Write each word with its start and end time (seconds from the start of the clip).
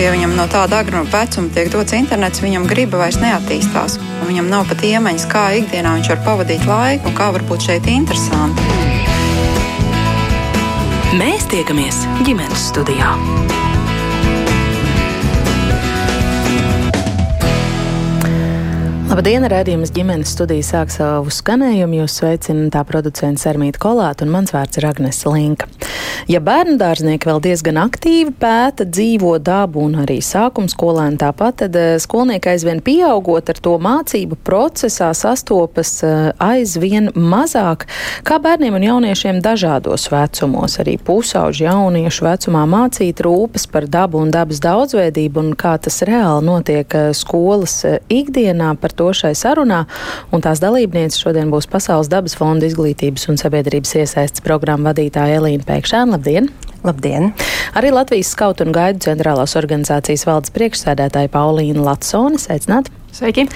ja 0.00 0.12
viņam 0.14 0.32
no 0.36 0.46
tāda 0.48 0.80
agruma 0.80 1.04
vecuma 1.12 1.52
tiek 1.52 1.68
dots 1.72 1.92
internets, 1.96 2.40
viņam 2.40 2.66
griba 2.70 3.02
vairs 3.02 3.20
neattīstās. 3.20 3.98
Viņam 4.24 4.48
nav 4.52 4.68
pat 4.70 4.84
iemaņas, 4.86 5.26
kā 5.28 5.44
ikdienā 5.60 5.96
viņš 5.98 6.10
var 6.14 6.22
pavadīt 6.24 6.64
laiku 6.68 7.10
un 7.10 7.16
kā 7.18 7.30
var 7.34 7.44
būt 7.50 7.68
šeit 7.68 7.88
interesanti. 7.90 8.64
Mēs 11.20 11.48
tiekamies 11.50 12.04
ģimenes 12.24 12.68
studijā. 12.70 13.12
Labdien, 19.10 19.42
redzējums 19.50 19.90
ģimenes 19.90 20.30
studija 20.36 20.64
sāk 20.64 20.92
savu 20.94 21.32
skanējumu. 21.34 21.98
Jūs 21.98 22.20
sveicina 22.20 22.68
tā 22.72 22.84
producents 22.86 23.42
Armīta 23.50 23.82
Kolāta 23.82 24.24
un 24.24 24.30
mans 24.32 24.54
vārds 24.54 24.78
ir 24.78 24.86
Agnes 24.86 25.24
Linka. 25.26 25.66
Ja 26.28 26.40
bērnu 26.44 26.76
dārznieki 26.80 27.28
vēl 27.28 27.40
diezgan 27.44 27.78
aktīvi 27.80 28.34
pēta 28.40 28.84
dzīvo 28.84 29.36
dabu 29.40 29.84
un 29.86 29.96
arī 30.02 30.18
sākums 30.24 30.74
skolēni 30.76 31.16
tāpat, 31.20 31.62
tad 31.62 31.76
eh, 31.78 31.94
skolnieki 32.02 32.50
aizvien 32.52 32.82
pieaugot 32.84 33.48
ar 33.52 33.60
to 33.62 33.76
mācību 33.80 34.36
procesā 34.44 35.10
sastopas 35.16 35.94
eh, 36.04 36.18
aizvien 36.42 37.10
mazāk, 37.16 37.86
kā 38.26 38.40
bērniem 38.42 38.76
un 38.76 38.84
jauniešiem 38.84 39.40
dažādos 39.44 40.08
vecumos, 40.12 40.76
arī 40.82 40.98
pusauģu 41.06 41.64
jauniešu 41.66 42.26
vecumā 42.26 42.66
mācīt 42.68 43.22
rūpes 43.24 43.66
par 43.72 43.88
dabu 43.88 44.20
un 44.20 44.32
dabas 44.34 44.60
daudzveidību 44.64 45.44
un 45.44 45.52
kā 45.58 45.76
tas 45.80 46.02
reāli 46.06 46.44
notiek 46.50 46.98
eh, 46.98 47.10
skolas 47.16 47.80
ikdienā. 48.12 48.74
Par 48.80 48.92
to 48.96 49.10
šai 49.16 49.32
sarunā, 49.36 49.84
un 50.34 50.44
tās 50.44 50.60
dalībnieces 50.62 51.20
šodien 51.20 51.50
būs 51.52 51.68
Pasaules 51.70 52.10
dabas 52.12 52.36
fonda 52.38 52.68
izglītības 52.68 53.28
un 53.30 53.38
sabiedrības 53.40 53.96
iesaistas 54.02 54.44
programma 54.44 54.90
vadītāja 54.90 55.40
Elīna 55.40 55.66
Pēkšēna. 55.66 56.09
Labdien! 56.10 56.48
Labdien! 56.82 57.30
Arī 57.76 57.92
Latvijas 57.94 58.32
skautu 58.34 58.64
un 58.66 58.72
gaidu 58.74 59.04
centrālās 59.04 59.54
organizācijas 59.58 60.24
valdes 60.26 60.50
priekšsēdētāja 60.56 61.30
Paulīna 61.30 61.84
Latsone. 61.86 62.40
Sveicināti! 62.40 62.90
Sveiki! 63.14 63.46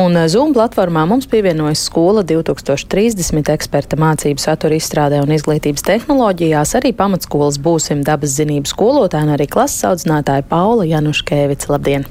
Un 0.00 0.16
eh, 0.16 0.28
Zoom 0.28 0.52
platformā 0.56 1.04
mums 1.08 1.28
pievienojas 1.30 1.86
skola 1.88 2.24
2030 2.28 3.52
eksperta 3.54 3.96
mācību 4.00 4.44
satura 4.44 4.76
izstrādē 4.76 5.20
un 5.24 5.32
izglītības 5.36 5.84
tehnoloģijās. 5.88 6.76
Arī 6.80 6.94
pamatskolas 6.96 7.60
būsim 7.62 8.04
dabas 8.04 8.36
zinību 8.40 8.68
skolotāji 8.68 9.28
un 9.28 9.36
arī 9.36 9.48
klases 9.52 9.84
audzinātāja 9.88 10.48
Paula 10.48 10.88
Januškēvica. 10.88 11.72
Labdien! 11.76 12.08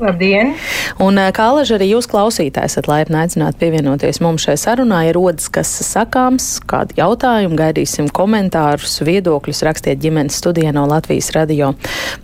Labdien! 0.00 0.54
Un, 1.02 1.18
kā 1.36 1.48
alaži 1.52 1.74
arī 1.76 1.90
jūs 1.90 2.08
klausītāji 2.08 2.70
esat 2.70 2.88
laipni 2.88 3.18
aicināti 3.20 3.60
pievienoties 3.60 4.22
mums 4.24 4.46
šai 4.46 4.56
sarunai, 4.60 5.02
ir 5.10 5.18
rodas, 5.18 5.50
kas 5.52 5.68
sakāms, 5.84 6.46
kādi 6.68 6.96
jautājumi, 7.00 7.58
gaidīsim 7.58 8.08
komentārus, 8.14 9.00
viedokļus, 9.04 9.64
rakstiet 9.68 10.00
ģimenes 10.02 10.40
studijā 10.40 10.72
no 10.72 10.86
Latvijas 10.88 11.32
radio 11.36 11.74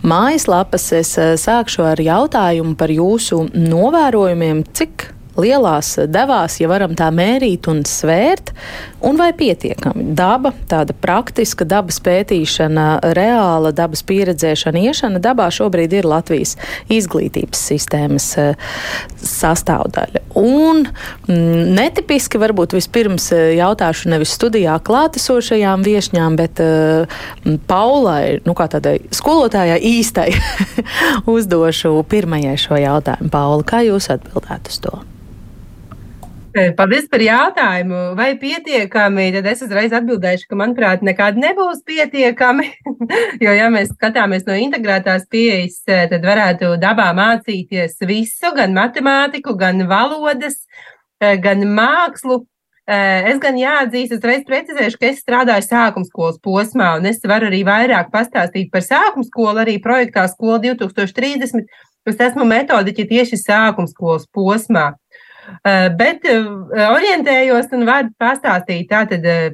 mājaslapas. 0.01 0.89
Es 0.97 1.13
sākšu 1.43 1.85
ar 1.91 2.01
jautājumu 2.01 2.73
par 2.79 2.93
jūsu 2.93 3.45
novērojumiem, 3.53 4.65
cik 4.73 5.09
lielās 5.41 5.95
devās, 6.11 6.59
ja 6.61 6.69
varam 6.71 6.95
tā 6.97 7.09
mērīt 7.13 7.69
un 7.71 7.83
svērt, 7.87 8.53
un 9.05 9.19
vai 9.19 9.31
pietiekami. 9.37 10.09
Daba, 10.17 10.51
tāda 10.69 10.95
praktiska 10.97 11.67
dabas 11.67 11.99
pētīšana, 12.03 12.87
reāla 13.15 13.71
dabas 13.75 14.03
pieredzēšana, 14.07 14.83
iešana 14.89 15.21
dabā 15.23 15.49
šobrīd 15.53 15.95
ir 15.99 16.07
Latvijas 16.09 16.55
izglītības 16.91 17.61
sistēmas 17.71 18.29
eh, 18.41 18.71
sastāvdaļa. 19.23 20.23
Un 20.39 20.83
mm, 20.85 21.73
netipiski 21.77 22.41
varbūt 22.41 22.75
vispirms 22.77 23.31
eh, 23.35 23.53
jautāšu 23.59 24.11
nevis 24.13 24.33
studijā 24.35 24.77
klātesošajām 24.85 25.83
viešņām, 25.85 26.35
bet 26.39 26.61
uh, 26.63 27.19
Paulai, 27.69 28.39
nu 28.45 28.55
kā 28.57 28.69
tādai 28.71 28.97
skolotājai 29.15 29.79
īstai, 29.91 30.29
uzdošu 31.35 31.95
pirmajai 32.09 32.57
šo 32.59 32.79
jautājumu. 32.79 33.31
Paula, 33.33 33.65
kā 33.67 33.83
jūs 33.87 34.11
atbildētu 34.13 34.73
uz 34.73 34.83
to? 34.83 34.99
Paldies 36.49 37.05
par 37.11 37.21
jautājumu. 37.21 37.97
Vai 38.17 38.31
pietiekami? 38.41 39.27
Tad 39.35 39.47
es 39.51 39.61
uzreiz 39.65 39.93
atbildēšu, 39.93 40.47
ka, 40.49 40.57
manuprāt, 40.57 41.03
nekad 41.05 41.37
nebūs 41.37 41.83
pietiekami. 41.85 42.65
jo, 43.43 43.53
ja 43.53 43.67
mēs 43.73 43.91
skatāmies 43.93 44.47
no 44.47 44.57
integrētās 44.57 45.27
pieejas, 45.29 45.83
tad 45.85 46.25
varētu 46.25 46.73
dabā 46.81 47.11
mācīties 47.17 47.99
visu, 48.09 48.53
gan 48.57 48.73
matemātiku, 48.77 49.53
gan 49.59 49.85
valodas, 49.89 50.63
gan 51.19 51.67
mākslu. 51.69 52.41
Es 52.89 53.37
gan 53.37 53.59
jāatzīst, 53.59 54.15
uzreiz 54.15 54.41
precizēšu, 54.47 54.97
ka 54.97 55.11
es 55.11 55.19
strādāju 55.21 55.67
sākuma 55.67 56.07
skolas 56.07 56.39
posmā, 56.41 56.95
un 56.97 57.05
es 57.05 57.21
varu 57.29 57.51
arī 57.51 57.59
vairāk 57.67 58.09
pastāstīt 58.09 58.71
par 58.73 58.81
sākuma 58.81 59.27
skolu, 59.27 59.61
arī 59.61 59.77
projektā 59.83 60.25
Skola 60.31 60.57
2030. 60.63 61.69
Es 62.09 62.23
esmu 62.25 62.47
metodiķi 62.49 63.05
tieši 63.11 63.37
sākuma 63.37 63.91
skolas 63.91 64.25
posmā. 64.33 64.87
Eh, 65.49 65.87
bet 65.97 66.25
eh, 66.27 66.45
orientējos 66.89 67.73
un 67.75 67.85
varu 67.87 68.13
pastāstīt 68.19 68.89
tātad 68.91 69.25
eh, 69.27 69.49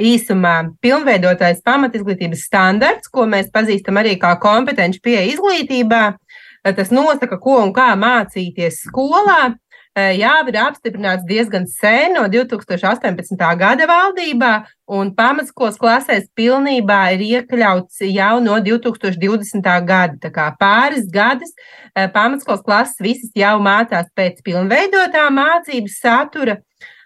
īsumā 0.00 0.54
pilnveidotais 0.82 1.62
pamatizglītības 1.66 2.44
standarts, 2.48 3.10
ko 3.12 3.26
mēs 3.30 3.50
pazīstam 3.54 4.00
arī 4.00 4.16
kā 4.20 4.34
kompetenci 4.42 5.02
pie 5.04 5.20
izglītībā. 5.34 6.04
Tas 6.64 6.88
nosaka, 6.94 7.36
ko 7.36 7.58
un 7.60 7.74
kā 7.76 7.90
mācīties 8.00 8.86
skolā. 8.86 9.52
Eh, 9.94 10.16
jā, 10.18 10.32
ir 10.50 10.56
apstiprināts 10.58 11.22
diezgan 11.28 11.68
sen, 11.70 12.16
no 12.16 12.24
2018. 12.26 13.36
gada 13.54 13.86
valdībā, 13.86 14.54
un 14.90 15.12
pamatskolas 15.14 15.76
klasēs 15.78 16.24
pilnībā 16.34 16.96
ir 17.14 17.20
iekļauts 17.22 18.02
jau 18.08 18.32
no 18.42 18.56
2020. 18.58 19.68
gada. 19.86 20.18
Tā 20.18 20.32
kā 20.34 20.48
pāris 20.58 21.06
gadus 21.14 21.54
eh, 21.94 22.08
pamatskolas 22.10 22.64
klases 22.66 22.98
visas 22.98 23.30
jau 23.38 23.54
mācās 23.62 24.10
pēc 24.18 24.42
pilnveidotā 24.42 25.28
mācības 25.30 26.00
satura. 26.02 26.58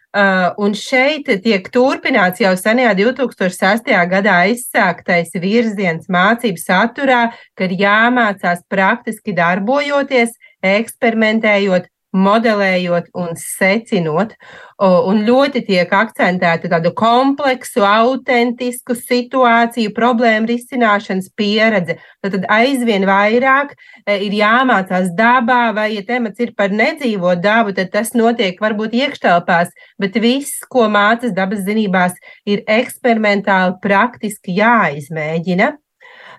Uh, 0.08 0.54
un 0.64 0.72
šeit 0.72 1.26
tiek 1.44 1.66
turpināts 1.68 2.40
jau 2.40 2.54
senajā 2.56 2.94
2006. 2.96 3.90
gadā 4.08 4.38
izsāktais 4.48 5.36
virziens 5.36 6.08
mācību 6.08 6.62
saturā, 6.62 7.20
kad 7.52 7.74
jāmācās 7.76 8.64
praktiski 8.72 9.36
darbojoties, 9.36 10.32
eksperimentējot, 10.64 11.92
modelējot 12.16 13.10
un 13.18 13.34
secinot, 13.36 14.32
un 14.80 15.20
ļoti 15.26 15.62
tiek 15.66 15.90
akcentēta 15.92 16.70
tādu 16.72 16.92
kompleksu, 16.96 17.82
autentisku 17.84 18.96
situāciju, 18.96 19.92
problēmu 19.96 20.48
risināšanas 20.48 21.28
pieredze. 21.36 21.98
Tad, 22.24 22.46
aizvien 22.52 23.04
vairāk 23.08 23.74
e, 23.74 24.18
ir 24.26 24.38
jāmācās 24.38 25.10
dabā, 25.18 25.74
vai, 25.76 25.90
ja 25.96 26.04
temats 26.06 26.40
ir 26.40 26.54
par 26.56 26.72
nedzīvo 26.72 27.34
dabu, 27.42 27.74
tad 27.76 27.92
tas 27.92 28.14
notiek 28.16 28.60
varbūt 28.62 28.96
iekštelpās, 28.98 29.74
bet 30.00 30.16
viss, 30.22 30.64
ko 30.70 30.86
mācas 30.92 31.34
dabas 31.36 31.66
zinībās, 31.66 32.16
ir 32.48 32.64
eksperimentāli, 32.68 33.76
praktiski 33.84 34.56
jāizmēģina. 34.60 35.74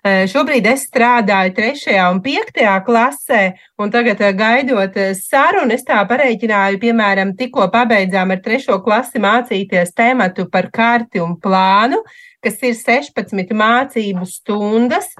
Šobrīd 0.05 0.67
es 0.71 0.85
strādāju 0.87 1.51
3. 1.57 1.95
un 2.07 2.21
5. 2.23 2.61
klasē, 2.85 3.41
un 3.79 3.91
tagad 3.91 4.21
gaidot 4.37 4.95
sarunu, 5.19 5.75
es 5.75 5.83
tā 5.83 5.99
pareiķināju, 6.07 6.79
piemēram, 6.79 7.35
tikko 7.35 7.67
pabeidzām 7.73 8.31
ar 8.31 8.39
3. 8.45 8.79
klasi 8.85 9.19
mācīties 9.19 9.91
tēmatu 9.97 10.47
par 10.51 10.69
karti 10.71 11.19
un 11.19 11.35
plānu, 11.35 11.99
kas 12.39 12.63
ir 12.63 12.79
16 12.79 13.51
mācību 13.51 14.23
stundas, 14.29 15.11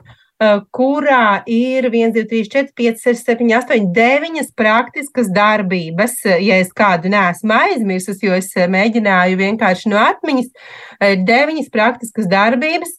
kurā 0.71 1.41
ir 1.51 1.89
1, 1.89 2.13
2, 2.15 2.23
3, 2.29 2.45
4, 2.47 2.69
5, 2.71 3.01
6, 3.03 3.25
7, 3.27 3.49
8, 3.57 3.89
9 3.91 4.53
praktiskas 4.55 5.27
darbības. 5.35 6.15
Ja 6.39 6.61
es 6.63 6.71
kādu 6.71 7.11
neesmu 7.11 7.51
aizmirsus, 7.57 8.23
jo 8.23 8.31
es 8.31 8.47
mēģināju 8.55 9.35
vienkārši 9.43 9.91
no 9.91 9.99
atmiņas, 9.99 10.47
9 11.27 11.67
praktiskas 11.75 12.31
darbības, 12.31 12.95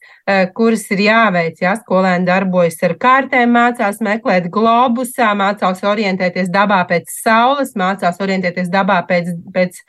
kuras 0.55 0.85
ir 0.95 1.03
jāveic. 1.05 1.61
Jā, 1.63 1.75
skolēni 1.81 2.29
darbojas 2.29 2.79
ar 2.87 2.95
kārtēm, 3.01 3.55
mācās 3.57 4.01
meklēt 4.05 4.51
globusā, 4.53 5.33
mācās 5.39 5.83
orientēties 5.87 6.51
dabā 6.53 6.83
pēc 6.91 7.11
saules, 7.13 7.75
mācās 7.79 8.21
orientēties 8.23 8.71
dabā 8.73 9.01
pēc, 9.09 9.33
pēc, 9.55 9.83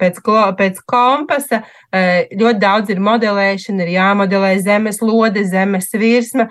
pēc, 0.00 0.22
pēc 0.60 0.80
kompasa. 0.90 1.62
Ļoti 1.90 2.62
daudz 2.62 2.94
ir 2.94 3.02
modelēšana, 3.10 3.86
ir 3.86 3.94
jāmodelē 3.96 4.54
zemes 4.62 5.02
lode, 5.04 5.44
zemes 5.48 5.92
virsma. 5.96 6.50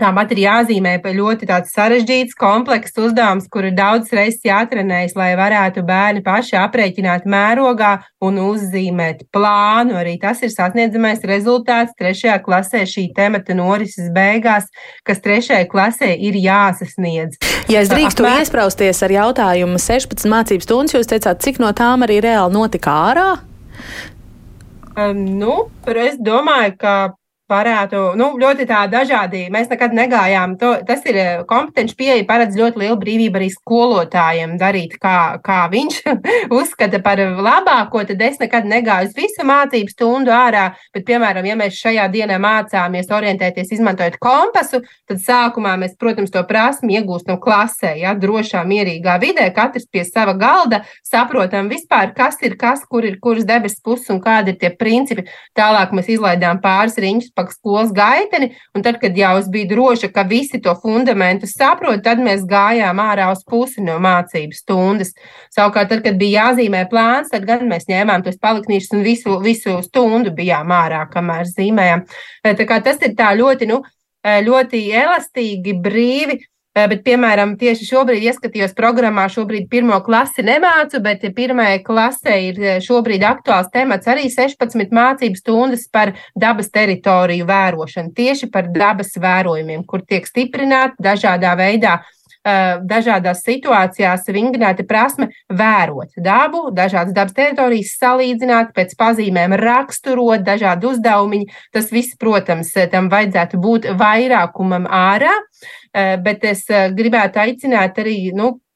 Tāpat 0.00 0.30
ir 0.32 0.38
jāzīmē 0.46 0.94
ļoti 1.04 1.44
sarežģīts, 1.68 2.32
komplekss 2.40 2.96
uzdevums, 2.96 3.44
kur 3.52 3.66
ir 3.68 3.74
daudz 3.76 4.08
reizes 4.16 4.40
jātrenējas, 4.48 5.12
lai 5.20 5.34
varētu 5.36 5.84
bērni 5.84 6.22
paši 6.24 6.56
aprēķināt 6.56 7.26
mērogā 7.28 7.98
un 8.24 8.40
uzzīmēt 8.40 9.26
plānu. 9.28 9.92
Arī 10.00 10.16
tas 10.16 10.40
ir 10.40 10.48
sasniedzamais 10.48 11.20
rezultāts 11.28 11.92
trešajā 12.00 12.38
klasē 12.40 12.86
šī 12.88 13.10
temata 13.12 13.52
norises 13.52 14.08
beigās, 14.16 14.72
kas 15.04 15.20
trešajai 15.20 15.68
klasē 15.68 16.14
ir 16.16 16.40
jāsasniedz. 16.40 17.36
Ja 17.68 17.84
es 17.84 17.92
drīkstu 17.92 18.24
Apmēr... 18.24 18.46
iesprausties 18.46 19.04
ar 19.04 19.12
jautājumu 19.12 19.76
16 19.76 20.24
mācību 20.24 20.64
stundas, 20.64 20.96
jūs 20.96 21.12
teicāt, 21.12 21.44
cik 21.44 21.60
no 21.60 21.68
tām 21.76 22.08
arī 22.08 22.22
reāli 22.24 22.56
notika 22.56 22.96
ārā? 23.12 23.30
Um, 24.96 25.26
nu, 25.36 25.66
es 26.00 26.16
domāju, 26.16 26.78
ka 26.80 26.96
varētu, 27.52 28.00
nu, 28.18 28.32
ļoti 28.40 28.66
tā 28.70 28.82
dažādi. 28.90 29.44
Mēs 29.52 29.70
nekad 29.70 29.94
negājām. 29.96 30.56
To, 30.60 30.72
tas 30.88 31.04
ir 31.08 31.44
kompetenci 31.48 31.96
pieeja, 31.98 32.24
paredz 32.28 32.56
ļoti 32.58 32.82
lielu 32.82 32.98
brīvību 33.00 33.40
arī 33.40 33.50
skolotājiem 33.52 34.56
darīt, 34.60 34.96
kā, 35.02 35.38
kā 35.44 35.60
viņš 35.72 36.00
uzskata 36.58 37.02
par 37.04 37.20
labāko. 37.20 38.04
Tad 38.08 38.24
es 38.24 38.40
nekad 38.42 38.68
negāju 38.68 39.10
uz 39.10 39.16
visu 39.18 39.46
mācību 39.48 39.92
stundu 39.92 40.32
ārā, 40.34 40.70
bet, 40.94 41.06
piemēram, 41.08 41.46
ja 41.48 41.58
mēs 41.58 41.78
šajā 41.80 42.08
dienā 42.12 42.38
mācāmies 42.42 43.12
orientēties, 43.12 43.74
izmantojot 43.76 44.18
kompasu, 44.22 44.82
tad 45.10 45.22
sākumā 45.22 45.76
mēs, 45.80 45.96
protams, 46.00 46.32
to 46.32 46.42
prasmi 46.48 46.96
iegūstam 46.98 47.40
klasē, 47.42 47.94
ja 48.00 48.14
drošā, 48.18 48.64
mierīgā 48.68 49.18
vidē, 49.22 49.48
katrs 49.54 49.88
pie 49.90 50.04
sava 50.08 50.34
galda, 50.38 50.82
saprotam 51.06 51.70
vispār, 51.72 52.12
kas 52.16 52.40
ir 52.46 52.56
kas, 52.60 52.84
kur 52.88 53.06
ir 53.06 53.18
kuras 53.22 53.46
debesis 53.48 53.82
puses 53.84 54.10
un 54.12 54.20
kādi 54.22 54.54
ir 54.54 54.60
tie 54.60 54.70
principi. 54.78 55.26
Tālāk 55.58 55.94
mēs 55.96 56.10
izlaidām 56.14 56.60
pāris 56.62 56.98
riņķus 57.02 57.32
pa 57.36 57.41
skolas 57.50 57.90
gaiteni, 57.96 58.52
un 58.76 58.84
tad, 58.86 59.00
kad 59.02 59.16
jau 59.18 59.32
es 59.40 59.48
biju 59.50 59.70
droša, 59.72 60.12
ka 60.14 60.22
visi 60.28 60.60
to 60.62 60.74
fundamentu 60.82 61.48
saprot, 61.50 62.04
tad 62.06 62.22
mēs 62.22 62.44
gājām 62.48 63.02
ārā 63.02 63.30
uz 63.34 63.42
pusi 63.48 63.82
no 63.82 63.98
mācību 64.02 64.54
stundas. 64.54 65.10
Savukārt, 65.50 65.90
tad, 65.90 66.04
kad 66.06 66.20
bija 66.20 66.46
jāzīmē 66.46 66.84
plāns, 66.92 67.32
tad 67.32 67.48
gan 67.48 67.66
mēs 67.70 67.88
ņēmām 67.90 68.22
tos 68.22 68.38
paliknīšus 68.42 68.94
un 68.94 69.02
visu, 69.02 69.40
visu 69.42 69.80
stundu 69.82 70.30
bijām 70.36 70.70
ārā, 70.70 71.02
kamēr 71.10 71.50
zīmējām. 71.50 72.06
Tā 72.46 72.68
kā 72.68 72.78
tas 72.84 73.02
ir 73.02 73.16
tā 73.18 73.32
ļoti, 73.38 73.68
nu, 73.72 73.82
ļoti 74.22 74.86
elastīgi, 75.02 75.74
brīvi. 75.82 76.38
Bet, 76.72 77.02
piemēram, 77.04 77.50
tieši 77.60 77.84
šobrīd 77.84 78.24
ieskatījos 78.30 78.72
programmā, 78.72 79.26
šobrīd 79.28 79.66
pirmo 79.68 79.98
klasi 80.06 80.40
nemācu, 80.46 81.02
bet 81.04 81.26
pirmajai 81.36 81.82
klasē 81.84 82.36
ir 82.46 82.60
šobrīd 82.80 83.26
aktuāls 83.28 83.68
temats 83.74 84.08
arī 84.08 84.30
16 84.32 84.94
mācību 84.96 85.36
stundas 85.36 85.84
par 85.92 86.14
dabas 86.32 86.72
teritoriju 86.72 87.44
vērošanu, 87.50 88.14
tieši 88.16 88.48
par 88.54 88.72
dabas 88.72 89.12
vērojumiem, 89.20 89.84
kur 89.84 90.00
tiek 90.08 90.24
stiprināti 90.24 91.04
dažādā 91.04 91.52
veidā 91.60 91.98
dažādās 92.44 93.42
situācijās 93.46 94.26
vingrināta 94.34 94.82
prasme 94.88 95.28
vērot 95.48 96.16
dabu, 96.18 96.64
dažādas 96.74 97.14
dabas 97.14 97.36
teritorijas 97.36 97.94
salīdzināt, 98.00 98.72
pēc 98.74 98.96
pazīmēm 98.98 99.54
raksturot 99.60 100.42
dažādu 100.46 100.92
uzdevumu. 100.92 101.44
Tas 101.72 101.92
viss, 101.94 102.16
protams, 102.18 102.72
tam 102.90 103.08
vajadzētu 103.12 103.60
būt 103.62 103.88
vairākumam 103.98 104.88
ārā, 104.90 105.32
eh, 105.94 106.16
bet 106.18 106.44
es 106.44 106.68
eh, 106.70 106.90
gribētu 106.90 107.38
aicināt 107.38 107.98
arī 108.02 108.32
nu, 108.34 108.56
Eh, 108.56 108.71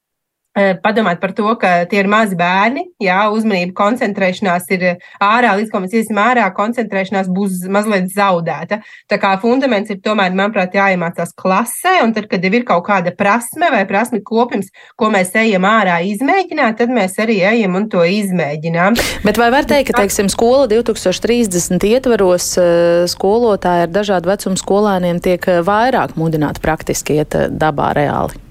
padomāt 0.81 1.19
par 1.21 1.33
to, 1.37 1.47
ka 1.59 1.85
tie 1.89 2.01
ir 2.01 2.09
mazi 2.09 2.37
bērni, 2.37 2.87
jā, 3.03 3.19
uzmanība, 3.33 3.75
koncentrēšanās 3.77 4.69
ir 4.73 4.85
ārā, 5.21 5.53
līdz 5.59 5.71
ko 5.73 5.81
mēs 5.83 5.95
iesim 5.99 6.17
ārā, 6.21 6.47
koncentrēšanās 6.55 7.29
būs 7.33 7.65
mazliet 7.71 8.09
zaudēta. 8.13 8.79
Tā 9.09 9.19
kā 9.21 9.35
fundaments 9.41 9.91
ir 9.93 10.01
tomēr, 10.03 10.33
manuprāt, 10.37 10.75
jāiemācās 10.77 11.35
klasē, 11.37 11.99
un 12.05 12.15
tad, 12.15 12.29
kad 12.31 12.43
ir 12.43 12.65
kaut 12.67 12.87
kāda 12.87 13.13
prasme 13.15 13.69
vai 13.73 13.83
prasme 13.89 14.21
kopums, 14.25 14.71
ko 14.97 15.11
mēs 15.13 15.35
ejam 15.37 15.67
ārā 15.69 15.99
izmēģināt, 16.09 16.79
tad 16.81 16.93
mēs 16.93 17.19
arī 17.21 17.39
ejam 17.51 17.77
un 17.77 17.87
to 17.91 18.01
izmēģinām. 18.01 18.97
Bet 19.27 19.41
vai 19.41 19.51
var 19.53 19.69
teikt, 19.69 19.91
ka, 19.91 20.01
teiksim, 20.01 20.31
skola 20.33 20.65
2030 20.71 21.85
ietvaros 21.91 22.49
eh, 22.61 23.05
skolotāji 23.11 23.85
ar 23.85 23.93
dažādu 23.93 24.33
vecumu 24.33 24.59
skolēniem 24.59 25.21
tiek 25.23 25.47
eh, 25.51 25.61
vairāk 25.65 26.17
mudināti 26.17 26.63
praktiski 26.65 27.21
iet 27.21 27.37
dabā 27.53 27.93
reāli? 27.97 28.46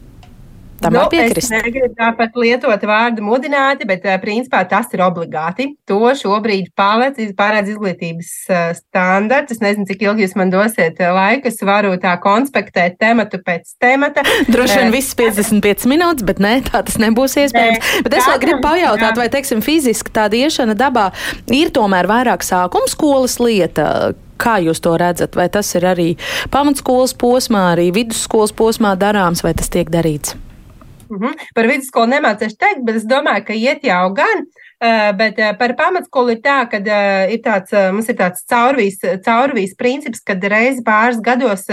Tam 0.81 0.93
nu. 0.93 1.05
Es 1.12 1.49
negribu 1.50 1.88
tāpat 1.96 2.37
lietot 2.37 2.82
vārdu 2.88 3.25
mudināti, 3.25 3.87
bet 3.88 4.05
principā 4.23 4.62
tas 4.69 4.90
ir 4.94 5.02
obligāti. 5.06 5.70
To 5.88 6.00
šobrīd 6.17 6.73
pārēdz 6.76 7.73
izglītības 7.73 8.32
standarts. 8.81 9.56
Es 9.56 9.62
nezinu, 9.64 9.87
cik 9.88 10.05
ilgi 10.06 10.26
jūs 10.26 10.37
man 10.38 10.52
dosiet 10.52 11.00
laiku. 11.00 11.49
Es 11.49 11.62
varu 11.64 11.94
tā 12.02 12.17
konspektēt 12.23 12.99
tematu 13.00 13.40
pēc 13.44 13.73
temata. 13.82 14.25
Droši 14.52 14.82
vien 14.82 14.94
viss 14.94 15.17
55 15.17 15.88
minūtes, 15.90 16.26
bet 16.28 16.43
nē, 16.44 16.58
tā 16.69 16.84
tas 16.87 17.00
nebūs 17.02 17.38
iespējams. 17.46 17.81
Nē, 17.81 18.05
bet 18.06 18.19
es 18.20 18.29
vēl 18.29 18.43
gribu 18.44 18.62
pajautāt, 18.67 19.14
jā. 19.14 19.17
vai, 19.22 19.31
teiksim, 19.32 19.64
fiziski 19.64 20.12
tāda 20.14 20.38
iešana 20.38 20.76
dabā 20.79 21.08
ir 21.52 21.72
tomēr 21.75 22.08
vairāk 22.11 22.46
sākuma 22.46 22.93
skolas 22.93 23.40
lieta, 23.43 24.14
Kā 24.37 24.58
jūs 24.61 24.82
to 24.84 24.93
redzat? 25.00 25.32
Vai 25.32 25.46
tas 25.49 25.70
ir 25.79 25.87
arī 25.88 26.11
pamatskolas 26.52 27.17
posmā, 27.17 27.70
arī 27.72 27.88
vidusskolas 27.96 28.52
posmā 28.52 28.93
darāms, 29.00 29.40
vai 29.40 29.55
tas 29.56 29.72
tiek 29.72 29.88
darīts? 29.88 30.37
Mm 31.11 31.19
-hmm. 31.19 31.35
Par 31.55 31.67
vidusskolu 31.67 32.06
nemācīšu 32.12 32.56
teikt, 32.58 32.85
bet 32.85 32.97
es 32.97 33.05
domāju, 33.05 33.44
ka 33.47 33.53
iet 33.53 33.85
jau 33.85 34.12
gan. 34.14 34.47
Uh, 34.76 35.17
bet 35.17 35.38
uh, 35.38 35.55
par 35.56 35.73
pamatskolu 35.73 36.35
ir 36.35 36.41
tā, 36.44 36.69
ka 36.69 36.76
uh, 36.76 37.32
ir 37.32 37.38
tāds, 37.41 37.73
mums 37.97 38.11
ir 38.12 38.17
tāds 38.19 38.43
caurvīs, 38.44 38.99
caurvīs 39.25 39.73
princips, 39.73 40.20
kad 40.20 40.44
reizi 40.44 40.82
pāris 40.85 41.17
gados 41.17 41.64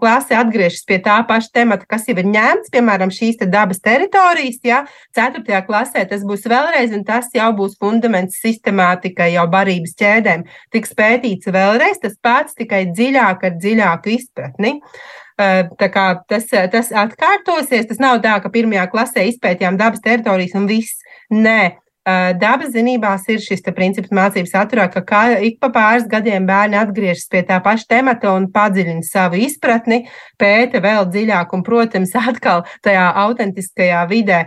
klase 0.00 0.32
atgriežas 0.34 0.86
pie 0.88 0.96
tā 1.04 1.18
paša 1.28 1.50
temata, 1.52 1.84
kas 1.84 2.08
jau 2.08 2.16
ir 2.16 2.24
ņemts, 2.24 2.72
piemēram, 2.72 3.12
šīs 3.12 3.36
te 3.36 3.46
dabas 3.46 3.80
teritorijas. 3.84 4.58
Ja? 4.64 4.86
Ceturtajā 5.14 5.60
klasē 5.66 6.08
tas 6.08 6.24
būs 6.24 6.48
vēlreiz, 6.48 6.94
un 6.96 7.04
tas 7.04 7.28
jau 7.34 7.52
būs 7.52 7.76
fundaments 7.76 8.40
sistemātikai, 8.40 9.34
jau 9.34 9.46
barības 9.52 9.92
ķēdēm. 10.00 10.46
Tiks 10.72 10.94
pētīts 10.96 11.52
vēlreiz 11.52 12.00
tas 12.00 12.16
pats, 12.22 12.54
tikai 12.54 12.86
dziļāk 12.96 13.44
ar 13.44 13.58
dziļāku 13.60 14.08
izpratni. 14.08 14.80
Tā 15.38 15.88
kā 15.92 16.06
tas, 16.28 16.48
tas 16.48 16.90
atkārtosies, 17.04 17.86
tas 17.88 18.00
nav 18.02 18.20
tā, 18.24 18.36
ka 18.42 18.52
pirmajā 18.52 18.86
klasē 18.92 19.24
izpētījām 19.30 19.78
dabas 19.80 20.04
teritorijas 20.04 20.56
un 20.58 20.68
viss. 20.70 21.00
Nē, 21.32 21.81
Dabas 22.02 22.72
zinībās 22.74 23.28
ir 23.30 23.38
šis 23.38 23.60
princips 23.76 24.10
mācības 24.10 24.50
saturā, 24.50 24.88
ka 24.90 25.04
kā, 25.06 25.20
ik 25.38 25.60
pa 25.62 25.68
pāris 25.70 26.08
gadiem 26.10 26.48
bērni 26.48 26.74
atgriežas 26.74 27.28
pie 27.30 27.44
tā 27.46 27.60
paša 27.62 27.86
temata 27.94 28.32
un 28.34 28.48
padziļina 28.50 29.06
savu 29.06 29.38
izpratni, 29.38 30.00
pēta 30.34 30.80
vēl 30.82 31.06
dziļāk 31.14 31.54
un, 31.54 31.62
protams, 31.62 32.10
atkal 32.30 32.64
tajā 32.82 33.04
autentiskajā 33.22 34.00
vidē. 34.10 34.40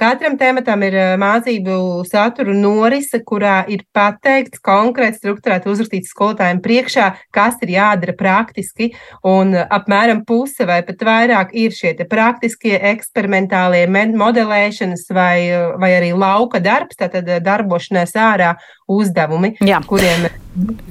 Katram 0.00 0.38
tematam 0.40 0.86
ir 0.86 0.96
mācību 1.20 1.76
satura 2.08 2.56
norise, 2.56 3.20
kurā 3.20 3.58
ir 3.68 3.84
pateikts 3.92 4.62
konkrēti 4.64 5.20
strukturēti 5.20 5.68
uzrakstīts 5.68 6.14
skolotājiem 6.16 6.64
priekšā, 6.64 7.10
kas 7.34 7.60
ir 7.60 7.74
jādara 7.76 8.16
praktiski, 8.16 8.94
un 9.20 9.52
apmēram 9.52 10.24
puse 10.24 10.64
vai 10.64 10.80
pat 10.86 11.04
vairāk 11.04 11.52
ir 11.52 11.76
šie 11.76 11.92
praktiskie 12.08 12.78
eksperimentālie 12.94 13.84
modelēšanas 14.16 15.06
vai, 15.12 15.36
vai 15.76 15.92
arī 16.00 16.14
lauka 16.16 16.53
lauka 16.54 16.60
darbs, 16.62 16.96
tātad 16.96 17.26
eh, 17.28 17.40
darbošanās 17.40 18.14
ārā 18.14 18.54
uzdevumi, 18.88 19.56
Jā. 19.60 19.80
kuriem 19.86 20.28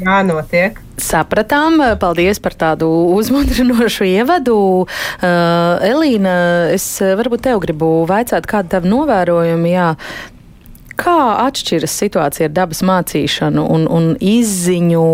jānotiek. 0.02 0.80
Sapratām, 0.98 1.80
paldies 2.00 2.40
par 2.40 2.54
tādu 2.54 2.88
uzmundrinošu 3.16 4.06
ievadu. 4.06 4.86
Uh, 5.24 5.80
Elīna, 5.82 6.74
es 6.74 6.86
varbūt 7.00 7.46
tev 7.48 7.62
gribu 7.64 8.06
vaicāt, 8.06 8.46
kāda 8.46 8.78
tev 8.78 8.88
novērojumi, 8.90 9.74
jā, 9.74 9.94
Kā 11.00 11.18
atšķiras 11.48 11.94
situācija 12.04 12.48
ar 12.50 12.54
dabas 12.54 12.84
mācīšanu 12.86 13.64
un, 13.76 13.86
un 13.90 14.12
izziņu 14.22 15.06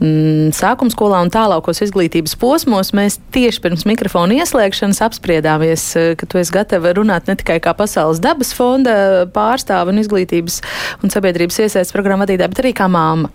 mm, 0.00 0.52
sākuma 0.56 0.94
skolā 0.94 1.20
un 1.24 1.32
tālākos 1.34 1.82
izglītības 1.84 2.38
posmos? 2.40 2.94
Mēs 2.96 3.18
tieši 3.34 3.60
pirms 3.64 3.84
mikrofona 3.88 4.38
ieslēgšanas 4.40 5.02
apspriedāmies, 5.08 5.84
eh, 6.00 6.14
ka 6.16 6.28
tu 6.30 6.40
esi 6.40 6.54
gatava 6.56 6.94
runāt 6.96 7.28
ne 7.28 7.36
tikai 7.40 7.58
kā 7.60 7.76
Pasaules 7.76 8.22
dabas 8.24 8.54
fonda 8.56 9.26
pārstāve 9.34 9.92
un 9.92 10.00
izglītības 10.00 10.60
un 11.04 11.12
sabiedrības 11.12 11.62
iesaistas 11.66 11.96
programma 11.96 12.24
vadītāja, 12.24 12.52
bet 12.54 12.64
arī 12.64 12.74
kā 12.76 12.88
māma. 12.88 13.32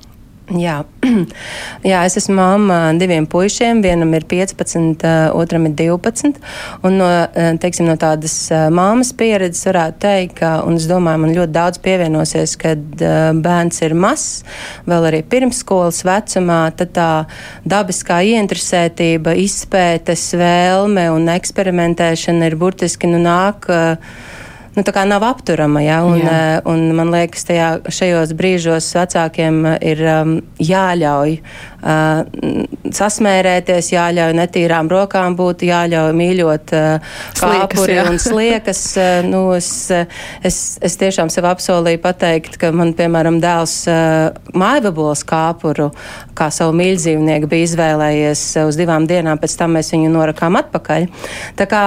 Jā. 0.54 0.84
Jā, 1.90 2.04
es 2.06 2.18
esmu 2.20 2.36
mamma 2.38 2.78
diviem 3.00 3.26
puišiem. 3.30 3.80
Vienam 3.82 4.12
ir 4.14 4.28
15, 4.30 5.02
otram 5.34 5.66
ir 5.66 5.74
12. 5.80 6.38
Un 6.86 7.00
no, 7.00 7.08
teiksim, 7.62 7.88
no 7.90 7.96
tādas 7.98 8.36
māmas 8.74 9.10
pieredzes 9.18 9.66
varētu 9.66 10.04
teikt, 10.06 10.36
ka, 10.42 10.52
un 10.68 10.78
es 10.78 10.86
domāju, 10.90 11.24
man 11.24 11.34
ļoti 11.34 11.56
daudz 11.56 11.82
pievienosies, 11.86 12.54
kad 12.62 13.02
bērns 13.42 13.82
ir 13.88 13.98
mazs, 13.98 14.46
vēl 14.86 15.10
arī 15.10 15.24
pirmsskolas 15.34 16.04
vecumā, 16.06 16.62
tad 16.78 16.94
tā 16.94 17.10
dabiskā 17.66 18.22
ieinteresētība, 18.30 19.34
izpētes 19.42 20.30
vēlme 20.38 21.10
un 21.16 21.30
eksperimentēšana 21.34 22.52
ir 22.52 22.60
burtiski 22.62 23.10
nu 23.10 23.24
nāk 23.26 23.66
nu, 24.76 24.84
nav 25.08 25.24
apturama. 25.24 25.82
Ja? 25.84 26.02
Un, 26.08 26.20
Jā. 26.20 26.32
Eh, 26.32 26.70
un 26.72 26.90
man 26.98 27.14
liekas, 27.14 27.48
tajā, 27.48 27.70
šajos 27.88 28.34
brīžos 28.38 28.90
vecākiem 28.98 29.64
ir 29.80 30.04
um, 30.12 30.36
jāļauj 30.60 31.40
sasmērēties, 31.86 33.92
jāļauj 33.94 34.34
netīrām 34.40 34.90
rokām 34.90 35.36
būt, 35.38 35.66
jāļauj 35.68 36.16
mīļot 36.18 36.74
kāpuri 37.38 38.00
un 38.02 38.18
sliekas. 38.22 38.82
Nu, 39.28 39.44
es, 39.58 39.70
es, 40.46 40.60
es 40.82 40.98
tiešām 41.02 41.30
sev 41.34 41.48
apsolīju 41.52 42.02
pateikt, 42.02 42.58
ka 42.62 42.72
man, 42.76 42.96
piemēram, 42.98 43.38
dēls 43.44 43.84
maivabols 44.58 45.26
kāpuru 45.28 45.92
kā 46.36 46.50
savu 46.54 46.74
mīļdzīvnieku 46.80 47.50
bija 47.52 47.70
izvēlējies 47.70 48.44
uz 48.66 48.80
divām 48.80 49.06
dienām, 49.10 49.40
pēc 49.42 49.56
tam 49.60 49.78
mēs 49.78 49.92
viņu 49.94 50.10
norakām 50.14 50.58
atpakaļ. 50.60 51.08
Tā 51.60 51.68
kā 51.70 51.84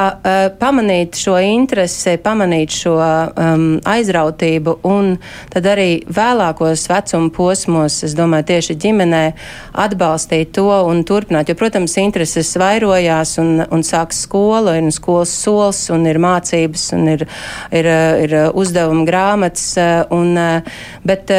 pamanīt 0.61 1.19
šo 1.19 1.37
interesi, 1.43 2.17
pamanīt 2.23 2.75
šo 2.75 2.95
um, 2.99 3.67
aizrautību 3.89 4.79
un 4.89 5.17
tad 5.53 5.67
arī 5.75 5.91
vēlākos 6.07 6.87
vecuma 6.91 7.33
posmos, 7.35 8.01
es 8.07 8.15
domāju, 8.19 8.49
tieši 8.53 8.79
ģimenē 8.87 9.25
atbalstīt 9.89 10.55
to 10.57 10.69
un 10.89 11.03
turpināt. 11.09 11.51
Jo, 11.51 11.59
protams, 11.59 11.97
intereses 12.01 12.55
vairojās 12.61 13.37
un, 13.43 13.65
un 13.75 13.85
sāks 13.87 14.23
skola, 14.29 14.79
ir 14.79 14.89
skolas 14.95 15.35
solis 15.35 15.85
un 15.95 16.07
ir 16.09 16.21
mācības 16.23 16.89
un 16.97 17.13
ir, 17.17 17.27
ir, 17.75 17.93
ir 18.25 18.39
uzdevuma 18.53 19.07
grāmatas. 19.09 19.71
Un, 20.15 20.35
bet, 21.09 21.33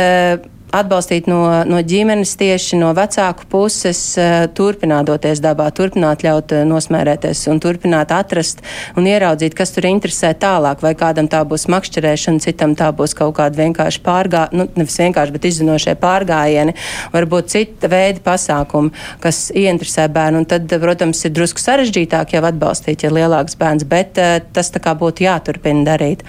atbalstīt 0.76 1.28
no, 1.30 1.42
no 1.66 1.80
ģimenes, 1.86 2.36
tieši 2.40 2.78
no 2.80 2.92
vecāku 2.98 3.48
puses, 3.50 4.00
eh, 4.22 4.46
turpināt 4.56 5.08
doties 5.10 5.42
dabā, 5.42 5.70
turpināt 5.76 6.24
ļaut 6.26 6.54
eh, 6.54 6.64
nosmērēties 6.68 7.46
un 7.52 7.62
turpināt 7.64 8.14
atrast 8.14 8.62
un 9.00 9.08
ieraudzīt, 9.10 9.56
kas 9.58 9.74
tur 9.76 9.88
interesē 9.90 10.34
tālāk. 10.38 10.84
Vai 10.86 10.94
kādam 11.00 11.30
tā 11.32 11.42
būs 11.48 11.68
makšķerēšana, 11.74 12.44
citam 12.44 12.76
tā 12.80 12.92
būs 12.96 13.16
kaut 13.18 13.36
kāda 13.40 13.58
vienkārši 13.64 14.04
pārgājiena, 14.06 14.62
nu, 14.62 14.68
nevis 14.78 15.00
vienkārši, 15.02 15.36
bet 15.36 15.50
izzinošie 15.50 15.96
pārgājieni, 16.00 16.76
varbūt 17.16 17.54
cita 17.54 17.90
veida 17.92 18.24
pasākumi, 18.26 18.94
kas 19.24 19.48
ieinteresē 19.56 20.10
bērnu. 20.14 20.44
Un 20.44 20.50
tad, 20.50 20.70
protams, 20.82 21.24
ir 21.26 21.34
drusku 21.36 21.64
sarežģītāk 21.64 22.38
jau 22.38 22.46
atbalstīt, 22.46 23.06
ja 23.06 23.14
lielāks 23.14 23.58
bērns, 23.60 23.88
bet 23.90 24.22
uh, 24.22 24.38
tas 24.54 24.70
tā 24.74 24.82
kā 24.84 24.94
būtu 24.98 25.26
jāturpina 25.26 25.88
darīt. 25.94 26.24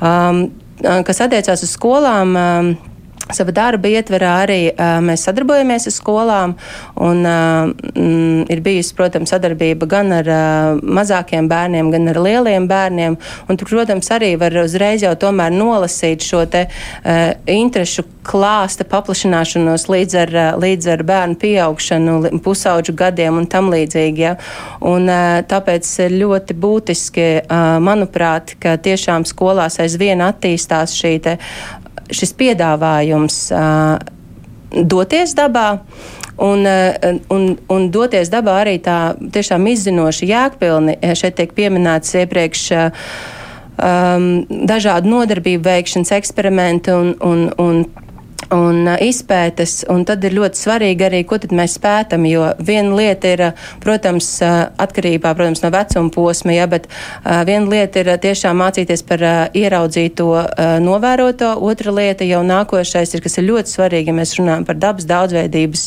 Um, 0.00 0.48
kas 0.80 1.20
attiecās 1.22 1.62
uz 1.64 1.74
skolām, 1.76 2.36
um, 2.36 2.70
Sava 3.36 3.54
darba 3.54 3.90
ietverā 3.90 4.32
arī 4.44 4.60
uh, 4.70 4.98
mēs 5.04 5.24
sadarbojamies 5.28 5.88
ar 5.90 5.94
skolām, 5.94 6.54
un 7.00 7.22
uh, 7.26 7.70
mm, 7.94 8.46
ir 8.50 8.62
bijusi, 8.64 8.94
protams, 8.98 9.32
sadarbība 9.34 9.88
gan 9.90 10.14
ar 10.20 10.30
uh, 10.30 10.80
mazākiem 10.82 11.48
bērniem, 11.50 11.90
gan 11.94 12.10
ar 12.12 12.20
lieliem 12.22 12.68
bērniem. 12.70 13.18
Un, 13.48 13.60
tur, 13.60 13.70
protams, 13.70 14.10
arī 14.14 14.34
var 14.40 14.56
uzreiz 14.64 15.04
jau 15.04 15.14
nolasīt 15.30 16.24
šo 16.26 16.44
te 16.50 16.66
uh, 16.66 17.20
interešu 17.46 18.06
klāsta 18.26 18.84
paplašināšanos 18.88 19.86
līdz 19.90 20.16
ar, 20.20 20.34
līdz 20.60 20.88
ar 20.92 21.04
bērnu 21.08 21.38
pieaugšanu, 21.40 22.16
pusauģu 22.44 22.94
gadiem 22.98 23.38
un 23.40 23.48
tam 23.50 23.70
līdzīgi. 23.72 24.24
Ja? 24.26 24.34
Un, 24.86 25.08
uh, 25.08 25.40
tāpēc 25.48 25.88
ir 26.06 26.18
ļoti 26.20 26.56
būtiski, 26.60 27.28
uh, 27.42 27.78
manuprāt, 27.82 28.56
ka 28.60 28.76
tiešām 28.82 29.26
skolās 29.28 29.80
aizvien 29.82 30.22
attīstās 30.24 30.94
šī 30.98 31.14
te 31.24 31.38
šis 32.14 32.34
piedāvājums 32.38 33.38
doties 34.70 35.34
dabā. 35.38 35.68
Un, 36.40 36.64
un, 37.28 37.42
un 37.68 37.88
doties 37.92 38.30
dabā 38.32 38.62
arī 38.62 38.78
tā 38.80 39.12
tiešām 39.20 39.66
izzinoši 39.68 40.30
jēgpilni. 40.30 40.94
Šeit 41.18 41.36
tiek 41.36 41.50
pieminēts 41.52 42.14
iepriekš 42.22 42.62
um, 42.72 44.28
dažādu 44.48 45.12
nodarbību 45.12 45.66
veikšanas 45.66 46.14
eksperimenti 46.16 46.94
un, 46.96 47.12
un, 47.20 47.44
un 47.60 47.82
un 48.54 48.88
izpētes, 49.00 49.84
un 49.92 50.04
tad 50.08 50.24
ir 50.26 50.34
ļoti 50.36 50.58
svarīgi 50.58 51.06
arī, 51.06 51.20
ko 51.28 51.38
tad 51.42 51.52
mēs 51.56 51.76
pētam, 51.82 52.26
jo 52.28 52.50
viena 52.58 52.96
lieta 52.96 53.32
ir, 53.34 53.42
protams, 53.82 54.28
atkarībā, 54.42 55.32
protams, 55.38 55.62
no 55.64 55.70
vecuma 55.74 56.12
posma, 56.14 56.54
ja, 56.56 56.66
bet 56.70 56.88
viena 57.24 57.70
lieta 57.70 58.02
ir 58.02 58.12
tiešām 58.22 58.60
mācīties 58.60 59.04
par 59.06 59.24
ieraudzīto, 59.56 60.28
novēroto, 60.84 61.52
otra 61.70 61.94
lieta 61.94 62.26
jau 62.28 62.42
nākošais 62.46 63.14
ir, 63.14 63.24
kas 63.24 63.38
ir 63.38 63.48
ļoti 63.50 63.74
svarīgi, 63.76 64.10
ja 64.10 64.18
mēs 64.18 64.36
runājam 64.38 64.66
par 64.68 64.80
dabas 64.82 65.08
daudzveidības 65.10 65.86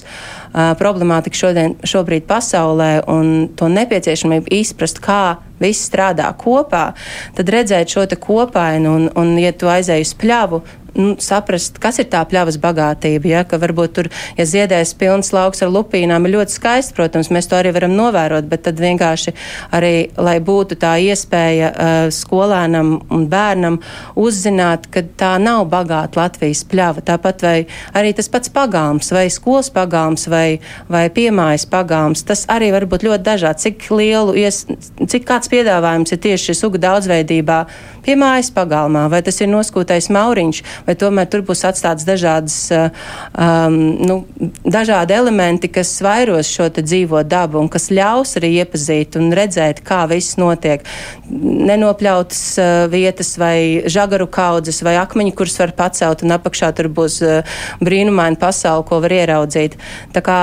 problemātiku 0.80 1.44
šodien, 1.44 1.78
šobrīd 1.88 2.28
pasaulē 2.30 2.92
un 3.12 3.50
to 3.58 3.70
nepieciešamību 3.72 4.54
izprast, 4.62 5.02
kā 5.04 5.24
viss 5.64 5.88
strādā 5.88 6.28
kopā, 6.38 6.92
tad 7.38 7.52
redzēt 7.54 7.94
šo 7.94 8.06
te 8.10 8.18
kopainu 8.20 8.96
un, 8.98 9.10
un 9.20 9.36
ja 9.40 9.54
tu 9.56 9.70
aizēji 9.72 10.08
uz 10.10 10.16
pļavu, 10.20 10.62
nu, 11.00 11.16
saprast, 11.22 11.80
kas 11.82 12.00
ir 12.02 12.10
tā 12.12 12.22
pļavas 12.30 12.60
bagātība. 12.62 13.30
Ja, 13.30 13.44
ka 13.48 13.60
varbūt 13.62 13.96
tur, 13.98 14.10
ja 14.38 14.46
ziedēs 14.48 14.94
pilns 15.00 15.34
lauks 15.36 15.64
ar 15.66 15.72
lupīnām, 15.74 16.28
ir 16.28 16.36
ļoti 16.38 16.58
skaisti, 16.58 16.96
protams, 16.98 17.32
mēs 17.34 17.50
to 17.50 17.58
arī 17.58 17.74
varam 17.76 17.96
novērot, 17.98 18.48
bet 18.50 18.66
tad 18.68 18.82
vienkārši 18.82 19.34
arī, 19.74 19.94
lai 20.18 20.38
būtu 20.44 20.78
tā 20.82 20.96
iespēja 21.02 21.72
uh, 21.72 21.92
skolēnam 22.14 22.96
un 23.14 23.28
bērnam 23.32 23.80
uzzināt, 24.20 24.90
ka 24.94 25.06
tā 25.20 25.34
nav 25.42 25.66
bagāta 25.72 26.22
Latvijas 26.22 26.64
pļava. 26.70 27.06
Tāpat 27.08 27.46
vai 27.46 27.56
arī 27.98 28.14
tas 28.18 28.30
pats 28.32 28.52
pagāms, 28.54 29.12
vai 29.16 29.28
skolas 29.34 29.72
pagāms, 29.74 30.28
vai, 30.32 30.60
vai 30.92 31.08
piemājas 31.14 31.66
pagāms, 31.70 32.26
tas 32.28 32.46
arī 32.52 32.72
var 32.76 32.88
būt 32.90 33.08
ļoti 33.08 33.26
dažāds. 33.26 33.64
Cik 33.64 33.88
lielu, 33.96 34.36
ies, 34.44 34.64
cik 35.00 35.28
kāds 35.30 35.52
piedāvājums 35.52 36.14
ir 36.14 36.22
tieši 36.24 36.56
suga 36.58 36.82
daudzveidībā 36.84 37.60
piemājas 38.04 38.52
pagalmā, 38.54 39.06
vai 39.12 39.22
tas 39.26 39.40
ir 39.42 39.52
noskūtais 39.52 40.10
mauriņš, 40.14 40.64
vai 40.88 40.96
tomēr 41.00 41.30
tur 41.32 41.44
būs 41.48 41.64
atstāts 41.68 42.06
dažādas, 42.08 42.58
um, 42.74 43.78
nu, 44.04 44.20
dažādi 44.64 45.16
elementi, 45.16 45.70
kas 45.72 45.92
vairos 46.04 46.50
šo 46.52 46.70
dzīvo 46.74 47.24
dabu 47.28 47.62
un 47.62 47.70
kas 47.72 47.90
ļaus 47.94 48.36
arī 48.40 48.54
iepazīt 48.62 49.18
un 49.20 49.32
redzēt, 49.36 49.84
kā 49.86 50.04
viss 50.12 50.38
notiek. 50.42 50.86
Nenopļautas 51.30 52.44
uh, 52.60 52.72
vietas 52.92 53.34
vai 53.42 53.84
žagaru 53.90 54.28
kaudzes 54.34 54.82
vai 54.86 54.96
akmeņi, 55.02 55.36
kurus 55.38 55.60
var 55.62 55.76
pacelt 55.78 56.24
un 56.26 56.36
apakšā 56.36 56.74
tur 56.78 56.90
būs 56.94 57.20
uh, 57.26 57.58
brīnumaina 57.84 58.40
pasaule, 58.40 58.86
ko 58.88 59.00
var 59.04 59.16
ieraudzīt. 59.16 59.78
Tā 60.14 60.24
kā 60.26 60.40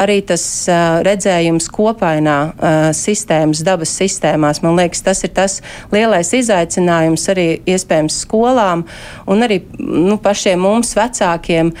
arī 0.00 0.20
tas 0.26 0.44
uh, 0.70 1.00
redzējums 1.06 1.68
kopainā 1.74 2.38
uh, 2.48 2.88
sistēmas, 2.96 3.64
dabas 3.66 3.94
sistēmās, 3.98 4.62
man 4.64 4.78
liekas, 4.78 5.04
tas 5.06 5.24
ir 5.26 5.34
tas 5.36 5.60
lielais 5.94 6.32
izaicinājums 6.36 7.28
arī 7.32 7.48
iespējams 7.68 8.20
skolām 8.24 8.84
un 9.30 9.46
arī 9.46 9.60
nu, 9.78 10.18
pašiem 10.22 10.60
mums, 10.60 10.94
vecākiem, 10.96 11.72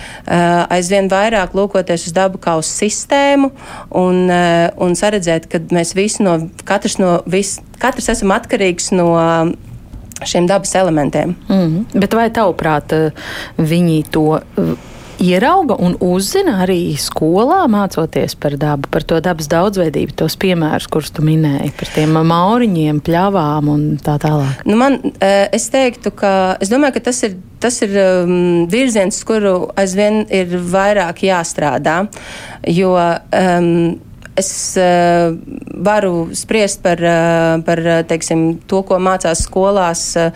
aizvien 0.74 1.08
vairāk 1.10 1.54
lūkoties 1.56 2.08
uz 2.08 2.16
dabu 2.16 2.40
kā 2.42 2.56
uz 2.60 2.70
sistēmu 2.70 3.50
un, 4.00 4.24
un 4.86 4.96
saredzēt, 4.98 5.48
ka 5.50 5.62
mēs 5.74 5.94
visi 5.96 6.24
no, 6.26 6.38
katrs, 6.64 6.98
no, 7.02 7.18
vis, 7.26 7.58
katrs 7.82 8.10
esam 8.16 8.34
atkarīgs 8.34 8.92
no 8.96 9.12
šiem 10.24 10.46
dabas 10.46 10.74
elementiem. 10.74 11.36
Mm 11.48 11.54
-hmm. 11.54 12.00
Bet 12.00 12.14
vai 12.14 12.30
tavuprāt, 12.30 12.92
viņi 13.58 14.04
to 14.10 14.40
ierauga 15.24 15.76
un 15.80 15.96
uzzina 16.04 16.58
arī 16.64 16.94
skolā, 17.00 17.64
mācoties 17.70 18.36
par 18.40 18.56
dabu, 18.60 18.90
par 18.92 19.06
to 19.08 19.18
dabas 19.24 19.48
daudzveidību, 19.52 20.14
tos 20.18 20.36
piemērus, 20.40 20.88
kurus 20.92 21.12
tu 21.14 21.24
minēji, 21.26 21.72
par 21.78 21.92
tiem 21.94 22.18
mauriņiem, 22.30 23.00
pļavām 23.04 23.70
un 23.72 23.84
tā 24.04 24.16
tālāk? 24.22 24.64
Nu 24.68 24.78
man, 24.80 25.00
e, 25.18 25.32
es 25.56 25.68
teiktu, 25.72 26.14
ka 26.14 26.32
es 26.62 26.72
domāju, 26.72 26.98
ka 26.98 27.06
tas 27.10 27.22
ir, 27.26 27.36
tas 27.62 27.80
ir 27.86 27.94
um, 28.00 28.64
virziens, 28.70 29.20
kuru 29.26 29.56
aizvien 29.80 30.24
ir 30.32 30.58
vairāk 30.72 31.24
jāstrādā, 31.28 32.02
jo 32.70 32.94
um, 32.98 33.70
Es 34.34 34.50
uh, 34.80 35.30
varu 35.86 36.28
spriest 36.34 36.82
par, 36.82 36.98
uh, 36.98 37.62
par 37.66 37.82
teiksim, 38.10 38.46
to, 38.66 38.82
ko 38.86 38.98
mācās 38.98 39.44
skolās 39.46 40.06
uh, 40.18 40.30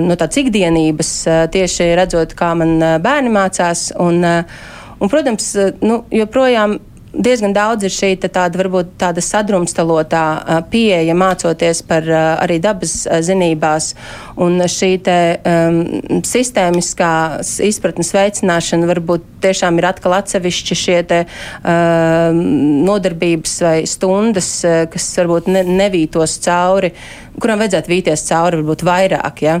no 0.00 0.16
tādas 0.16 0.40
ikdienības, 0.40 1.10
uh, 1.28 1.40
tieši 1.52 1.90
redzot, 2.00 2.32
kā 2.38 2.54
man 2.56 2.78
bērni 3.04 3.32
mācās. 3.34 3.90
Un, 4.00 4.24
uh, 4.24 4.62
un, 4.98 5.12
protams, 5.12 5.52
nu, 5.84 6.02
joprojām 6.14 6.78
diezgan 7.12 7.54
daudz 7.56 7.86
ir 7.86 7.94
šī 7.94 8.10
tāda, 8.22 8.58
varbūt 8.60 8.94
tāda 9.00 9.22
sadrumstalotā 9.24 10.24
pieeja 10.72 11.14
mācoties 11.18 11.82
par 11.86 12.06
arī 12.10 12.60
dabas 12.62 13.04
zinībās, 13.26 13.92
un 14.40 14.60
šī 14.70 14.90
te 15.04 15.18
um, 15.38 15.80
sistēmiskās 16.26 17.56
izpratnes 17.66 18.12
veicināšana 18.16 18.90
varbūt 18.90 19.26
tiešām 19.44 19.80
ir 19.80 19.88
atkal 19.90 20.18
atsevišķi 20.20 20.78
šie 20.82 21.00
te 21.10 21.22
um, 21.24 22.44
nodarbības 22.86 23.56
vai 23.64 23.76
stundas, 23.90 24.52
kas 24.92 25.10
varbūt 25.20 25.50
ne, 25.50 25.64
nevītos 25.82 26.38
cauri 26.44 26.92
kuram 27.40 27.60
vajadzētu 27.62 27.92
vīties 27.92 28.24
cauri, 28.28 28.60
varbūt 28.60 28.84
vairāk. 28.86 29.42
Ja? 29.44 29.56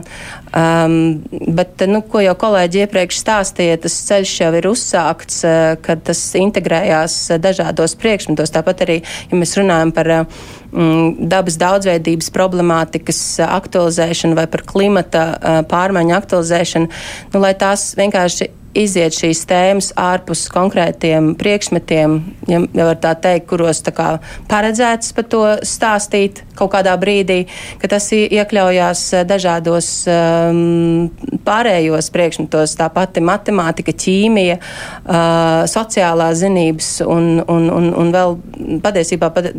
Um, 0.56 1.22
bet, 1.30 1.84
nu, 1.90 2.02
ko 2.02 2.22
jau 2.24 2.34
kolēģi 2.38 2.84
iepriekš 2.84 3.20
stāstīja, 3.22 3.78
tas 3.84 3.96
ceļš 4.08 4.34
jau 4.42 4.50
ir 4.58 4.70
uzsākts, 4.70 5.42
uh, 5.46 5.74
kad 5.84 6.04
tas 6.08 6.22
integrējās 6.40 7.18
dažādos 7.42 7.96
priekšmetos. 8.00 8.54
Tāpat 8.54 8.84
arī, 8.86 9.00
ja 9.30 9.40
mēs 9.40 9.56
runājam 9.60 9.94
par 9.96 10.12
uh, 10.14 10.38
mm, 10.72 11.28
dabas 11.30 11.58
daudzveidības 11.60 12.32
problemātikas 12.34 13.22
aktualizēšanu 13.46 14.38
vai 14.38 14.48
par 14.50 14.64
klimata 14.66 15.26
uh, 15.34 15.60
pārmaiņu 15.70 16.16
aktualizēšanu, 16.20 16.90
nu, 17.34 17.44
lai 17.44 17.54
tās 17.58 17.92
vienkārši 18.00 18.50
iziet 18.76 19.14
šīs 19.16 19.42
tēmas 19.50 19.90
ārpus 19.98 20.44
konkrētiem 20.52 21.32
priekšmetiem, 21.38 22.16
ja, 22.50 22.60
ja 22.76 22.86
var 22.90 22.98
tā 23.02 23.14
teikt, 23.18 23.48
kuros 23.50 23.82
tā 23.86 23.92
kā 23.94 24.08
paredzēts 24.50 25.14
par 25.16 25.26
to 25.30 25.42
stāstīt 25.66 26.44
kaut 26.58 26.72
kādā 26.74 26.94
brīdī, 27.00 27.42
ka 27.80 27.90
tas 27.90 28.10
iekļaujās 28.14 29.02
dažādos 29.28 29.90
um, 30.10 31.08
pārējos 31.46 32.10
priekšmetos, 32.14 32.76
tā 32.78 32.90
pati 32.94 33.22
matemātika, 33.24 33.94
ķīmija, 34.04 34.58
uh, 34.60 35.64
sociālās 35.70 36.42
zinības 36.44 36.92
un, 37.06 37.30
un, 37.46 37.68
un, 37.74 37.90
un 37.96 38.14
vēl 38.14 38.36
patiesībā 38.84 39.32
pat 39.34 39.50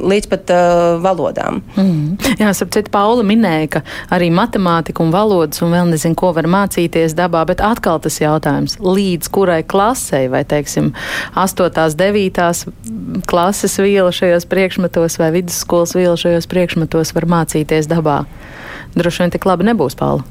līdz 0.00 0.28
pat 0.30 0.52
uh, 0.54 0.96
valodām. 1.02 1.60
Mm. 1.76 2.16
Jā, 2.40 2.52
starp 2.56 2.72
citu, 2.76 2.92
Paula 2.94 3.24
minēja, 3.26 3.68
ka 3.76 3.82
arī 4.16 4.30
matemātika 4.34 5.04
un 5.04 5.12
valodas 5.14 5.62
un 5.64 5.74
vēl 5.74 5.92
nezinu, 5.92 6.16
ko 6.18 6.32
var 6.36 6.48
mācīties 6.50 7.14
dabā, 7.18 7.44
bet 7.48 7.62
atkal 7.64 8.00
tas 8.02 8.20
jautājums, 8.22 8.78
līdz 8.80 9.30
kurai 9.34 9.60
klasei 9.66 10.26
vai, 10.32 10.42
teiksim, 10.48 10.92
8. 11.38 11.70
9. 12.00 12.42
klases 13.30 13.78
viela 13.80 14.10
šajos 14.14 14.48
priekšmetos 14.50 15.20
vai 15.20 15.30
vidusskolas 15.38 15.94
viela 15.96 16.16
šajos 16.20 16.50
priekšmetos 16.50 17.14
var 17.16 17.28
mācīties 17.38 17.90
dabā. 17.90 18.22
Droši 18.96 19.24
vien 19.24 19.32
tik 19.36 19.46
labi 19.46 19.68
nebūs, 19.70 19.98
Paula. 19.98 20.26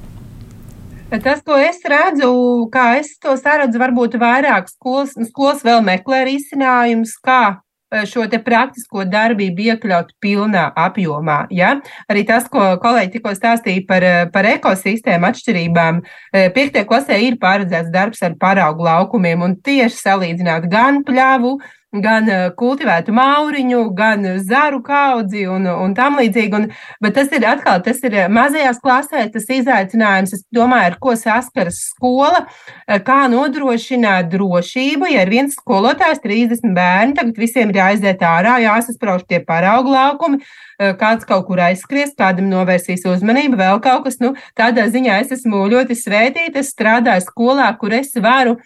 Tas, 1.10 1.40
ko 1.42 1.56
es 1.58 1.80
redzu, 1.90 2.30
kā 2.70 3.00
es 3.00 3.16
to 3.18 3.34
saredzu, 3.40 3.80
varbūt 3.82 4.20
vairāk 4.22 4.68
skolas, 4.70 5.16
skolas 5.32 5.64
vēl 5.66 5.82
meklē 5.82 6.22
risinājumus, 6.28 7.16
kā 7.26 7.58
Eh, 7.90 8.04
šo 8.06 8.22
praktisko 8.46 9.02
darbību 9.10 9.64
iekļaut 9.72 10.12
pilnā 10.22 10.68
apjomā. 10.78 11.48
Ja? 11.50 11.72
Arī 12.06 12.22
tas, 12.28 12.46
ko 12.46 12.76
kolēģi 12.84 13.16
tikko 13.16 13.34
stāstīja 13.34 13.82
par, 13.88 14.04
eh, 14.04 14.26
par 14.30 14.46
ekosistēmu 14.46 15.26
atšķirībām, 15.26 16.04
eh, 16.34 16.50
piektajā 16.54 16.86
klasē 16.86 17.18
ir 17.18 17.38
paredzēts 17.38 17.90
darbs 17.90 18.22
ar 18.22 18.36
paraugu 18.36 18.86
laukumiem 18.86 19.42
un 19.42 19.56
tieši 19.56 19.98
salīdzināt 20.06 20.70
gan 20.70 21.04
pļavu, 21.04 21.58
gan 21.90 22.30
eh, 22.30 22.46
kultivētu 22.58 23.14
mauriņu, 23.16 23.82
gan 23.98 24.26
zaru 24.46 24.82
kaudzi 24.86 25.46
un, 25.50 25.66
un 25.70 25.94
tam 25.98 26.20
līdzīgi. 26.20 26.56
Un, 26.56 26.68
bet 27.02 27.16
tas 27.18 27.32
ir 27.34 27.46
atkal, 27.50 27.82
tas 27.86 28.02
ir 28.06 28.18
mazajās 28.34 28.82
klasēs, 28.84 29.32
tas 29.34 29.50
izaicinājums, 29.58 30.36
es 30.38 30.46
domāju, 30.54 30.92
ar 30.92 30.98
ko 31.02 31.16
saskaras 31.18 31.82
skola, 31.90 32.44
eh, 32.86 33.00
kā 33.06 33.24
nodrošināt 33.32 34.30
drošību, 34.34 35.10
ja 35.10 35.26
ir 35.26 35.34
viens 35.34 35.58
skolotājs, 35.58 36.22
30 36.22 36.76
bērni, 36.78 37.18
tagad 37.18 37.42
visiem 37.42 37.74
ir 37.74 37.82
jāaiziet 37.82 38.22
ārā, 38.26 38.60
jāsasprauž 38.68 39.26
tie 39.26 39.42
paraugu 39.46 39.96
laukumi 39.96 40.44
eh, 40.44 40.94
kāds 41.00 41.26
kaut 41.26 41.48
kur 41.48 41.64
aizskries, 41.66 42.14
kādam 42.18 42.52
novērsīs 42.54 43.08
uzmanību, 43.10 43.58
vēl 43.58 43.82
kaut 43.82 44.06
kas. 44.06 44.20
Nu, 44.22 44.36
tādā 44.58 44.86
ziņā 44.94 45.24
es 45.24 45.34
esmu 45.40 45.66
ļoti 45.74 45.98
svētīta. 45.98 46.60
Es 46.60 46.74
strādāju 46.76 47.26
skolā, 47.26 47.70
kur 47.80 47.94
es 47.96 48.14
varu 48.20 48.58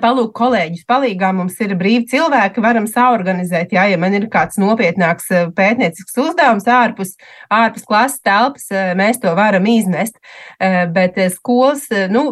palūk 0.00 0.30
kolēģis 0.36 0.86
palīgā, 0.88 1.32
mums 1.36 1.58
ir 1.64 1.74
brīvi 1.78 2.06
cilvēki, 2.12 2.62
varam 2.64 2.86
saorganizēt, 2.88 3.74
jā, 3.74 3.86
ja 3.92 3.98
man 4.00 4.14
ir 4.16 4.28
kāds 4.32 4.58
nopietnāks 4.60 5.30
eh, 5.34 5.48
pētniecisks 5.56 6.16
uzdevums 6.22 6.68
ārpus, 6.70 7.14
ārpus 7.52 7.86
klases 7.88 8.22
telpas, 8.24 8.68
eh, 8.72 8.92
mēs 8.98 9.20
to 9.22 9.32
varam 9.38 9.66
iznest. 9.68 10.16
Eh, 10.62 10.84
bet 10.92 11.18
skolas, 11.34 11.88
nu, 12.12 12.24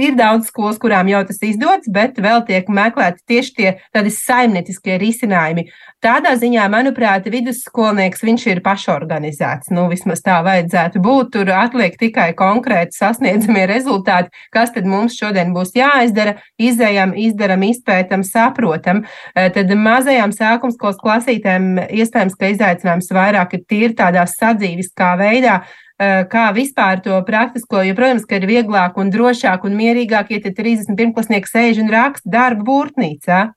ir 0.00 0.16
daudz 0.18 0.48
skolas, 0.52 0.78
kurām 0.80 1.10
jau 1.10 1.22
tas 1.28 1.42
izdodas, 1.44 1.90
bet 1.92 2.20
vēl 2.22 2.44
tiek 2.48 2.70
meklēti 2.70 3.24
tieši 3.34 3.56
tie 3.58 3.70
tādi 3.94 4.14
saimnieciskie 4.14 4.96
risinājumi. 5.02 5.66
Tādā 6.00 6.30
ziņā, 6.40 6.62
manuprāt, 6.72 7.26
vidusskolnieks 7.28 8.22
viņš 8.24 8.44
ir 8.48 8.60
pašorganizēts. 8.64 9.68
Nu, 9.76 9.82
vismaz 9.90 10.22
tā 10.24 10.38
vajadzētu 10.46 11.02
būt. 11.04 11.34
Tur 11.34 11.50
atliek 11.52 11.98
tikai 12.00 12.30
konkrēti 12.38 12.96
sasniedzamie 12.96 13.66
rezultāti, 13.68 14.32
kas 14.48 14.72
tad 14.72 14.88
mums 14.88 15.18
šodien 15.20 15.52
būs 15.52 15.74
jāizdara, 15.76 16.38
izējam, 16.56 17.12
izdaram, 17.20 17.66
izpētam, 17.68 18.24
saprotam. 18.24 19.04
Eh, 19.34 19.50
tad 19.52 19.76
mazajām 19.76 20.32
sākumskolas 20.32 20.96
klasītēm 21.04 21.84
iespējams, 21.92 22.40
ka 22.40 22.54
izaicinājums 22.54 23.12
vairāk 23.12 23.60
ir 23.60 23.66
tīri 23.68 23.92
tādā 24.00 24.24
sadzīviskā 24.24 25.12
veidā, 25.20 25.60
eh, 26.00 26.24
kā 26.32 26.48
vispār 26.56 27.04
to 27.04 27.20
praktisko, 27.28 27.84
jo, 27.84 27.92
protams, 27.92 28.24
ka 28.24 28.40
ir 28.40 28.48
vieglāk 28.48 28.96
un 28.96 29.12
drošāk 29.12 29.68
un 29.68 29.76
mierīgāk, 29.76 30.32
ja 30.32 30.40
31 30.48 31.12
klasnieks 31.12 31.52
sēž 31.52 31.84
un 31.84 31.92
raksta 31.92 32.24
darbu 32.24 32.64
būrtnīcā. 32.72 33.50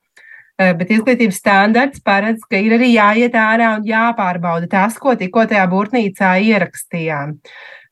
Eh, 0.54 0.70
bet 0.78 0.90
izglītības 0.94 1.40
standarts 1.40 2.02
paredz, 2.06 2.44
ka 2.46 2.60
ir 2.62 2.76
arī 2.76 2.92
jāiet 2.92 3.34
ārā 3.34 3.72
un 3.80 3.88
jāpārbauda 3.88 4.68
tas, 4.70 4.94
ko 5.02 5.16
tikko 5.18 5.48
tajā 5.50 5.64
būrnīcā 5.72 6.28
ierakstījām. 6.46 7.32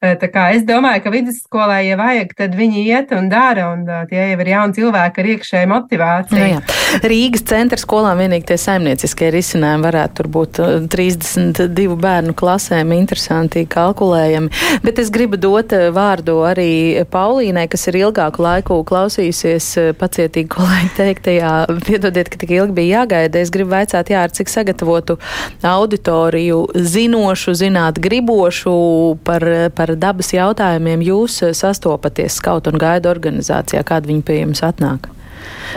Tā 0.02 0.26
kā 0.34 0.48
es 0.50 0.64
domāju, 0.66 1.04
ka 1.04 1.10
vidusskolā, 1.14 1.76
ja 1.86 1.94
vajag, 1.94 2.32
tad 2.34 2.56
viņi 2.58 2.80
iet 2.90 3.12
un 3.14 3.28
dara, 3.30 3.68
un 3.70 3.84
tie 4.10 4.32
jau 4.32 4.38
ir 4.42 4.48
jauni 4.50 4.74
cilvēki 4.74 5.22
ar 5.22 5.28
iekšēju 5.36 5.68
motivāciju. 5.70 6.40
Nu, 6.40 6.48
jā. 6.56 6.80
Rīgas 7.06 7.44
centra 7.46 7.78
skolām 7.78 8.18
vienīgi 8.18 8.48
tie 8.50 8.56
saimnieciskie 8.58 9.30
risinājumi 9.32 9.86
varētu 9.86 10.18
tur 10.18 10.28
būt 10.34 10.58
32 10.92 11.94
bērnu 12.02 12.34
klasēm 12.36 12.90
interesanti 12.96 13.62
kalkulējami. 13.70 14.50
Bet 14.82 14.98
es 14.98 15.12
gribu 15.14 15.38
dot 15.40 15.70
vārdu 15.94 16.40
arī 16.50 17.04
Paulīnai, 17.12 17.68
kas 17.70 17.86
ir 17.92 18.00
ilgāku 18.02 18.42
laiku 18.42 18.80
klausījusies 18.88 19.70
pacietīgi 20.02 20.50
kolēģi 20.56 20.92
teiktajā. 20.98 21.54
Piedodiet, 21.86 22.32
ka 22.32 22.42
tik 22.42 22.56
ilgi 22.58 22.76
bija 22.82 23.04
jāgaida. 23.04 23.38
Es 23.38 23.54
gribu 23.54 23.76
vaicāt, 23.76 24.10
jā, 24.10 24.26
ar 24.26 24.34
cik 24.34 24.50
sagatavotu 24.50 25.20
auditoriju 25.62 26.64
zinošu, 26.74 27.54
zināt 27.62 28.02
gribošu 28.02 28.76
par, 29.24 29.46
par 29.78 29.91
ar 29.92 29.98
dabas 30.00 30.32
jautājumiem 30.34 31.04
jūs 31.06 31.40
eh, 31.46 31.56
sastopaties 31.56 32.40
skaut 32.40 32.70
un 32.70 32.80
gaida 32.80 33.12
organizācijā, 33.12 33.84
kāda 33.86 34.10
viņi 34.10 34.24
pie 34.26 34.42
jums 34.42 34.64
atnāk? 34.66 35.10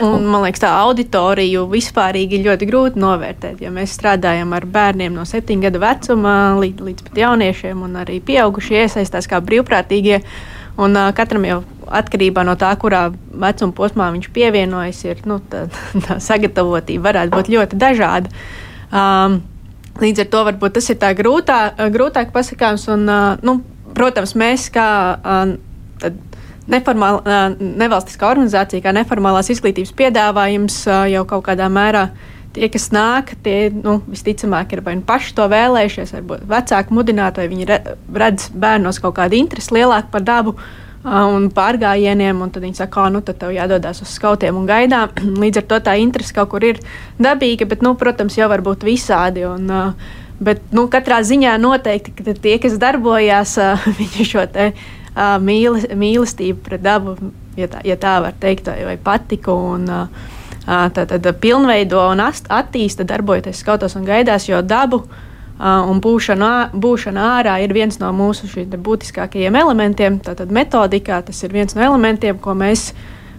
Un, 0.02 0.26
man 0.28 0.42
liekas, 0.44 0.60
tā 0.60 0.70
auditoriju 0.82 1.64
vispārīgi 1.70 2.38
ir 2.38 2.44
ļoti 2.50 2.68
grūti 2.68 3.00
novērtēt. 3.00 3.62
Ja 3.64 3.70
mēs 3.72 3.94
strādājam 3.96 4.52
ar 4.56 4.66
bērniem 4.68 5.14
no 5.16 5.24
7 5.26 5.62
gadu 5.62 5.80
vecuma 5.80 6.34
līdz, 6.60 6.84
līdz 6.84 7.06
pat 7.06 7.20
jauniešiem, 7.22 7.80
un 7.86 7.96
arī 8.02 8.18
pieaugušie 8.24 8.82
iesaistās 8.84 9.28
kā 9.30 9.40
brīvprātīgie. 9.44 10.20
Un, 10.76 10.92
uh, 10.92 11.08
katram 11.16 11.46
jau 11.48 11.62
atkarībā 11.88 12.44
no 12.44 12.52
tā, 12.60 12.74
kurā 12.76 13.06
vecuma 13.32 13.72
posmā 13.76 14.10
viņš 14.12 14.28
pievienojas, 14.36 15.00
ir 15.08 15.22
nu, 15.28 15.40
tā, 15.52 15.64
tā 16.06 16.18
sagatavotība 16.20 17.08
varētu 17.08 17.36
būt 17.38 17.52
ļoti 17.54 17.80
dažāda. 17.80 18.32
Um, 18.92 19.40
līdz 20.02 20.26
ar 20.26 20.28
to 20.34 20.44
varbūt 20.50 20.76
tas 20.76 20.90
ir 20.92 21.00
tā 21.00 21.14
grūtā, 21.16 21.60
grūtāk 21.94 22.36
pasakāms. 22.36 22.84
Un, 22.92 23.08
uh, 23.08 23.40
nu, 23.46 23.62
protams, 23.96 24.36
mēs 24.38 24.68
kā 24.74 24.86
neformāla, 26.70 27.42
nevalstiskā 27.58 28.30
organizācija, 28.30 28.84
kā 28.84 28.94
neformālās 28.96 29.50
izglītības 29.54 29.94
piedāvājums 29.96 30.80
jau 31.12 31.26
kaut 31.28 31.46
kādā 31.48 31.68
mērā. 31.72 32.08
Tie, 32.56 32.70
kas 32.72 32.88
nāk, 32.88 33.34
tie 33.44 33.68
nu, 33.68 33.98
visticamāk 34.08 34.70
ir 34.72 34.80
vai 34.84 34.94
nu 34.96 35.04
paši 35.04 35.34
to 35.36 35.44
vēlējušies, 35.52 36.14
varbūt 36.16 36.46
vecāki 36.48 36.96
mudināti, 36.96 37.42
vai 37.42 37.50
viņi 37.52 37.66
redz 38.16 38.48
bērnos 38.56 39.00
kaut 39.04 39.18
kādu 39.18 39.36
interesi 39.36 39.76
lielāku 39.76 40.08
par 40.14 40.24
dabu 40.24 40.56
un 41.06 41.50
pārgājieniem, 41.54 42.40
un 42.42 42.50
tad 42.50 42.64
viņi 42.64 42.80
saka, 42.80 42.94
ka 42.96 43.10
nu, 43.12 43.20
tev 43.22 43.52
jādodas 43.54 44.00
uz 44.02 44.14
skautiem 44.16 44.56
un 44.58 44.66
gaidām. 44.66 45.12
Līdz 45.42 45.62
ar 45.62 45.66
to 45.70 45.80
tā 45.90 45.98
interese 46.02 46.34
kaut 46.34 46.50
kur 46.54 46.64
ir 46.66 46.80
dabīga, 47.22 47.68
bet, 47.68 47.84
nu, 47.84 47.94
protams, 48.00 48.38
jau 48.40 48.48
var 48.50 48.64
būt 48.66 48.88
visādi. 48.88 49.44
Un, 49.46 49.68
uh, 49.70 50.24
Bet 50.40 50.60
nu, 50.76 50.84
katrā 50.92 51.22
ziņā 51.24 51.56
noteikti 51.60 52.12
ka 52.12 52.36
tie, 52.36 52.58
kas 52.60 52.76
darbojās, 52.80 53.56
viņi 54.00 54.28
šo 54.28 54.46
te, 54.52 54.70
uh, 54.72 55.36
mīl, 55.42 55.80
mīlestību 55.96 56.64
pret 56.64 56.84
dabu, 56.84 57.16
ja 57.56 57.70
tā, 57.72 57.84
ja 57.88 57.96
tā 58.00 58.18
var 58.24 58.36
teikt, 58.40 58.68
vai, 58.68 58.98
patiku. 59.00 59.56
Un, 59.76 59.86
uh, 59.88 60.32
Tad, 60.66 61.12
pilnveido 61.38 62.00
un 62.10 62.18
attīsta, 62.18 63.04
darbojoties 63.06 63.60
skautos 63.62 63.92
un 63.94 64.02
gaidās, 64.02 64.48
jo 64.48 64.58
dabu 64.66 65.04
un 65.56 66.00
būšana, 66.02 66.72
būšana 66.74 67.26
ārā 67.38 67.54
ir 67.62 67.72
viens 67.72 68.00
no 68.00 68.10
mūsu 68.12 68.48
būtiskākajiem 68.74 69.56
elementiem. 69.62 70.18
Tātad 70.26 70.50
metodikā 70.50 71.22
tas 71.22 71.42
ir 71.46 71.54
viens 71.54 71.76
no 71.78 71.84
elementiem, 71.86 72.38
ko 72.42 72.56
mēs 72.58 72.90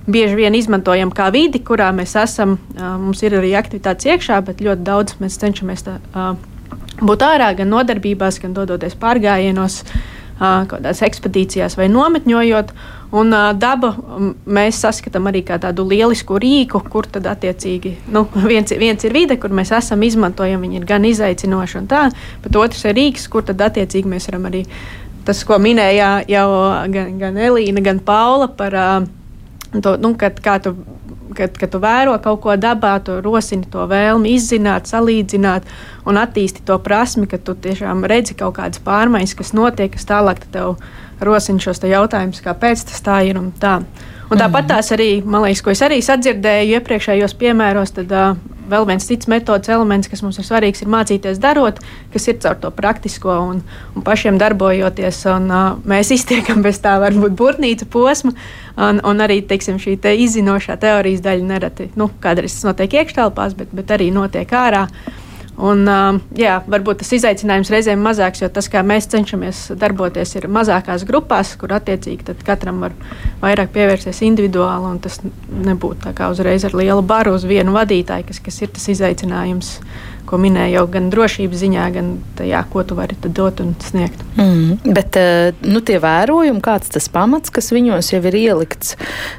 bieži 0.08 0.40
vien 0.40 0.56
izmantojam 0.56 1.12
kā 1.12 1.28
vidi, 1.36 1.60
kurā 1.60 1.92
mēs 1.92 2.16
esam. 2.16 2.58
Mums 2.78 3.22
ir 3.28 3.36
arī 3.38 3.52
aktivitātes 3.60 4.08
iekšā, 4.08 4.40
bet 4.48 4.64
ļoti 4.64 4.88
daudz 4.88 5.20
mēs 5.20 5.38
cenšamies 5.44 5.84
tā, 5.84 6.00
būt 7.02 7.26
ārā, 7.26 7.52
gan 7.58 7.70
nodarbībās, 7.74 8.40
gan 8.44 8.54
dodoties 8.58 8.96
pārgājienos, 9.00 9.82
kādās 10.38 11.02
ekspedīcijās 11.06 11.78
vai 11.80 11.90
nometņojot. 11.90 12.72
Un 13.18 13.32
daba 13.56 13.94
mēs 14.44 14.82
saskatām 14.84 15.30
arī 15.30 15.40
kā 15.48 15.56
tādu 15.64 15.86
lielisku 15.88 16.36
rīku, 16.44 16.82
kur 16.92 17.08
tad 17.08 17.30
attiecīgi 17.32 17.94
nu, 18.12 18.26
viens, 18.52 18.74
viens 18.76 19.08
ir 19.08 19.16
vide, 19.16 19.38
kur 19.40 19.54
mēs 19.56 19.72
esam 19.78 20.04
izmantojami, 20.04 20.68
viņi 20.68 20.82
ir 20.82 20.88
gan 20.90 21.08
izaicinoši 21.08 21.80
un 21.80 21.88
tā, 21.88 22.04
bet 22.44 22.60
otrs 22.60 22.84
ir 22.90 22.98
rīks, 23.00 23.30
kur 23.32 23.48
tad 23.48 23.64
attiecīgi 23.64 24.12
mēs 24.12 24.28
varam 24.28 24.50
arī 24.52 24.66
tas, 25.28 25.40
ko 25.48 25.56
minēja 25.60 26.12
jau 26.28 26.50
gan, 26.92 27.16
gan 27.20 27.40
Elīna, 27.48 27.84
gan 27.84 28.04
Paula 28.04 28.50
par 28.60 28.76
to, 29.72 29.96
nu, 30.04 30.14
kad, 30.20 30.44
kā 30.44 30.58
tu 30.64 30.76
kad, 31.38 31.58
kad 31.58 31.72
tu 31.74 31.82
vēro 31.84 32.16
kaut 32.24 32.42
ko 32.44 32.56
dabā, 32.60 32.98
tu 33.06 33.20
rosini 33.24 33.68
to 33.72 33.86
vēlmi 33.90 34.34
izzināt, 34.38 34.90
salīdzināt 34.90 35.68
un 36.10 36.20
attīsti 36.22 36.66
to 36.68 36.80
prasmi, 36.84 37.28
ka 37.30 37.40
tu 37.40 37.56
tiešām 37.56 38.06
redzi 38.10 38.38
kaut 38.40 38.58
kādas 38.60 38.82
pārmaiņas, 38.86 39.38
kas 39.38 39.54
notiek, 39.58 39.94
kas 39.94 40.08
tālāk 40.10 40.44
tev 40.54 40.78
rosina 41.24 41.62
šos 41.62 41.82
te 41.84 41.92
jautājumus, 41.92 42.44
kāpēc 42.46 42.88
tas 42.92 43.04
tā 43.06 43.22
ir 43.30 43.40
un 43.42 43.52
tā. 43.62 43.80
Un 44.28 44.42
tāpat 44.42 44.68
tās 44.68 44.92
arī, 44.92 45.22
man 45.24 45.46
liekas, 45.46 45.64
ko 45.64 45.72
es 45.72 45.82
arī 45.86 46.02
sadzirdēju 46.04 46.78
iepriekšējos 46.78 47.36
piemēros, 47.40 47.94
tad 47.96 48.12
uh, 48.12 48.34
vēl 48.68 48.88
viens 48.90 49.06
cits 49.08 49.30
metods 49.32 49.72
elements, 49.72 50.10
kas 50.12 50.24
mums 50.26 50.40
ir 50.42 50.48
svarīgs, 50.48 50.82
ir 50.84 50.92
mācīties 50.92 51.40
darot, 51.44 51.80
kas 52.12 52.28
ir 52.28 52.40
caur 52.44 52.58
to 52.60 52.72
praktisko 52.76 53.38
un, 53.46 53.62
un 53.96 54.06
pašiem 54.08 54.40
darbojoties. 54.42 55.22
Un, 55.32 55.48
uh, 55.48 55.70
mēs 55.88 56.12
iztiekam 56.18 56.60
bez 56.66 56.82
tā 56.84 56.98
varbūt 57.04 57.38
burtnīca 57.40 57.88
posma, 57.94 58.34
un, 58.76 59.00
un 59.00 59.24
arī 59.24 59.40
teiksim, 59.48 59.80
šī 59.80 59.96
te 60.04 60.12
izzinošā 60.26 60.76
teorijas 60.82 61.24
daļa 61.24 61.48
nereti, 61.54 61.92
nu, 62.00 62.10
kādreiz 62.24 62.58
tas 62.58 62.68
notiek 62.68 63.00
iekštelpās, 63.00 63.56
bet, 63.60 63.72
bet 63.80 63.96
arī 63.96 64.12
notiek 64.16 64.52
ārā. 64.60 64.88
Un, 65.58 65.88
jā, 66.38 66.60
varbūt 66.70 67.00
tas 67.02 67.16
izaicinājums 67.18 67.72
reizēm 67.74 68.04
mazāks, 68.06 68.44
jo 68.44 68.50
tas, 68.54 68.68
kā 68.70 68.84
mēs 68.86 69.10
cenšamies 69.10 69.62
darboties, 69.82 70.36
ir 70.38 70.46
mazākās 70.54 71.06
grupās, 71.10 71.56
kur 71.58 71.74
attiecīgi 71.74 72.36
katram 72.46 72.84
var 72.86 72.94
vairāk 73.42 73.72
pievērsties 73.74 74.22
individuāli. 74.28 74.92
Tas 75.02 75.18
nebūtu 75.50 76.04
tā 76.06 76.14
kā 76.18 76.30
uzreiz 76.34 76.68
ar 76.68 76.78
lielu 76.78 77.02
baru 77.02 77.34
uz 77.40 77.48
vienu 77.50 77.74
vadītāju, 77.74 78.28
kas, 78.30 78.42
kas 78.46 78.62
ir 78.62 78.74
tas 78.76 78.86
izaicinājums 78.94 79.74
ko 80.28 80.40
minēju 80.42 80.76
jau 80.76 80.86
gan 80.92 81.10
drošības 81.14 81.62
ziņā, 81.64 81.86
gan 81.96 82.10
tajā, 82.38 82.64
ko 82.72 82.84
tu 82.88 82.98
vari 82.98 83.16
dot 83.24 83.62
un 83.64 83.74
sniegt. 83.84 84.24
Mm, 84.38 84.94
bet 84.96 85.18
eh, 85.20 85.54
nu, 85.66 85.82
tie 85.86 86.00
vērojumi, 86.04 86.62
kāds 86.64 86.92
tas 86.94 87.08
pamats, 87.14 87.54
kas 87.54 87.72
viņos 87.76 88.12
jau 88.14 88.22
ir 88.30 88.38
ielikts, 88.40 88.96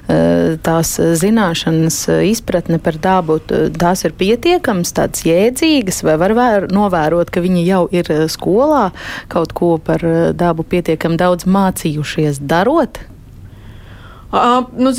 eh, 0.09 0.57
tās 0.64 0.94
zināšanas, 0.98 2.01
izpratne 2.29 2.81
par 2.83 2.98
dabu, 3.03 3.38
tās 3.44 4.07
ir 4.09 4.16
pietiekams, 4.18 4.94
tādas 4.96 5.27
jēdzīgas, 5.29 6.03
vai 6.07 6.16
var 6.20 6.37
vēr, 6.38 6.68
novērot, 6.74 7.33
ka 7.35 7.44
viņi 7.44 7.66
jau 7.68 7.85
ir 7.94 8.11
eh, 8.14 8.24
skolā 8.33 8.88
kaut 9.33 9.55
ko 9.57 9.77
par 9.83 10.03
dabu 10.38 10.66
pietiekami 10.66 11.20
daudz 11.20 11.48
mācījušies 11.48 12.42
darot? 12.48 13.01
Uh, 14.28 14.66
nu, 14.76 14.90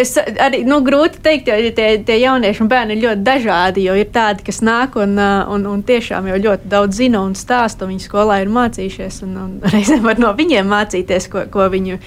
es 0.00 0.14
arī 0.16 0.62
nu, 0.64 0.78
grūti 0.80 1.18
pateikt, 1.20 1.50
jo 1.52 1.72
tie, 1.76 1.88
tie 2.00 2.16
jaunieši 2.22 2.62
un 2.64 2.70
bērni 2.70 2.96
ir 2.96 3.02
ļoti 3.02 3.24
dažādi. 3.26 3.84
Ir 3.92 4.08
tādi, 4.14 4.46
kas 4.46 4.62
nāk 4.64 4.96
un, 4.96 5.18
un, 5.20 5.66
un 5.68 5.82
tiešām 5.84 6.30
jau 6.30 6.38
ļoti 6.46 6.70
daudz 6.72 7.02
zina 7.02 7.20
un 7.26 7.36
stāsta. 7.36 7.88
Viņi 7.90 8.06
skolā 8.06 8.40
ir 8.40 8.52
mācījušies, 8.52 9.20
un, 9.26 9.36
un 9.36 9.52
reizēm 9.74 10.08
var 10.08 10.22
no 10.22 10.32
viņiem 10.38 10.72
mācīties, 10.72 11.28
ko, 11.32 11.44
ko 11.52 11.68
viņi 11.74 11.98
uh, 11.98 12.02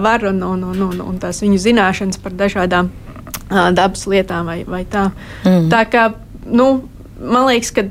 var, 0.00 0.24
un, 0.32 0.40
un, 0.54 0.64
un, 0.72 0.84
un, 0.88 1.04
un 1.04 1.20
tās 1.20 1.44
viņu 1.44 1.60
zināšanas 1.68 2.22
par 2.24 2.32
dažādām 2.38 2.88
uh, 2.88 3.68
dabas 3.76 4.08
lietām 4.08 4.48
vai, 4.48 4.62
vai 4.64 4.86
tā. 4.88 5.10
Mm. 5.44 5.68
Tā 5.72 5.84
kā, 5.92 6.08
nu, 6.48 6.70
man 7.20 7.50
liekas, 7.50 7.76
ka 7.76 7.90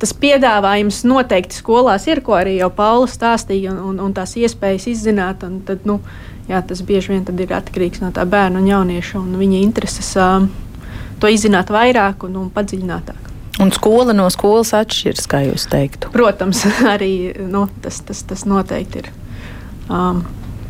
tas 0.00 0.16
piedāvājums 0.20 1.04
noteikti 1.08 1.60
skolās 1.60 2.08
ir, 2.08 2.20
ko 2.24 2.36
arī 2.36 2.58
jau 2.58 2.70
Paula 2.74 3.08
stāstīja, 3.08 3.72
un, 3.72 3.92
un, 3.92 4.00
un 4.08 4.16
tās 4.16 4.34
iespējas 4.40 4.88
izzināt. 4.90 5.44
Tad, 5.68 5.84
nu, 5.88 6.00
jā, 6.48 6.60
tas 6.66 6.82
bieži 6.84 7.14
vien 7.14 7.24
ir 7.24 7.54
atkarīgs 7.56 8.02
no 8.04 8.12
tā 8.14 8.24
bērna 8.28 8.60
un 8.60 8.68
jaunieša 8.68 9.18
un 9.20 9.36
viņa 9.40 9.60
intereses 9.62 10.14
uh, 10.20 10.46
to 11.20 11.30
izzināt 11.32 11.72
vairāk 11.72 12.26
un, 12.28 12.36
un 12.42 12.50
padziļinātāk. 12.54 13.30
Un 13.62 13.70
skola 13.70 14.12
no 14.16 14.26
skolas 14.34 14.72
atšķiras, 14.74 15.28
kā 15.30 15.44
jūs 15.46 15.68
teiktu? 15.70 16.10
Protams, 16.14 16.64
arī 16.94 17.34
nu, 17.38 17.68
tas, 17.84 18.00
tas, 18.06 18.24
tas 18.26 18.42
noteikti 18.50 19.04
ir. 19.04 19.12
Um, 19.88 20.24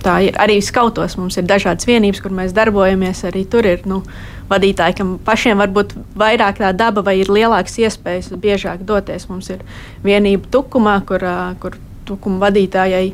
tā 0.04 0.18
ir 0.26 0.36
arī 0.40 0.58
skautos. 0.62 1.16
Mums 1.16 1.38
ir 1.40 1.48
dažādas 1.48 1.88
vienības, 1.88 2.20
kur 2.20 2.34
mēs 2.36 2.52
darbojamies. 2.56 3.24
Arī 3.30 3.46
tur 3.48 3.66
ir 3.68 3.86
nu, 3.88 4.02
vadītāji, 4.50 4.98
kam 5.00 5.14
pašiem 5.24 5.62
varbūt 5.64 5.96
vairāk 6.20 6.60
tā 6.60 6.74
daba 6.76 7.04
vai 7.06 7.16
ir 7.22 7.32
lielākas 7.32 7.78
iespējas 7.80 8.34
biežāk 8.40 8.84
doties. 8.84 9.26
Mums 9.32 9.48
ir 9.54 9.64
vienība 10.04 10.50
tukumā, 10.52 10.98
kur, 11.08 11.24
kur 11.62 11.78
tukuma 12.08 12.46
vadītājai 12.46 13.04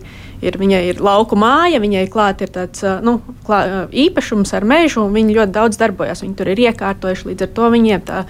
ir, 0.40 0.56
viņai 0.60 0.80
ir 0.90 1.02
lauku 1.04 1.38
māja, 1.38 1.80
viņai 1.82 2.06
klāt 2.12 2.44
ir 2.44 2.52
tāds 2.54 2.84
nu, 3.04 3.18
klā, 3.46 3.86
īpašums 3.90 4.54
ar 4.56 4.66
mežu, 4.68 5.04
un 5.04 5.14
viņi 5.16 5.36
ļoti 5.36 5.56
daudz 5.56 5.80
darbojas. 5.80 6.24
Viņi 6.24 6.38
tur 6.38 6.50
ir 6.52 6.64
iekārtojuši, 6.68 7.28
līdz 7.32 7.46
ar 7.46 7.52
to 7.58 7.70
viņiem 7.74 8.06
tā 8.08 8.24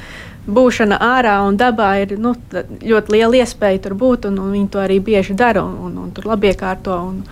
būšana 0.51 0.99
ārā 1.05 1.37
un 1.47 1.59
dabā 1.61 1.93
ir 2.03 2.17
nu, 2.19 2.35
ļoti 2.53 3.15
liela 3.15 3.43
iespēja 3.43 3.85
tur 3.87 3.95
būt, 4.01 4.31
un, 4.31 4.41
un 4.43 4.53
viņi 4.57 4.69
to 4.73 4.83
arī 4.83 4.99
bieži 5.05 5.37
dara 5.39 5.63
un, 5.67 5.77
un, 5.87 5.97
un 6.07 6.13
tur 6.17 6.31
labi 6.33 6.53
iekārto. 6.53 7.01
Un, 7.13 7.25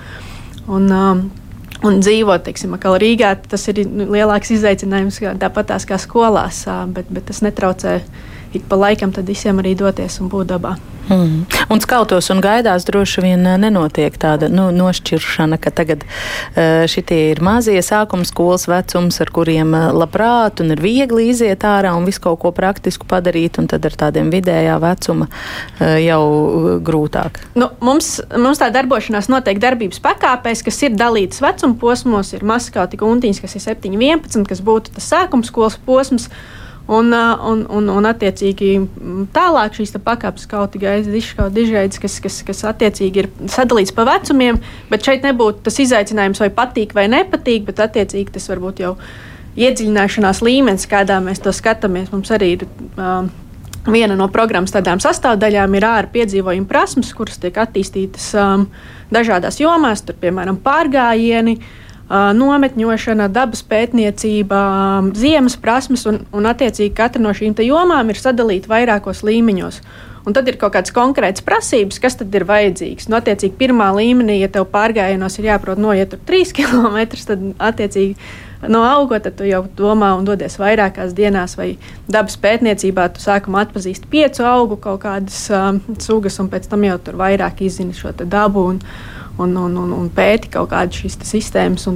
un, 0.69 0.89
um, 0.93 1.29
Un 1.79 2.01
dzīvot, 2.03 2.43
teiksim, 2.43 2.73
Rīgā, 2.75 3.37
tas 3.47 3.69
ir 3.71 3.85
nu, 3.87 4.09
lielāks 4.11 4.51
izaicinājums, 4.51 5.21
tāpat 5.39 5.69
tās 5.71 5.85
kā 5.87 5.95
skolās, 6.03 6.65
bet, 6.91 7.07
bet 7.07 7.29
tas 7.31 7.39
netraucē 7.45 8.01
ik 8.53 8.69
pa 8.69 8.77
laikam 8.77 9.13
visiem 9.19 9.59
arī 9.59 9.75
doties 9.77 10.21
un 10.23 10.31
būt 10.33 10.55
dabā. 10.55 10.77
Mm. 11.09 11.47
Un 11.73 11.81
skautos 11.81 12.27
un 12.29 12.41
gaidās 12.45 12.85
droši 12.85 13.23
vien 13.25 13.47
eh, 13.49 13.57
nenotiek 13.61 14.13
tāda 14.21 14.51
nu, 14.53 14.67
nošķiršana, 14.77 15.57
ka 15.57 15.73
tagad 15.73 16.03
uh, 16.05 16.85
šitie 16.91 17.31
ir 17.31 17.41
mazie 17.45 17.81
sākuma 17.85 18.29
skolas 18.29 18.67
vecums, 18.69 19.17
ar 19.25 19.33
kuriem 19.33 19.73
uh, 19.73 19.87
labprāt 19.97 20.61
un 20.61 20.75
ir 20.75 20.83
viegli 20.85 21.31
iziet 21.33 21.65
ārā 21.65 21.95
un 21.97 22.05
visu 22.09 22.21
kaut 22.27 22.43
ko 22.43 22.53
praktisku 22.53 23.09
padarīt, 23.09 23.57
un 23.57 23.71
tad 23.73 23.89
ar 23.89 23.97
tādiem 24.05 24.29
vidējā 24.33 24.77
vecuma 24.83 25.31
jau 26.03 26.23
grūtāk. 26.85 27.41
Nu, 27.59 27.71
mums, 27.85 28.19
mums 28.37 28.61
tā 28.61 28.69
darbošanās 28.75 29.31
notiek 29.33 29.61
darbības 29.63 30.03
pakāpēs, 30.05 30.65
kas 30.67 30.83
ir 30.85 30.97
dalītas 30.99 31.41
vecuma 31.45 31.79
posmos. 31.81 32.35
Ir 32.37 32.45
maskautika 32.47 33.07
un 33.07 33.17
untiņas, 33.17 33.43
kas 33.45 33.57
ir 33.57 33.65
7, 33.65 33.97
11, 33.97 34.45
kas 34.49 34.65
būtu 34.65 34.97
tas 34.99 35.09
sākuma 35.15 35.47
skolas 35.47 35.79
posms. 35.89 36.29
Un, 36.89 37.13
un, 37.13 37.67
un, 37.69 37.89
un 37.93 38.07
attiecīgi 38.09 38.69
tālāk 39.37 39.75
šīs 39.77 39.91
pakāpes 40.01 40.47
kaut 40.49 40.73
kāda 40.81 41.19
izskauta 41.19 41.53
dižaids, 41.53 42.01
kas, 42.01 42.15
kas, 42.25 42.39
kas 42.49 42.63
attiecīgi 42.71 43.21
ir 43.21 43.27
sadalīts 43.45 43.93
pa 43.93 44.07
vecumiem, 44.09 44.57
bet 44.89 45.05
šeit 45.05 45.27
nebūtu 45.27 45.67
tas 45.67 45.77
izaicinājums 45.85 46.41
vai 46.41 46.49
patīk 46.49 46.95
vai 46.97 47.05
nepatīk, 47.13 47.67
bet 47.67 47.83
attiecīgi 47.85 48.33
tas 48.39 48.49
varbūt 48.49 48.81
jau 48.81 48.95
iedziļināšanās 49.61 50.41
līmenis, 50.47 50.89
kādā 50.89 51.19
mēs 51.21 51.43
to 51.45 51.53
skatāmies. 51.53 52.09
Mums 52.15 52.33
arī 52.33 52.55
ir 52.55 52.65
um, 52.97 53.29
viena 53.85 54.17
no 54.17 54.31
programmas 54.33 54.73
tādām 54.73 55.03
sastāvdaļām 55.05 55.77
ir 55.77 55.89
ārā 55.91 56.09
piedzīvojuma 56.15 56.71
prasmes, 56.73 57.13
kuras 57.13 57.37
tiek 57.43 57.61
attīstītas 57.61 58.31
um, 58.41 58.65
dažādās 59.13 59.61
jomās, 59.61 60.07
tur 60.09 60.17
piemēram 60.25 60.57
pārgājieni. 60.65 61.59
Uh, 61.59 61.88
nometņošana, 62.09 63.29
dabas 63.29 63.63
pētniecība, 63.69 64.59
ziemas 65.19 65.59
prasmes, 65.61 66.07
un, 66.09 66.23
un 66.33 66.49
attiecīgi 66.49 66.95
katra 66.97 67.23
no 67.23 67.35
šīm 67.37 67.57
jomām 67.67 68.09
ir 68.09 68.21
sadalīta 68.21 68.71
vairākos 68.71 69.25
līmeņos. 69.27 69.83
Un 70.29 70.35
tad 70.37 70.49
ir 70.51 70.59
kaut 70.61 70.75
kādas 70.75 70.93
konkrētas 70.93 71.45
prasības, 71.45 72.01
kas 72.03 72.19
tad 72.21 72.35
ir 72.37 72.45
vajadzīgs. 72.49 73.07
Nu, 73.09 73.17
attiecīgi, 73.17 73.55
pirmā 73.57 73.87
līmenī, 73.97 74.43
ja 74.43 74.51
tev 74.53 74.67
pārgājienos 74.73 75.39
ir 75.41 75.49
jāprot 75.49 75.81
noiet 75.81 76.19
3 76.29 76.53
km, 76.59 76.99
tad 77.31 77.47
attiecīgi 77.71 78.17
no 78.69 78.83
auga, 78.85 79.21
tu 79.31 79.47
jau 79.47 79.63
domā 79.79 80.11
un 80.19 80.27
dodies 80.27 80.59
vairākās 80.59 81.15
dienās, 81.17 81.55
vai 81.57 81.71
dabas 82.11 82.37
pētniecībā 82.43 83.07
tu 83.15 83.23
sākumā 83.23 83.65
atpazīsti 83.67 84.11
piecu 84.11 84.45
augu 84.49 84.81
kaut 84.83 85.01
kādas 85.05 85.45
um, 85.55 85.81
sugas, 86.03 86.41
un 86.43 86.51
pēc 86.53 86.67
tam 86.69 86.85
jau 86.89 86.99
tur 87.05 87.21
vairāk 87.21 87.63
izzini 87.69 87.97
šo 87.97 88.13
dabu. 88.25 88.67
Un, 88.75 88.83
un, 89.39 89.57
un, 89.57 89.79
un, 89.79 89.95
un 89.97 90.11
pēti 90.15 90.51
kaut 90.53 90.71
kādas 90.73 91.01
šīs 91.01 91.19
sistēmas. 91.29 91.87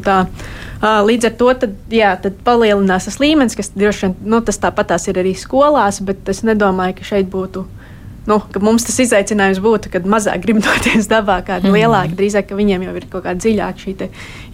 Līdz 0.82 1.28
ar 1.28 1.36
to 1.38 1.52
tad, 1.64 1.76
jā, 1.92 2.14
tad 2.22 2.40
palielinās 2.46 3.06
tas 3.10 3.20
līmenis, 3.22 3.58
kas 3.58 3.72
droši 3.76 4.08
vien 4.08 4.16
nu, 4.34 4.42
tas 4.44 4.58
tāpatās 4.62 5.06
ir 5.10 5.20
arī 5.22 5.36
skolās, 5.38 6.00
bet 6.02 6.28
es 6.32 6.42
nedomāju, 6.46 6.98
ka 6.98 7.08
šeit 7.12 7.30
būtu. 7.32 7.66
Nu, 8.26 8.38
mums 8.62 8.84
tas 8.86 9.00
izaicinājums 9.02 9.58
būtu, 9.62 9.90
kad 9.92 10.06
mazāk 10.06 10.44
grib 10.44 10.60
doties 10.66 11.08
dabā, 11.10 11.40
kāda 11.46 11.68
mm. 11.68 11.78
lielāka. 11.78 12.18
Drīzāk, 12.18 12.50
ka 12.50 12.58
viņiem 12.58 12.86
jau 12.86 12.94
ir 12.98 13.08
kaut 13.10 13.26
kāda 13.26 13.42
dziļāka 13.42 13.82
šī 13.82 14.10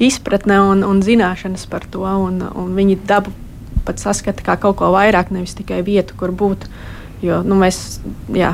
izpratne 0.09 0.61
un, 0.71 0.87
un 0.89 1.03
zināšanas 1.05 1.69
par 1.69 1.85
to, 1.93 2.05
un, 2.05 2.41
un 2.49 2.73
viņi 2.79 3.01
dabu 3.09 3.35
pat 3.89 4.01
saskata 4.01 4.45
kā 4.45 4.57
kaut 4.61 4.81
ko 4.81 4.93
vairāk, 4.93 5.33
nevis 5.33 5.57
tikai 5.57 5.81
vietu, 5.85 6.17
kur 6.19 6.33
būt. 6.33 6.69
Jo 7.23 7.41
nu, 7.43 7.57
mēs, 7.59 7.99
jā, 8.31 8.53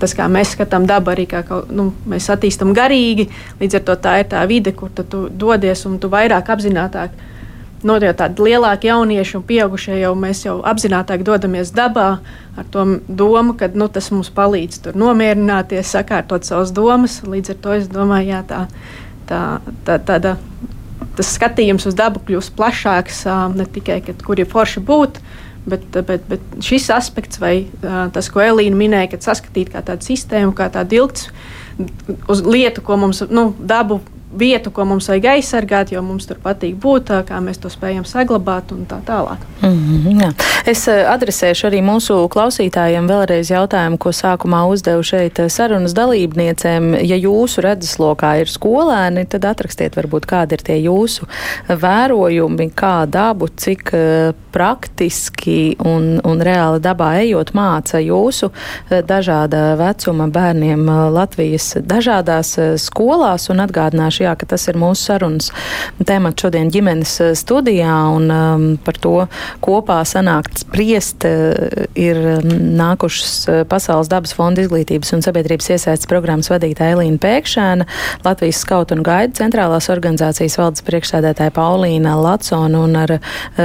tas, 0.00 0.14
kā 0.16 0.28
mēs 0.32 0.54
skatām 0.56 0.86
dabu, 0.88 1.12
arī 1.12 1.26
kā 1.28 1.42
nu, 1.72 1.90
mēs 2.08 2.30
attīstām 2.32 2.72
garīgi. 2.76 3.28
Līdz 3.60 3.78
ar 3.78 3.84
to 3.88 3.98
tā 4.06 4.16
ir 4.22 4.30
tā 4.32 4.44
vide, 4.48 4.72
kur 4.76 4.92
tu 4.96 5.26
dodies 5.28 5.84
un 5.88 5.98
tu 6.00 6.10
vairāk 6.12 6.50
apzināti. 6.54 7.08
Nu, 7.82 7.96
jau 7.98 8.12
tādi 8.14 8.44
lielāki 8.46 8.86
jaunieši 8.86 9.36
un 9.40 9.42
pieaugušie 9.42 9.96
jau 9.98 10.12
mēs 10.14 10.44
jau 10.44 10.60
apzināti 10.70 11.18
dodamies 11.26 11.72
dabā 11.74 12.20
ar 12.56 12.68
to 12.70 12.84
domu, 13.08 13.56
ka 13.58 13.68
nu, 13.74 13.88
tas 13.90 14.12
mums 14.14 14.30
palīdz 14.30 14.84
tur 14.84 14.98
nomierināties, 14.98 15.90
sakārtot 15.90 16.46
savas 16.46 16.70
domas. 16.70 17.20
Līdz 17.26 17.56
ar 17.56 17.60
to 17.64 17.74
es 17.80 17.90
domāju, 17.90 18.36
jā, 18.36 18.42
tā, 18.46 18.60
tā, 19.26 19.42
tā, 19.88 19.98
tāda, 19.98 20.36
tas 21.18 21.34
skatījums 21.34 21.88
uz 21.90 21.98
dabu 21.98 22.22
kļūst 22.22 22.54
plašāks, 22.54 23.24
ne 23.58 23.66
tikai, 23.66 23.98
kad, 24.06 24.22
kur 24.22 24.38
ir 24.38 24.46
forši 24.52 24.84
būt, 24.86 25.18
Bet, 25.18 25.41
bet, 25.66 25.98
bet 26.28 26.56
šis 26.64 26.88
aspekts, 26.94 27.40
vai 27.42 27.54
tas, 28.14 28.30
ko 28.32 28.42
Elīna 28.44 28.78
minēja, 28.78 29.12
kad 29.14 29.26
saskatīt 29.26 29.72
kā 29.74 29.82
tādu 29.86 30.06
sistēmu, 30.08 30.54
kā 30.56 30.68
tādu 30.72 31.02
ilgs 31.02 31.28
uz 32.30 32.42
lietu, 32.44 32.84
ko 32.84 32.98
mums 33.00 33.22
nu, 33.32 33.50
dabu 33.58 34.00
vietu, 34.38 34.70
ko 34.70 34.84
mums 34.88 35.08
vajag 35.10 35.28
aizsargāt, 35.36 35.92
jo 35.92 36.02
mums 36.04 36.26
tur 36.28 36.38
patīk 36.42 36.76
būt, 36.80 37.12
kā 37.28 37.40
mēs 37.44 37.60
to 37.62 37.70
spējam 37.72 38.04
saglabāt 38.08 38.72
un 38.72 38.86
tā 38.88 39.00
tālāk. 39.06 39.42
Mm 39.62 39.78
-hmm, 39.78 40.20
jā. 40.22 40.32
es 40.66 40.88
adresēšu 40.88 41.66
arī 41.68 41.82
mūsu 41.82 42.28
klausītājiem 42.28 43.08
vēlreiz 43.08 43.50
jautājumu, 43.50 43.98
ko 43.98 44.10
sākumā 44.10 44.64
uzdevu 44.68 45.02
šeit 45.02 45.40
sarunas 45.48 45.94
dalībniecēm. 45.94 46.94
Ja 47.02 47.16
jūsu 47.16 47.60
redzeslokā 47.60 48.40
ir 48.40 48.48
skolēni, 48.48 49.26
tad 49.26 49.44
atrakstiet 49.44 49.96
varbūt 49.96 50.26
kādi 50.26 50.52
ir 50.52 50.62
tie 50.62 50.78
jūsu 50.82 51.26
vērojumi, 51.68 52.70
kā 52.74 53.06
dabu, 53.06 53.48
cik 53.48 53.92
praktiski 54.52 55.76
un, 55.84 56.20
un 56.24 56.40
reāli 56.40 56.80
dabā 56.80 57.14
ejot 57.20 57.54
māca 57.54 58.00
jūsu 58.00 58.50
dažāda 58.90 59.76
vecuma 59.76 60.28
bērniem 60.28 60.86
Latvijas 61.12 61.76
dažādās 61.80 62.58
skolās 62.76 63.48
un 63.50 63.64
atgādināšu 63.64 64.21
atgādināšu, 64.22 64.30
jā, 64.32 64.34
ka 64.38 64.46
tas 64.46 64.68
ir 64.68 64.78
mūsu 64.78 65.02
sarunas 65.10 65.50
temats 66.06 66.42
šodien 66.42 66.70
ģimenes 66.70 67.20
studijā, 67.38 67.94
un 68.14 68.30
um, 68.30 68.78
par 68.82 68.96
to 68.98 69.26
kopā 69.62 70.02
sanākt 70.04 70.62
spriest 70.62 71.24
ir 71.24 72.16
nākušas 72.42 73.66
Pasaules 73.68 74.08
dabas 74.08 74.34
fonda 74.34 74.62
izglītības 74.62 75.12
un 75.14 75.22
sabiedrības 75.22 75.70
iesaistas 75.74 76.08
programmas 76.08 76.50
vadītāja 76.50 76.96
Elīna 76.96 77.18
Pēkšēna, 77.22 77.86
Latvijas 78.24 78.62
skautu 78.62 78.96
un 78.96 79.04
gaida 79.06 79.34
centrālās 79.36 79.88
organizācijas 79.92 80.58
valdes 80.58 80.84
priekšsēdētāja 80.86 81.54
Paulīna 81.54 82.14
Latsona 82.20 82.82
un 82.82 82.96
ar 82.98 83.16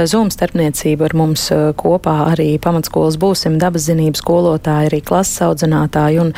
Zoom 0.08 0.30
starpniecību 0.34 1.08
ar 1.08 1.16
mums 1.18 1.48
kopā 1.78 2.16
arī 2.32 2.50
pamatskolas 2.62 3.18
būsim 3.20 3.58
dabas 3.60 3.86
zinības 3.88 4.22
skolotāji, 4.22 4.90
arī 4.90 5.02
klases 5.04 5.42
audzinātāji 5.46 6.22
un 6.22 6.34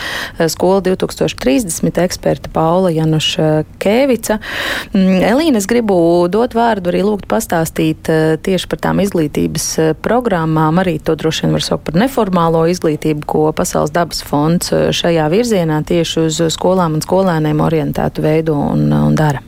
skola 0.50 0.82
2030 0.90 2.00
eksperta 2.04 2.52
Paula 2.52 2.92
Januša 2.94 3.50
Kēvica. 3.80 4.09
Mm, 4.94 5.20
Elīna, 5.30 5.60
es 5.60 5.68
gribu 5.70 5.96
dot 6.32 6.56
vārdu 6.58 6.90
arī 6.92 7.04
lūgt 7.06 7.28
pastāstīt 7.30 8.10
tieši 8.44 8.70
par 8.70 8.82
tām 8.88 9.02
izglītības 9.04 9.66
programmām, 10.02 10.80
arī 10.82 10.98
to 11.02 11.14
droši 11.18 11.46
vien 11.46 11.54
var 11.56 11.66
saukt 11.66 11.86
par 11.88 11.98
neformālo 12.00 12.64
izglītību, 12.72 13.26
ko 13.28 13.44
Pasaules 13.56 13.92
dabas 13.94 14.24
fonds 14.26 14.72
eh, 14.72 14.88
šajā 14.94 15.28
virzienā 15.32 15.82
tieši 15.86 16.26
uz 16.26 16.40
skolām 16.54 16.98
un 16.98 17.04
skolēniem 17.04 17.62
orientētu 17.64 18.24
veidu 18.24 18.56
un, 18.56 18.88
un 18.94 19.16
dara. 19.18 19.42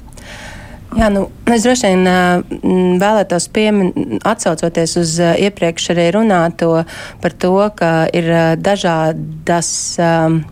Jā, 0.93 1.09
nu, 1.09 1.25
es 1.49 1.65
droši 1.65 1.89
vien 1.89 2.99
vēlētos 3.01 3.47
pieminēt, 3.55 4.19
atsaucoties 4.29 4.99
uz 5.01 5.15
iepriekš 5.23 5.89
arī 5.95 6.11
runāto 6.19 6.83
par 7.23 7.37
to, 7.41 7.55
ka 7.79 7.93
ir 8.13 8.29
dažādas. 8.61 9.71
Um, 9.97 10.43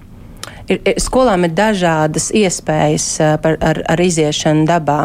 ir, 0.70 0.80
ir, 0.84 1.00
skolām 1.02 1.46
ir 1.46 1.54
dažādas 1.56 2.30
iespējas 2.36 3.08
par, 3.42 3.58
ar, 3.64 3.82
ar 3.90 4.02
iziešanu 4.04 4.66
dabā. 4.68 5.00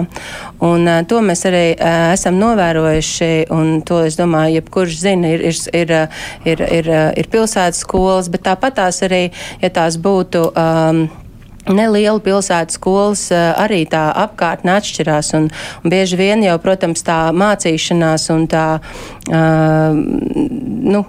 Un, 0.65 0.87
to 1.09 1.21
mēs 1.25 1.45
arī 1.49 1.65
esam 2.13 2.39
novērojuši, 2.41 3.31
un 3.55 3.81
to 3.87 4.03
es 4.05 4.19
domāju, 4.19 4.59
jebkurš 4.59 5.01
zina, 5.01 5.35
ir, 5.35 5.45
ir, 5.49 5.59
ir, 5.73 5.93
ir, 6.45 6.65
ir, 6.79 6.91
ir 7.21 7.29
pilsētas 7.33 7.83
skolas, 7.85 8.31
bet 8.31 8.45
tāpat 8.47 8.79
tās 8.81 9.03
arī, 9.05 9.27
ja 9.63 9.73
tās 9.73 9.99
būtu. 10.01 10.49
Um, 10.55 11.05
Neliela 11.65 12.21
pilsētas 12.21 12.77
skolas 12.77 13.23
arī 13.33 13.87
tā 13.89 14.03
apkārtne 14.21 14.75
atšķirās, 14.77 15.31
un, 15.33 15.47
un 15.81 15.93
bieži 15.93 16.19
vien 16.19 16.43
jau, 16.45 16.59
protams, 16.61 17.01
tā 17.05 17.31
mācīšanās 17.33 18.27
un 18.35 18.45
tā, 18.51 18.65
uh, 19.33 19.97
nu, 19.97 21.01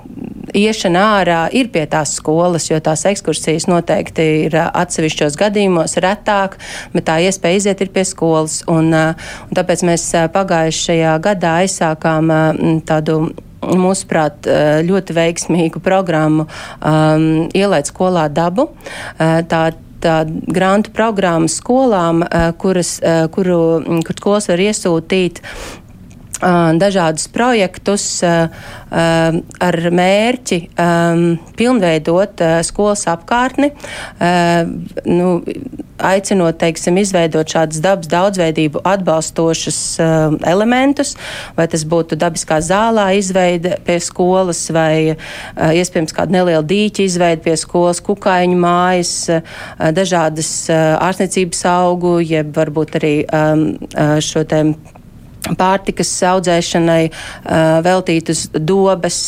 iešana 0.57 1.05
ārā 1.21 1.41
ir 1.55 1.71
pie 1.73 1.85
tās 1.91 2.17
skolas, 2.19 2.69
jo 2.71 2.81
tās 2.83 3.05
ekskursijas 3.09 3.69
noteikti 3.71 4.27
ir 4.47 4.59
atsevišķos 4.67 5.39
gadījumos 5.41 5.99
retāk, 6.03 6.59
bet 6.95 7.09
tā 7.09 7.19
iespēja 7.27 7.63
iziet 7.63 7.85
ir 7.85 7.93
pie 7.95 8.07
skolas. 8.09 8.63
Un, 8.71 8.93
un 8.95 9.57
tāpēc 9.57 9.85
mēs 9.87 10.09
pagājušajā 10.35 11.17
gadā 11.25 11.59
aizsākām 11.65 12.33
tādu 12.89 13.21
mūsuprāt, 13.67 14.47
ļoti 14.87 15.17
veiksmīgu 15.17 15.81
programmu 15.83 16.47
um, 16.47 17.27
ielaid 17.57 17.89
skolā 17.89 18.29
dabu. 18.31 18.71
Tā 19.19 19.65
grantu 20.47 20.93
programma 20.95 21.49
skolām, 21.51 22.23
kuras, 22.61 22.99
kuru, 23.35 23.59
kur 24.07 24.19
skolas 24.21 24.47
var 24.53 24.63
iesūtīt 24.63 25.41
dažādus 26.41 27.29
projektus 27.33 28.07
ar 28.27 29.79
mērķi 30.01 30.59
pilnveidot 31.57 32.43
skolas 32.67 33.07
apkārtni, 33.11 33.73
nu, 35.09 35.31
aicinot, 35.97 36.59
teiksim, 36.61 36.99
izveidot 37.01 37.49
šādas 37.49 37.81
dabas 37.85 38.11
daudzveidību 38.13 38.83
atbalstošas 38.85 39.79
elementus, 40.47 41.15
vai 41.57 41.67
tas 41.73 41.87
būtu 41.89 42.19
dabiskā 42.21 42.61
zālā 42.65 43.09
izveide 43.17 43.79
pie 43.87 43.97
skolas, 44.05 44.67
vai 44.77 45.17
iespējams 45.57 46.17
kāda 46.17 46.37
neliela 46.37 46.65
dīķa 46.67 47.07
izveide 47.07 47.45
pie 47.47 47.57
skolas, 47.61 48.03
kukaiņu 48.05 48.61
mājas, 48.61 49.15
dažādas 49.97 50.53
ārstniecības 50.71 51.65
augu, 51.73 52.19
jeb 52.21 52.53
varbūt 52.57 53.01
arī 53.01 53.15
šo 54.21 54.45
te 54.49 54.63
pārtikas 55.59 56.11
audzēšanai 56.33 57.03
veltītas 57.87 58.49
dobes. 58.57 59.21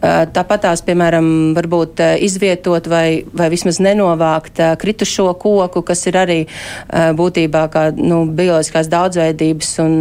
Tāpat 0.00 0.62
tās, 0.64 0.80
piemēram, 0.86 1.26
varbūt 1.56 2.00
izvietot 2.24 2.86
vai, 2.88 3.24
vai 3.36 3.50
vismaz 3.52 3.80
nenovākt 3.82 4.62
kritušo 4.80 5.32
koku, 5.42 5.82
kas 5.84 6.06
ir 6.08 6.16
arī 6.20 6.38
būtībā 7.18 7.66
kā 7.74 7.84
nu, 7.98 8.22
bioloģiskās 8.38 8.88
daudzveidības 8.88 9.72
un, 9.84 9.96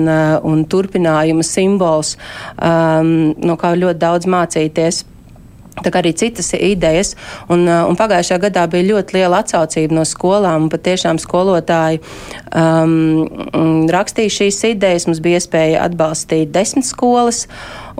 un 0.46 0.64
turpinājuma 0.70 1.44
simbols, 1.44 2.16
no 2.62 3.60
kā 3.60 3.74
ļoti 3.82 4.04
daudz 4.06 4.30
mācīties. 4.30 5.04
Tā 5.86 5.94
kā 5.94 6.02
arī 6.04 6.14
citas 6.18 6.52
idejas. 6.58 7.16
Un, 7.50 7.66
uh, 7.68 7.86
un 7.90 7.98
pagājušajā 8.00 8.40
gadā 8.48 8.66
bija 8.72 8.90
ļoti 8.92 9.20
liela 9.20 9.44
atsaucība 9.44 10.00
no 10.00 10.06
skolām. 10.08 10.70
Patiešām 10.72 11.20
skolotāji 11.22 12.02
um, 12.54 13.86
rakstīja 13.92 14.36
šīs 14.40 14.64
idejas. 14.74 15.08
Mums 15.10 15.24
bija 15.24 15.42
iespēja 15.42 15.86
atbalstīt 15.88 16.54
desmit 16.56 16.88
skolas. 16.90 17.46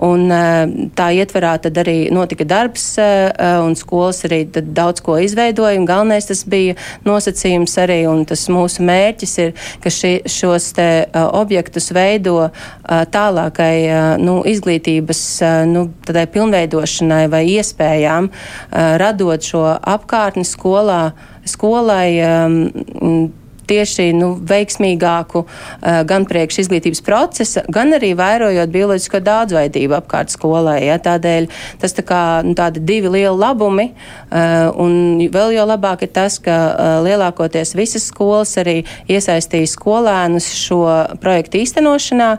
Un, 0.00 0.30
eh, 0.32 0.66
tā 0.96 1.10
ietverā 1.12 1.54
tad 1.60 1.76
arī 1.82 2.10
notika 2.12 2.46
darbs, 2.48 2.98
eh, 2.98 3.28
un 3.60 3.74
skolas 3.76 4.22
arī 4.24 4.46
daudz 4.48 5.02
ko 5.04 5.18
izveidoja. 5.20 5.84
Galvenais 5.84 6.26
tas 6.26 6.44
bija 6.44 6.74
nosacījums 7.04 7.76
arī, 7.76 8.08
un 8.08 8.24
tas 8.24 8.46
mūsu 8.48 8.80
mērķis 8.80 9.38
ir, 9.38 9.52
ka 9.80 9.90
ši, 9.90 10.22
šos 10.24 10.72
te 10.72 11.06
objektus 11.12 11.90
veido 11.92 12.50
tālākai 12.88 14.18
nu, 14.18 14.42
izglītības 14.44 15.20
nu, 15.66 15.90
tādai 16.06 16.26
pilnveidošanai 16.26 17.28
vai 17.30 17.44
iespējām, 17.58 18.30
radot 18.72 19.40
šo 19.40 19.64
apkārtni 19.80 20.44
skolā, 20.44 21.12
skolai 21.44 23.30
tieši 23.70 24.10
nu, 24.16 24.32
veiksmīgāku 24.50 25.44
uh, 25.44 26.00
gan 26.08 26.26
priekš 26.28 26.64
izglītības 26.64 27.02
procesa, 27.06 27.64
gan 27.72 27.94
arī 27.96 28.12
vērojot 28.18 28.72
bioloģisko 28.74 29.22
daudzveidību 29.26 29.98
apkārt 30.00 30.34
skolai. 30.34 30.80
Ja? 30.88 30.98
Tādēļ 31.02 31.48
tas 31.82 31.96
tā 31.96 32.04
kā 32.06 32.22
nu, 32.46 32.56
tādi 32.58 32.82
divi 32.84 33.12
lieli 33.14 33.36
labumi, 33.38 33.90
uh, 33.92 34.68
un 34.80 35.22
vēl 35.32 35.56
jau 35.56 35.66
labāk 35.70 36.06
ir 36.06 36.12
tas, 36.16 36.40
ka 36.42 36.58
uh, 36.70 36.92
lielākoties 37.06 37.76
visas 37.78 38.10
skolas 38.10 38.56
arī 38.60 38.80
iesaistīja 39.10 39.70
skolēnus 39.70 40.50
šo 40.58 40.82
projektu 41.22 41.60
īstenošanā. 41.60 42.30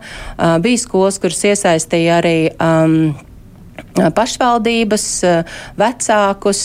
Bija 0.62 0.82
skolas, 0.82 1.20
kuras 1.22 1.44
iesaistīja 1.48 2.20
arī 2.22 2.38
um, 2.56 3.14
pašvaldības, 3.96 5.08
vecākus, 5.80 6.62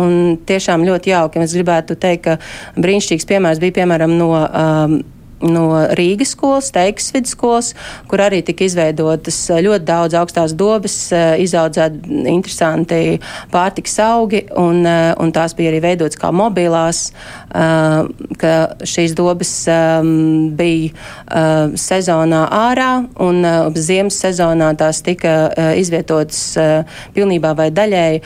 un 0.00 0.36
tiešām 0.46 0.84
ļoti 0.88 1.14
jauki. 1.14 1.44
Es 1.44 1.56
gribētu 1.56 1.96
teikt, 2.00 2.28
ka 2.28 2.80
brīnišķīgs 2.80 3.28
piemērs 3.30 3.62
bija 3.62 3.80
piemēram 3.80 4.16
no 4.18 4.32
um, 4.36 5.00
no 5.42 5.66
Rīgas 5.96 6.34
skolas, 6.34 6.70
Teikas 6.74 7.10
vidusskolas, 7.14 7.72
kur 8.10 8.22
arī 8.22 8.40
tika 8.44 8.66
izveidotas 8.66 9.38
eh, 9.50 9.62
ļoti 9.64 9.86
daudz 9.88 10.16
augstās 10.20 10.54
dobas, 10.56 10.96
eh, 11.16 11.40
izaudzēti 11.44 12.20
interesanti 12.30 13.18
pārtiks 13.52 13.96
augi, 14.04 14.44
un, 14.60 14.84
eh, 14.86 15.12
un 15.20 15.32
tās 15.32 15.56
bija 15.56 15.72
arī 15.72 15.82
veidotas 15.84 16.20
kā 16.20 16.32
mobilās, 16.34 17.10
ka 17.50 18.52
šīs 18.86 19.14
dobas 19.18 19.50
bija 20.56 21.40
sezonā 21.80 22.40
ārā, 22.54 22.90
un 23.26 23.42
ziemas 23.74 24.20
sezonā 24.22 24.70
tās 24.78 25.02
tika 25.02 25.34
izvietotas 25.78 26.40
pilnībā 27.16 27.52
vai 27.58 27.70
daļēji 27.74 28.22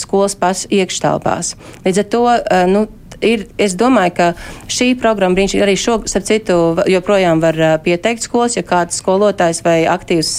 skolas 0.00 0.36
pas 0.40 0.64
iekštelpās. 0.72 1.54
Līdz 1.84 2.02
ar 2.04 2.08
to, 2.14 2.24
nu, 2.72 2.86
ir, 3.22 3.46
es 3.58 3.76
domāju, 3.78 4.14
ka 4.16 4.28
šī 4.70 4.92
programma 5.00 5.38
brīnišķīgi 5.38 5.64
arī 5.64 5.76
šo, 5.78 5.98
starp 6.10 6.26
citu, 6.28 6.58
joprojām 6.90 7.42
var 7.42 7.58
pieteikt 7.84 8.24
skolas, 8.26 8.56
ja 8.58 8.64
kāds 8.66 8.98
skolotājs 9.02 9.62
vai 9.64 9.76
aktīvs 9.90 10.32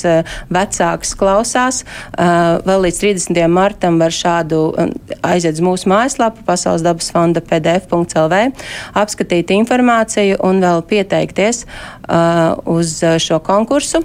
vecāks 0.54 1.16
klausās. 1.20 1.84
Vēl 2.16 2.86
līdz 2.88 3.02
30. 3.04 3.42
martam 3.52 4.00
var 4.02 4.16
šādu 4.16 4.62
aiziet 5.26 5.60
uz 5.60 5.64
mūsu 5.66 5.92
mājaslapu 5.92 6.46
Pasaules 6.48 6.84
dabas 6.86 7.12
fonda 7.14 7.44
pdf.lv, 7.46 8.42
apskatīt 8.98 9.54
informāciju 9.56 10.40
un 10.46 10.62
vēl 10.64 10.84
pieteikties 10.90 11.66
uz 12.66 12.98
šo 13.20 13.40
konkursu. 13.46 14.02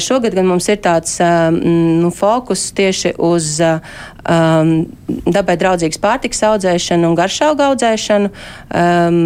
Šogad 0.00 0.34
gan 0.36 0.48
mums 0.48 0.68
ir 0.72 0.80
tāds 0.84 1.18
nu, 1.20 2.10
fokus 2.14 2.66
tieši 2.76 3.14
uz 3.18 3.56
um, 3.60 4.74
dabai 5.26 5.56
draudzīgas 5.60 6.00
pārtiks 6.02 6.44
audzēšanu 6.48 7.10
un 7.10 7.18
garšauga 7.18 7.70
audzēšanu. 7.72 8.30
Um, 8.74 9.18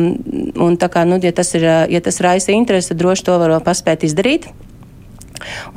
un 0.68 0.78
tā 0.80 0.90
kā, 0.92 1.04
nu, 1.08 1.20
ja 1.22 1.34
tas, 1.34 1.54
ir, 1.58 1.68
ja 1.90 2.00
tas 2.04 2.22
raisa 2.24 2.54
interesi, 2.54 2.92
tad 2.92 3.02
droši 3.02 3.28
to 3.28 3.38
var 3.42 3.58
paspēt 3.66 4.08
izdarīt. 4.08 4.50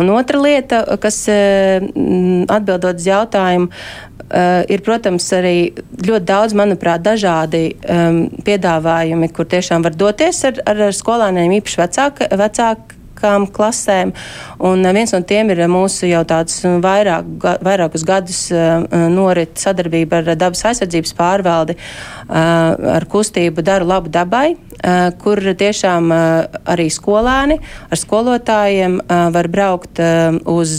Un 0.01 0.09
otra 0.09 0.39
lieta, 0.41 0.81
kas 1.01 1.23
atbildot 1.29 2.97
uz 2.97 3.07
jautājumu, 3.07 3.69
uh, 4.31 4.61
ir, 4.71 4.83
protams, 4.85 5.27
arī 5.37 5.57
ļoti 6.01 6.25
daudz, 6.27 6.55
manuprāt, 6.57 7.03
dažādi 7.05 7.67
um, 7.83 8.23
piedāvājumi, 8.47 9.29
kur 9.35 9.49
tiešām 9.51 9.85
var 9.85 9.97
doties 9.97 10.41
ar, 10.49 10.63
ar 10.71 10.87
skolāniem, 10.95 11.59
īpaši 11.59 11.83
vecāki. 11.83 12.31
Vecāk, 12.41 12.97
vairākām 13.21 13.51
klasēm. 13.51 14.13
Un 14.59 14.85
eh, 14.85 14.93
viens 14.93 15.11
no 15.13 15.21
tiem 15.21 15.49
ir 15.51 15.67
mūsu 15.67 16.07
jau 16.09 16.23
tāds 16.25 16.63
eh, 16.65 16.79
vairāk, 16.81 17.25
vairākus 17.61 18.03
gadus 18.03 18.51
eh, 18.51 18.85
norit 19.09 19.57
sadarbība 19.57 20.21
ar 20.21 20.35
dabas 20.35 20.63
aizsardzības 20.65 21.13
pārvaldi 21.13 21.77
ar 22.31 23.05
kustību 23.05 23.61
Daru 23.61 23.85
labu 23.85 24.09
dabai, 24.09 24.55
kur 25.21 25.41
tiešām 25.57 26.09
arī 26.11 26.87
skolēni 26.93 27.57
ar 27.61 27.99
skolotājiem 27.99 28.97
var 29.07 29.49
braukt 29.51 30.01
uz, 30.49 30.73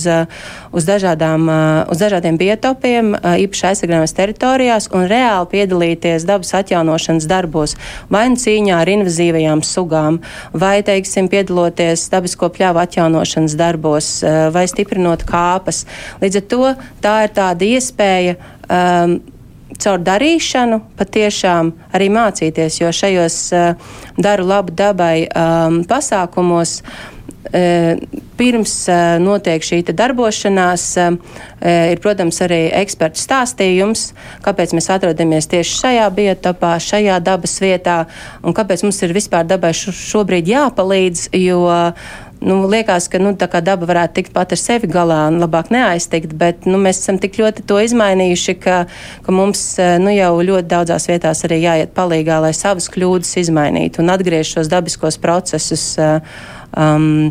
uz, 0.73 0.87
dažādām, 0.89 1.47
uz 1.93 2.03
dažādiem 2.03 2.39
biotopiem, 2.41 3.13
īpaši 3.15 3.69
aizsargājamas 3.71 4.17
teritorijās 4.17 4.89
un 4.95 5.07
reāli 5.11 5.51
piedalīties 5.55 6.27
dabas 6.29 6.55
atjaunošanas 6.59 7.29
darbos, 7.31 7.77
vai 8.13 8.27
nu 8.33 8.41
cīņā 8.43 8.81
ar 8.83 8.93
invazīvajām 8.97 9.63
sugām, 9.67 10.21
vai, 10.53 10.81
teiksim, 10.87 11.31
piedaloties 11.33 12.09
dabisko 12.13 12.51
pļāvu 12.57 12.83
atjaunošanas 12.83 13.59
darbos, 13.59 14.15
vai 14.55 14.67
stiprinot 14.71 15.27
kāpas. 15.29 15.85
Līdz 16.23 16.41
ar 16.43 16.49
to 16.55 16.73
tā 17.05 17.19
ir 17.27 17.37
tāda 17.39 17.71
iespēja. 17.77 18.41
Um, 18.67 19.21
caur 19.81 20.03
darīšanu 20.05 20.81
patiešām 20.99 21.73
arī 21.95 22.11
mācīties, 22.13 22.81
jo 22.83 22.93
šajos 22.93 23.39
uh, 23.57 23.91
daru 24.19 24.47
labu 24.49 24.75
dabai 24.77 25.27
um, 25.29 25.83
pasākumos. 25.89 26.81
Uh, 26.83 27.99
pirms 28.39 28.73
uh, 28.89 29.19
notiek 29.21 29.63
šī 29.63 29.83
darbošanās, 29.93 30.85
ir, 31.63 32.01
protams, 32.03 32.39
arī 32.43 32.61
ekspertu 32.81 33.21
stāstījums, 33.21 34.07
kāpēc 34.43 34.73
mēs 34.75 34.89
atrodamies 34.95 35.51
tieši 35.51 35.77
šajā 35.83 36.09
biotopā, 36.17 36.73
šajā 36.81 37.19
dabas 37.23 37.59
vietā 37.63 37.99
un 38.43 38.57
kāpēc 38.57 38.87
mums 38.87 39.03
ir 39.05 39.15
vispār 39.15 39.47
dabai 39.47 39.75
šobrīd 39.77 40.49
jāpalīdz, 40.49 41.29
jo 41.39 41.67
nu, 42.43 42.59
liekas, 42.69 43.09
ka 43.11 43.21
nu, 43.23 43.33
daba 43.39 43.87
varētu 43.89 44.19
tikt 44.19 44.33
pat 44.35 44.53
ar 44.55 44.61
sevi 44.61 44.91
galā 44.91 45.27
un 45.31 45.39
labāk 45.43 45.71
neaiztikt, 45.75 46.35
bet 46.39 46.67
nu, 46.67 46.81
mēs 46.83 47.03
esam 47.05 47.21
tik 47.23 47.39
ļoti 47.41 47.65
to 47.69 47.79
izmainījuši, 47.83 48.57
ka, 48.63 48.83
ka 49.23 49.35
mums 49.35 49.63
eh, 49.83 49.97
nu, 50.03 50.11
jau 50.15 50.35
ļoti 50.43 50.71
daudzās 50.75 51.09
vietās 51.11 51.45
arī 51.47 51.63
jāiet 51.63 51.95
palīgā, 51.97 52.41
lai 52.45 52.53
savas 52.57 52.91
kļūdas 52.93 53.37
izmainītu 53.45 54.03
un 54.03 54.13
atgriež 54.15 54.57
šos 54.57 54.71
dabiskos 54.73 55.21
procesus, 55.23 55.87
eh, 56.03 56.21
um, 56.77 57.31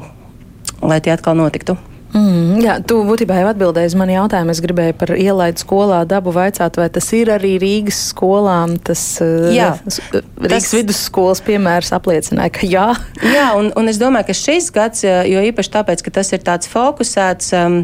lai 0.82 1.02
tie 1.04 1.16
atkal 1.16 1.38
notiktu. 1.38 1.78
Mm, 2.12 2.60
jā, 2.60 2.74
tu 2.84 2.98
būtībā 3.08 3.38
jau 3.40 3.50
atbildēji 3.54 3.92
uz 3.94 3.96
mani 4.00 4.18
jautājumu. 4.18 4.52
Es 4.52 4.60
gribēju 4.64 4.96
par 5.00 5.14
ielaidu 5.16 5.64
skolā 5.64 6.02
dabu 6.10 6.34
vaicāt, 6.36 6.76
vai 6.80 6.90
tas 6.92 7.08
ir 7.16 7.32
arī 7.32 7.54
Rīgas 7.62 8.02
skolām. 8.12 8.76
Tas 8.84 9.04
eh, 9.24 9.54
jā, 9.56 9.70
Rīgas 9.80 10.68
tas... 10.68 10.74
vidusskolas 10.76 11.44
piemērs 11.48 11.94
apliecināja, 11.96 12.52
ka 12.58 12.68
jā. 12.68 12.90
jā, 13.38 13.48
un, 13.60 13.72
un 13.80 13.92
es 13.92 14.02
domāju, 14.02 14.28
ka 14.32 14.38
šis 14.42 14.68
gads, 14.76 15.06
eh, 15.08 15.24
jo 15.32 15.44
īpaši 15.52 15.74
tāpēc, 15.78 16.04
ka 16.04 16.16
tas 16.20 16.36
ir 16.36 16.44
tāds 16.48 16.72
fokusēts. 16.72 17.56
Um, 17.62 17.82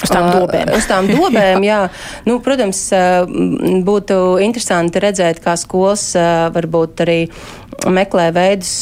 Uz 0.00 0.08
tām 0.08 0.30
dobēm. 0.32 0.70
Uz 0.72 0.86
tām 0.88 1.10
dobēm, 1.12 1.60
jā. 1.66 1.82
jā. 1.84 2.22
Nu, 2.24 2.38
protams, 2.40 2.86
būtu 3.84 4.16
interesanti 4.40 5.02
redzēt, 5.04 5.42
kā 5.44 5.52
skolas 5.60 6.06
varbūt 6.56 7.04
arī 7.04 7.18
meklē 7.84 8.30
veidus. 8.32 8.72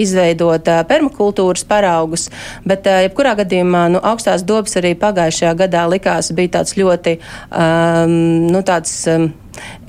Izveidot 0.00 0.70
uh, 0.72 0.82
permakultūras 0.88 1.66
paraugus, 1.68 2.28
bet 2.68 2.88
uh, 2.88 3.02
jebkurā 3.06 3.36
gadījumā 3.42 3.84
nu, 3.96 4.02
augstās 4.12 4.46
dobas 4.48 4.78
arī 4.80 4.94
pagājušajā 4.98 5.52
gadā 5.64 5.86
likās 5.90 6.32
bija 6.36 6.58
tāds 6.58 6.76
ļoti 6.80 7.18
um, 7.18 8.18
nu, 8.52 8.64
tāds. 8.66 8.96
Um, 9.10 9.32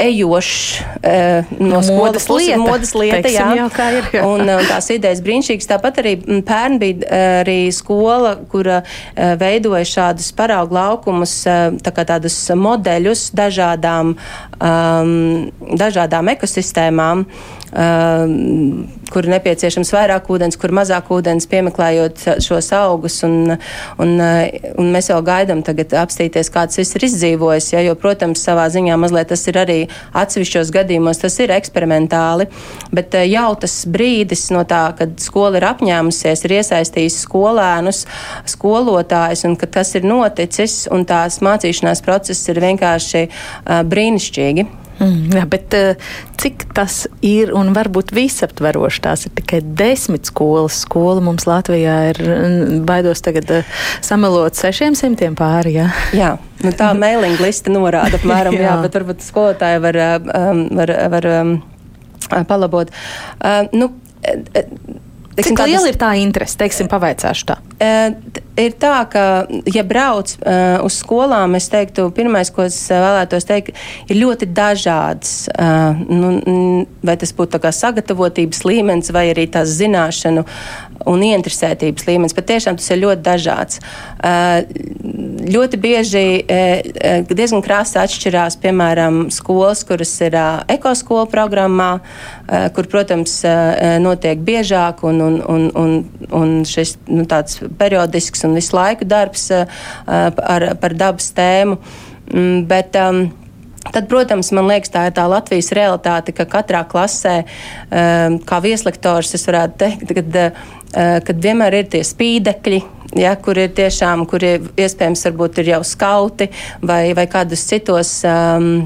ejošs 0.02 0.82
uh, 0.82 1.52
no 1.60 1.82
modes 1.98 2.28
lieta. 2.30 2.60
Modes 2.62 2.94
lieta 2.98 3.22
Teiksim, 3.24 3.54
jā. 3.58 3.68
Jā, 3.70 3.90
ir, 3.98 4.10
jā. 4.18 4.24
Un, 4.28 4.46
un 4.48 4.68
tās 4.70 4.90
idejas 4.94 5.24
brīnišķīgas. 5.26 5.70
Tāpat 5.74 6.02
arī 6.04 6.16
pērn 6.48 6.80
bija 6.82 7.22
arī 7.44 7.60
skola, 7.76 8.36
kura 8.52 8.82
uh, 8.84 9.34
veidoja 9.40 9.86
šādus 9.90 10.32
paraugu 10.38 10.78
laukumus, 10.78 11.36
uh, 11.48 11.76
tā 11.84 11.94
kā 11.96 12.08
tādus 12.10 12.38
modeļus 12.58 13.30
dažādām, 13.38 14.16
um, 14.60 15.14
dažādām 15.80 16.34
ekosistēmām. 16.36 17.28
Uh, 17.74 18.92
kur 19.14 19.28
nepieciešams 19.30 19.92
vairāk 19.94 20.30
ūdens, 20.34 20.58
kur 20.60 20.74
mazāk 20.76 21.10
ūdens, 21.14 21.48
piemeklējot 21.50 22.22
šos 22.44 22.72
augus. 22.78 23.20
Un, 23.26 23.56
un, 24.02 24.14
un 24.22 24.92
mēs 24.94 25.10
jau 25.12 25.20
gaidām 25.26 25.64
tagad 25.66 25.94
apstīties, 26.04 26.52
kā 26.54 26.66
tas 26.70 26.82
viss 26.82 26.98
ir 26.98 27.08
izdzīvojis. 27.10 27.72
Ja, 27.76 27.84
jo, 27.86 27.96
protams, 28.00 28.44
savā 28.46 28.68
ziņā 28.74 28.98
mazliet 29.02 29.32
tas 29.34 29.46
ir 29.50 29.53
arī 29.62 29.80
atsevišķos 30.18 30.72
gadījumos, 30.76 31.22
tas 31.24 31.38
ir 31.44 31.54
eksperimentāli. 31.56 32.48
Bet 32.94 33.16
eh, 33.18 33.28
jau 33.32 33.52
tas 33.60 33.76
brīdis 33.90 34.50
no 34.56 34.64
tā, 34.70 34.86
kad 34.98 35.16
skola 35.24 35.60
ir 35.60 35.68
apņēmusies, 35.72 36.46
ir 36.46 36.58
iesaistījis 36.60 37.22
skolēnus, 37.26 38.04
skolotājus, 38.54 39.46
un 39.50 39.58
ka 39.60 39.70
tas 39.80 39.96
ir 39.98 40.08
noticis, 40.08 40.84
un 40.94 41.08
tās 41.10 41.42
mācīšanās 41.46 42.04
process 42.06 42.50
ir 42.52 42.62
vienkārši 42.64 43.28
uh, 43.28 43.82
brīnišķīgi. 43.88 44.83
Mm, 45.00 45.34
jā, 45.38 45.44
bet 45.50 45.76
uh, 45.78 46.12
cik 46.42 46.68
tas 46.78 47.04
ir 47.26 47.54
un 47.58 47.72
varbūt 47.76 48.14
visaptveroši? 48.16 49.04
Tās 49.04 49.26
ir 49.28 49.34
tikai 49.38 49.62
desmit 49.64 50.30
skolas. 50.30 50.82
Skola 50.86 51.24
mums 51.24 51.48
Latvijā 51.50 51.98
ir, 52.12 52.22
baidos 52.88 53.24
tagad 53.26 53.50
uh, 53.54 53.78
samelot 54.06 54.60
sešiem 54.60 54.98
simtiem 55.00 55.38
pāri. 55.40 55.78
Jā, 55.80 55.90
jā 56.16 56.34
nu 56.64 56.74
tā 56.78 56.92
mailing 57.04 57.42
lista 57.44 57.74
norāda 57.74 58.20
apmēram, 58.20 58.58
jā. 58.58 58.70
jā, 58.70 58.76
bet 58.86 59.00
varbūt 59.00 59.26
skolotāji 59.26 59.82
var, 59.84 60.02
um, 60.22 60.66
var, 60.80 60.96
var 61.18 61.30
um, 61.38 61.56
palabot. 62.50 62.94
Uh, 63.40 63.66
nu, 63.74 63.92
Teiksim, 65.34 65.58
Cik 65.58 65.66
liela 65.66 65.90
ir 65.90 65.98
tā 65.98 66.12
interese? 66.22 66.58
Teiksim, 66.62 66.88
pavaicāšu 66.92 67.48
tā. 67.50 67.53
Ir 67.82 68.76
tā, 68.78 68.94
ka, 69.10 69.24
ja 69.74 69.82
brauc 69.88 70.36
uh, 70.38 70.84
uz 70.86 71.00
skolām, 71.02 71.56
es 71.58 71.66
teiktu, 71.74 72.06
pirmais, 72.14 72.52
ko 72.54 72.68
es 72.68 72.78
vēlētos 72.92 73.48
teikt, 73.50 73.74
ir 74.06 74.20
ļoti 74.20 74.48
dažāds. 74.54 75.48
Uh, 75.58 76.04
nu, 76.06 76.86
vai 77.02 77.18
tas 77.18 77.34
būtu 77.34 77.62
sagatavotības 77.74 78.62
līmenis, 78.68 79.10
vai 79.16 79.30
arī 79.34 79.48
tās 79.50 79.74
zināšanu 79.80 80.46
un 81.10 81.24
ieinteresētības 81.26 82.08
līmenis. 82.08 82.36
Pat 82.38 82.48
tiešām 82.52 82.80
tas 82.80 82.90
ir 82.94 83.02
ļoti 83.04 83.24
dažāds. 83.26 83.82
Uh, 84.24 84.64
ļoti 85.54 85.80
bieži 85.84 86.24
uh, 86.42 87.28
diezgan 87.30 87.64
krāsa 87.66 88.06
atšķirās, 88.06 88.58
piemēram, 88.64 89.28
skolas, 89.34 89.84
kuras 89.88 90.14
ir 90.24 90.38
ekoskola 90.72 91.26
programmā, 91.30 91.90
kur, 92.76 92.88
protams, 92.92 93.36
notiek 94.04 94.42
biežāk 94.46 95.04
un, 95.08 95.22
un, 95.24 95.38
un, 95.50 95.68
un, 95.80 95.94
un 96.36 96.56
šis 96.68 96.96
nu, 97.08 97.26
tāds 97.30 97.60
periodisks 97.80 98.44
un 98.48 98.56
visu 98.58 98.76
laiku 98.78 99.08
darbs 99.10 99.50
ar, 99.54 100.68
par 100.82 100.98
dabas 101.00 101.32
tēmu. 101.36 101.80
Mm, 102.34 102.66
bet, 102.70 102.96
um, 103.00 103.26
Tad, 103.92 104.08
protams, 104.08 104.52
man 104.56 104.70
liekas, 104.72 104.92
tā 104.94 105.08
ir 105.10 105.16
tā 105.18 105.26
Latvijas 105.28 105.74
realitāte, 105.76 106.32
ka 106.36 106.46
katrā 106.48 106.86
klasē, 106.88 107.42
um, 107.44 108.38
kā 108.48 108.62
vieslektors, 108.64 109.34
es 109.36 109.44
varētu 109.50 109.80
teikt, 109.82 110.14
kad, 110.20 110.38
uh, 110.40 111.18
kad 111.28 111.42
vienmēr 111.44 111.82
ir 111.82 111.90
tie 111.92 112.04
spīdekļi, 112.08 112.80
ja, 113.20 113.36
kur 113.36 113.60
ir 113.60 113.74
tiešām, 113.76 114.24
kur 114.30 114.46
ir 114.48 114.70
iespējams 114.80 115.26
varbūt 115.28 115.60
ir 115.62 115.74
jau 115.74 115.82
skauti 115.88 116.48
vai, 116.82 117.12
vai 117.18 117.28
kādus 117.32 117.68
citos. 117.70 118.20
Um, 118.28 118.86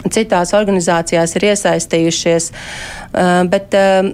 Citās 0.00 0.54
organizācijās 0.56 1.34
ir 1.36 1.44
iesaistījušies, 1.50 2.44
uh, 3.10 3.42
bet 3.50 3.74
um, 3.76 4.12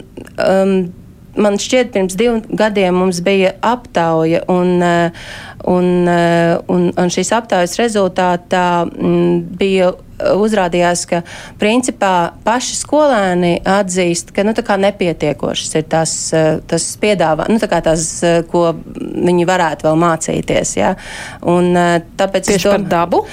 man 1.40 1.58
šķiet, 1.60 1.92
pirms 1.94 2.16
diviem 2.18 2.40
gadiem 2.56 2.96
mums 3.00 3.20
bija 3.24 3.52
aptauja, 3.64 4.42
un, 4.52 4.72
uh, 4.82 5.28
un, 5.72 5.92
uh, 6.08 6.56
un, 6.72 6.88
un 6.96 7.12
šīs 7.12 7.32
aptaujas 7.36 7.76
rezultātā 7.80 8.66
mm, 8.86 9.38
bija 9.60 9.92
uzrādījās, 10.16 11.04
ka 11.10 11.20
principā 11.60 12.32
paši 12.46 12.78
skolēni 12.78 13.52
atzīst, 13.68 14.32
ka 14.36 14.46
nu, 14.46 14.54
nepietiekošas 14.56 15.76
ir 15.76 15.86
tas, 15.92 16.16
uh, 16.36 16.56
tas 16.68 16.88
piedāvājums, 17.02 17.66
nu, 17.66 17.82
tās, 17.90 18.08
ko 18.50 18.70
viņi 18.96 19.46
varētu 19.48 19.90
vēl 19.90 20.02
mācīties. 20.06 20.76
Ja? 20.80 20.96
Un, 21.44 21.72
tāpēc 22.16 22.52
Tieši 22.54 22.70
dom... 22.70 22.76
par 22.78 22.90
dabu? 22.96 23.24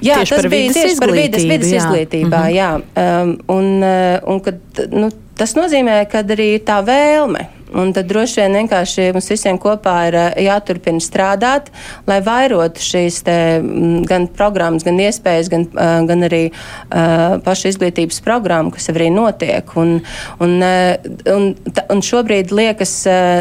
Jā, 0.00 0.20
tieši 0.20 0.36
tas 0.36 0.46
bija 0.52 0.72
tieši 0.72 1.00
par 1.00 1.10
vidas, 1.12 1.42
vidas 1.42 1.72
jā. 1.72 1.80
izglītībā. 1.82 2.38
Mm 2.38 2.46
-hmm. 2.46 2.54
jā. 2.56 2.70
Um, 3.22 3.38
un, 3.48 3.82
un 4.34 4.40
kad, 4.40 4.60
nu, 4.90 5.10
Tas 5.40 5.54
nozīmē, 5.56 6.02
ka 6.12 6.20
arī 6.20 6.50
ir 6.58 6.64
tā 6.68 6.82
vēlme. 6.84 7.46
Un 7.74 7.92
tad 7.94 8.08
droši 8.10 8.40
vien 8.42 8.56
vienkārši 8.60 9.10
mums 9.14 9.28
visiem 9.30 9.58
kopā 9.60 9.96
ir 10.08 10.18
jāturpina 10.44 11.02
strādāt, 11.02 11.70
lai 12.10 12.18
vairotu 12.24 12.82
šīs 12.82 13.20
te, 13.26 13.36
gan 14.10 14.26
programmas, 14.34 14.84
gan 14.86 14.98
iespējas, 15.02 15.50
gan, 15.52 15.66
gan 16.08 16.26
arī 16.26 16.42
uh, 16.50 17.38
pašu 17.44 17.70
izglītības 17.70 18.20
programmu, 18.26 18.74
kas 18.74 18.90
arī 18.92 19.10
notiek. 19.14 19.74
Un, 19.80 19.98
un, 20.42 20.56
un, 21.34 21.46
un 21.94 22.04
šobrīd 22.04 22.54
liekas 22.54 22.94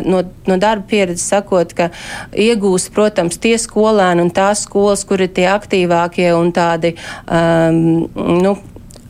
no, 0.06 0.24
no 0.50 0.60
darba 0.62 0.88
pieredzes 0.90 1.30
sakot, 1.30 1.74
ka 1.78 1.90
iegūs, 2.34 2.90
protams, 2.94 3.40
tie 3.42 3.56
skolēni 3.62 4.24
un 4.26 4.34
tās 4.36 4.66
skolas, 4.68 5.06
kur 5.08 5.24
ir 5.24 5.34
tie 5.34 5.48
aktīvākie 5.52 6.30
un 6.36 6.54
tādi, 6.56 6.96
um, 7.26 8.06
nu, 8.44 8.56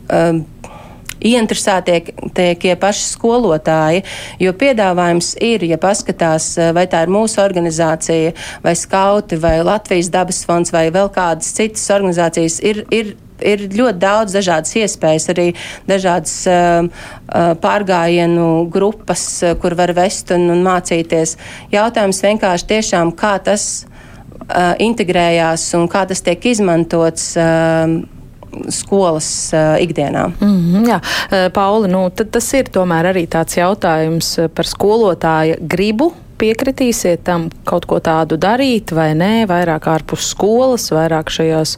um, 0.08 0.44
ieinteresētie 1.20 2.76
paši 2.80 3.06
skolotāji, 3.06 4.04
jo 4.40 4.52
piedāvājums 4.56 5.34
ir, 5.44 5.64
ja 5.68 5.78
paskatās, 5.80 6.52
eh, 6.58 6.72
vai 6.76 6.86
tā 6.90 7.04
ir 7.04 7.12
mūsu 7.12 7.42
organizācija, 7.42 8.34
vai 8.64 8.74
skauti, 8.74 9.40
vai 9.40 9.60
Latvijas 9.62 10.10
dabas 10.10 10.44
fonds, 10.44 10.72
vai 10.72 10.90
vēl 10.90 11.10
kādas 11.12 11.52
citas 11.56 11.88
organizācijas, 11.90 12.60
ir, 12.62 12.84
ir 12.90 13.16
ir 13.40 13.62
ļoti 13.72 13.96
daudz 13.96 14.34
dažādas 14.36 14.74
iespējas, 14.76 15.28
arī 15.32 15.46
dažādas 15.88 16.34
uh, 16.44 17.06
pārgājienu 17.62 18.68
grupas, 18.68 19.24
kur 19.62 19.76
var 19.78 19.94
vest 19.96 20.28
un, 20.36 20.48
un 20.52 20.60
mācīties. 20.60 21.36
Jautājums 21.72 22.20
vienkārši 22.20 22.68
tiešām, 22.74 23.14
kā 23.16 23.38
tas 23.44 23.86
uh, 23.86 24.74
integrējās 24.76 25.70
un 25.78 25.88
kā 25.88 26.04
tas 26.10 26.20
tiek 26.26 26.50
izmantots. 26.52 27.32
Uh, 27.40 28.19
skolas 28.68 29.28
uh, 29.54 29.76
ikdienā. 29.82 30.26
Mm 30.40 30.56
-hmm, 30.56 30.88
jā, 30.88 31.00
Pauli, 31.54 31.88
nu, 31.88 32.10
tas 32.10 32.52
ir 32.54 32.68
tomēr 32.72 33.12
arī 33.12 33.26
tāds 33.28 33.56
jautājums 33.56 34.38
par 34.54 34.66
skolotāja 34.66 35.56
gribu 35.60 36.12
piekritīsiet 36.40 37.24
tam 37.26 37.48
kaut 37.68 37.86
ko 37.90 38.00
tādu 38.04 38.38
darīt 38.40 38.94
vai 38.96 39.10
nē, 39.18 39.46
vairāk 39.50 39.88
ārpus 39.92 40.30
skolas, 40.32 40.88
vairāk 40.94 41.32
šajās 41.32 41.76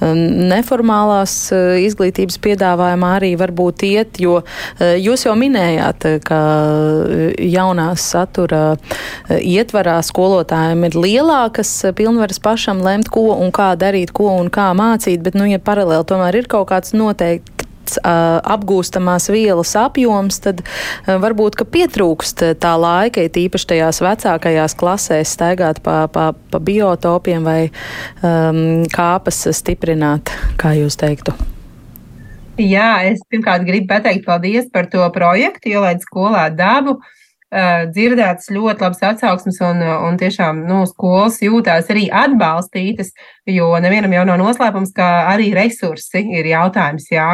um, 0.00 0.20
neformālās 0.50 1.34
uh, 1.54 1.74
izglītības 1.82 2.38
piedāvājumā 2.44 3.14
arī 3.18 3.34
varbūt 3.40 3.86
iet, 3.88 4.20
jo 4.22 4.40
uh, 4.40 4.84
jūs 5.00 5.26
jau 5.26 5.34
minējāt, 5.38 6.08
ka 6.26 6.40
jaunās 7.40 8.04
satura 8.14 8.62
uh, 8.74 9.36
ietvarā 9.38 9.98
skolotājiem 10.06 10.86
ir 10.88 10.98
lielākas 10.98 11.72
pilnvaras 11.96 12.40
pašam 12.42 12.82
lemt, 12.84 13.10
ko 13.12 13.32
un 13.34 13.52
kā 13.54 13.72
darīt, 13.80 14.14
ko 14.14 14.30
un 14.38 14.50
kā 14.54 14.70
mācīt, 14.76 15.22
bet, 15.24 15.38
nu, 15.38 15.48
ja 15.50 15.62
paralēli 15.62 16.06
tomēr 16.08 16.42
ir 16.42 16.50
kaut 16.50 16.68
kāds 16.72 16.94
noteikti 16.96 17.53
noteikts 17.84 17.98
uh, 18.00 18.40
apgūstamās 18.42 19.30
vielas 19.30 19.74
apjoms, 19.76 20.40
tad 20.40 20.62
uh, 20.62 21.18
varbūt 21.20 21.56
pietrūkst 21.70 22.58
tā 22.60 22.76
laika, 22.76 23.22
it 23.22 23.36
īpaši 23.36 23.66
tajās 23.66 24.00
vecākajās 24.00 24.74
klasēs, 24.74 25.34
staigāt 25.34 25.82
pa, 25.82 26.08
pa, 26.08 26.32
pa 26.32 26.58
biotopiem 26.58 27.44
vai 27.44 27.70
um, 28.22 28.84
kāpas 28.92 29.48
stiprināt, 29.52 30.30
kā 30.56 30.74
jūs 30.74 30.96
teiktu. 30.96 31.34
Jā, 32.58 33.02
es 33.02 33.20
pirmkārt 33.28 33.64
gribu 33.66 33.88
pateikt 33.88 34.24
paldies 34.24 34.70
par 34.70 34.86
to 34.86 35.02
projektu, 35.10 35.74
ielaid 35.74 36.00
skolā 36.00 36.48
dabu. 36.54 36.98
Uh, 36.98 37.24
uh, 37.54 37.84
dzirdētas 37.90 38.50
ļoti 38.54 38.84
labas 38.84 39.02
atsauksmes, 39.10 39.60
un, 39.64 39.82
un 40.08 40.18
tiešām 40.20 40.64
nu, 40.68 40.82
skolas 40.90 41.40
jūtās 41.44 41.90
arī 41.92 42.06
atbalstītas, 42.24 43.12
jo 43.46 43.68
nevienam 43.82 44.12
jau 44.16 44.24
nav 44.28 44.38
noslēpums, 44.40 44.92
ka 44.96 45.08
arī 45.32 45.50
resursi 45.56 46.22
ir 46.38 46.48
jautājums. 46.48 47.10
Jā, 47.12 47.28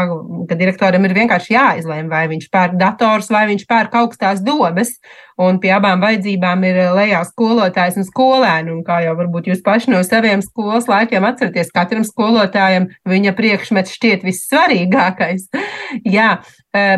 ka 0.50 0.58
direktoram 0.58 1.06
ir 1.06 1.16
vienkārši 1.16 1.54
jāizlēma, 1.54 2.11
vai 2.11 2.24
viņš 2.32 2.50
pērk 2.52 2.78
dators 2.80 3.30
vai 3.30 3.46
viņš 3.52 3.66
pērk 3.70 3.98
augstās 4.02 4.42
dobes. 4.46 4.96
Un 5.40 5.56
pie 5.56 5.70
abām 5.72 6.02
vajadzībām 6.02 6.64
ir 6.68 6.78
lejā 6.92 7.22
skolotājs 7.24 7.96
un 7.96 8.04
skolēni. 8.04 8.74
Un 8.74 8.82
kā 8.84 8.98
jau 9.06 9.14
varbūt 9.16 9.48
jūs 9.48 9.62
paši 9.64 9.94
no 9.94 10.02
saviem 10.04 10.42
skolas 10.44 10.88
laikiem 10.90 11.24
atceraties, 11.24 11.72
katram 11.72 12.04
skolotājam 12.04 12.90
viņa 13.08 13.32
priekšmets 13.38 13.94
šķiet 13.96 14.26
vissvarīgākais. 14.26 15.46
Jā, 16.16 16.34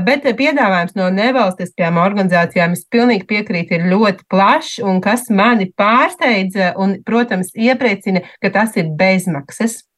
bet 0.09 0.27
piedāvājums 0.41 0.97
no 0.99 1.07
nevalstiskajām 1.15 2.01
organizācijām, 2.03 2.75
es 2.75 2.83
pilnīgi 2.91 3.29
piekrītu, 3.31 3.79
ir 3.79 3.87
ļoti 3.93 4.27
plašs 4.33 4.81
un 4.83 4.99
kas 5.05 5.29
mani 5.31 5.71
pārsteidza 5.79 6.73
un, 6.83 6.99
protams, 7.07 7.55
iepriecina, 7.55 8.25
ka 8.43 8.51
tas 8.59 8.75
ir 8.81 8.91
bezmaksas. 9.03 9.92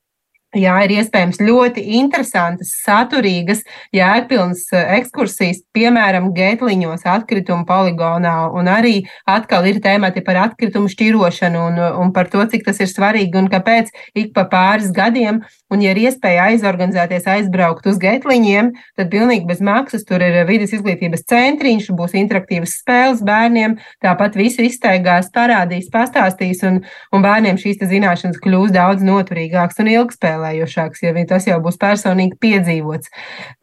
Jā, 0.54 0.76
ir 0.86 0.92
iespējams 1.00 1.40
ļoti 1.42 1.82
interesantas, 1.98 2.70
saturīgas, 2.84 3.64
jēgpilnas 3.94 4.68
eh, 4.70 4.92
ekskursijas, 5.00 5.64
piemēram, 5.74 6.28
Gētliņos 6.36 7.02
atkritumu 7.10 7.66
poligonā, 7.66 8.36
un 8.54 8.70
arī 8.70 9.00
atkal 9.26 9.66
ir 9.66 9.80
tēmati 9.82 10.22
par 10.22 10.38
atkritumu 10.44 10.86
šķirošanu 10.92 11.62
un, 11.72 11.80
un 12.04 12.12
par 12.14 12.30
to, 12.30 12.44
cik 12.52 12.62
tas 12.68 12.78
ir 12.78 12.90
svarīgi 12.90 13.40
un 13.40 13.50
kāpēc 13.50 13.90
ik 14.14 14.30
pa 14.36 14.44
pāris 14.52 14.92
gadiem, 14.94 15.40
un 15.74 15.82
ja 15.82 15.90
ir 15.90 16.04
iespēja 16.04 16.46
aizorganizēties, 16.52 17.26
aizbraukt 17.34 17.90
uz 17.90 17.98
Gētliņiem, 17.98 18.70
tad 18.94 19.10
pilnīgi 19.10 19.50
bez 19.50 19.58
maksas 19.58 20.06
tur 20.06 20.22
ir 20.22 20.38
vidas 20.46 20.76
izglītības 20.78 21.26
centriņš, 21.34 21.90
būs 21.98 22.14
interaktīvas 22.22 22.76
spēles 22.78 23.24
bērniem, 23.26 23.74
tāpat 24.06 24.38
visu 24.38 24.62
izteigās, 24.68 25.32
parādīs, 25.34 25.90
pastāstīs, 25.90 26.62
un, 26.62 26.84
un 27.10 27.26
bērniem 27.26 27.58
šīs 27.58 27.82
zināšanas 27.82 28.38
kļūs 28.44 28.70
daudz 28.78 29.02
noturīgāks 29.02 29.82
un 29.82 29.90
ilgspēlīgāks 29.96 30.43
spēlējošāks, 30.44 31.02
ja 31.02 31.26
tas 31.26 31.46
jau 31.46 31.60
būs 31.60 31.78
personīgi 31.78 32.36
piedzīvots. 32.40 33.10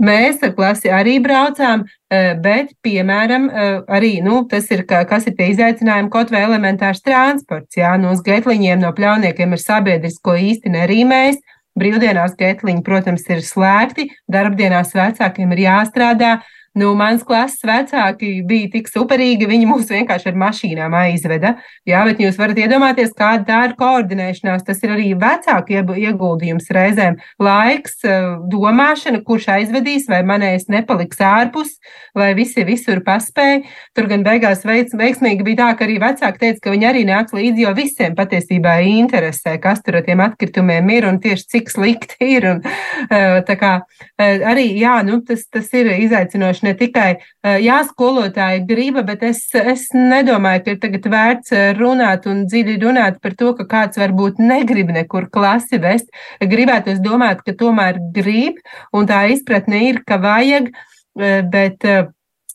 Mēs 0.02 0.42
ar 0.44 0.54
klasi 0.56 0.90
arī 0.90 1.20
braucām, 1.22 1.86
e, 2.10 2.36
bet, 2.42 2.74
piemēram, 2.84 3.50
e, 3.50 3.84
arī, 3.88 4.22
nu, 4.22 4.48
tas 4.50 4.70
ir, 4.72 4.86
kas 4.86 5.28
ir 5.28 5.36
tie 5.36 5.52
izaicinājumi, 5.52 6.10
kaut 6.10 6.32
vai 6.32 6.44
elementārs 6.44 7.02
transports, 7.02 7.78
jā, 7.78 7.98
no 7.98 8.12
uz 8.12 8.22
getliņiem, 8.22 8.80
no 8.82 8.92
pļauniekiem 8.92 9.54
ir 9.54 9.62
sabiedrisko 9.62 10.36
īsti 10.36 10.70
nerīmējis. 10.70 11.42
Brīvdienās 11.80 12.34
getliņi, 12.36 12.82
protams, 12.84 13.24
ir 13.30 13.40
slēgti, 13.40 14.10
darbdienās 14.28 14.92
vecākiem 14.92 15.54
ir 15.54 15.62
jāstrādā, 15.70 16.42
Nu, 16.72 16.94
mans 16.96 17.26
klases 17.28 17.66
vecāki 17.68 18.30
bija 18.48 18.70
tik 18.72 18.86
superīgi, 18.88 19.44
viņi 19.50 19.66
mūs 19.68 19.90
vienkārši 19.92 20.30
ar 20.32 20.38
mašīnām 20.40 20.94
aizveda. 20.96 21.50
Jā, 21.88 22.06
bet 22.08 22.22
jūs 22.24 22.38
varat 22.40 22.62
iedomāties, 22.64 23.10
kāda 23.18 23.44
tā 23.50 23.58
ir 23.68 23.74
koordinēšanās. 23.76 24.64
Tas 24.64 24.80
ir 24.86 24.94
arī 24.96 25.10
vecāku 25.20 25.76
ieguldījums 26.00 26.72
reizēm. 26.72 27.18
Laiks, 27.44 27.98
eh, 28.08 28.38
domāšana, 28.54 29.20
kurš 29.28 29.50
aizvedīs, 29.58 30.08
vai 30.08 30.22
manējais 30.24 30.70
nepaliks 30.72 31.20
ārpus, 31.20 31.74
vai 32.16 32.30
visi 32.40 32.64
visur 32.64 33.04
paspēja. 33.04 33.66
Tur 33.94 34.08
gan 34.08 34.24
beigās 34.24 34.64
veids, 34.64 34.96
veiksmīgi 34.96 35.44
bija 35.44 35.66
tā, 35.66 35.70
ka 35.76 35.86
arī 35.90 36.00
vecāki 36.00 36.40
teica, 36.40 36.64
ka 36.64 36.72
viņi 36.72 36.88
arī 36.88 37.04
nāks 37.04 37.36
līdzi, 37.36 37.66
jo 37.68 37.76
visiem 37.76 38.16
patiesībā 38.16 38.78
interesē, 38.88 39.58
kas 39.60 39.84
tur 39.84 40.00
ar 40.00 40.08
tiem 40.08 40.24
atkritumiem 40.24 40.90
ir 40.96 41.10
un 41.12 41.20
tieši 41.20 41.52
cik 41.52 41.76
slikti 41.76 42.16
ir. 42.38 42.48
Un, 42.48 42.64
eh, 43.12 43.44
tā 43.44 43.60
kā 43.60 43.82
eh, 44.18 44.40
arī, 44.40 44.72
jā, 44.80 45.04
nu, 45.04 45.20
tas, 45.20 45.44
tas 45.52 45.68
ir 45.74 45.92
izaicinoši 46.00 46.61
vienkārši 46.62 46.66
ne 46.66 46.74
tikai, 46.78 47.20
jā, 47.62 47.82
skolotāji 47.88 48.66
griba, 48.68 49.04
bet 49.04 49.24
es, 49.24 49.50
es 49.54 49.90
nedomāju, 49.94 50.64
ka 50.64 50.72
ir 50.72 50.80
tagad 50.80 51.08
vērts 51.12 51.52
runāt 51.78 52.28
un 52.28 52.46
dziļi 52.48 52.80
runāt 52.82 53.22
par 53.22 53.34
to, 53.36 53.54
ka 53.56 53.66
kāds 53.66 53.98
varbūt 53.98 54.40
negrib 54.40 54.92
nekur 54.92 55.30
klasi 55.30 55.80
vest. 55.80 56.10
Gribētu 56.40 56.92
es 56.94 57.00
domāt, 57.00 57.42
ka 57.44 57.54
tomēr 57.54 58.00
grib, 58.14 58.60
un 58.94 59.08
tā 59.08 59.28
izpratne 59.32 59.90
ir, 59.90 60.04
ka 60.06 60.18
vajag, 60.18 60.72
bet 61.16 61.84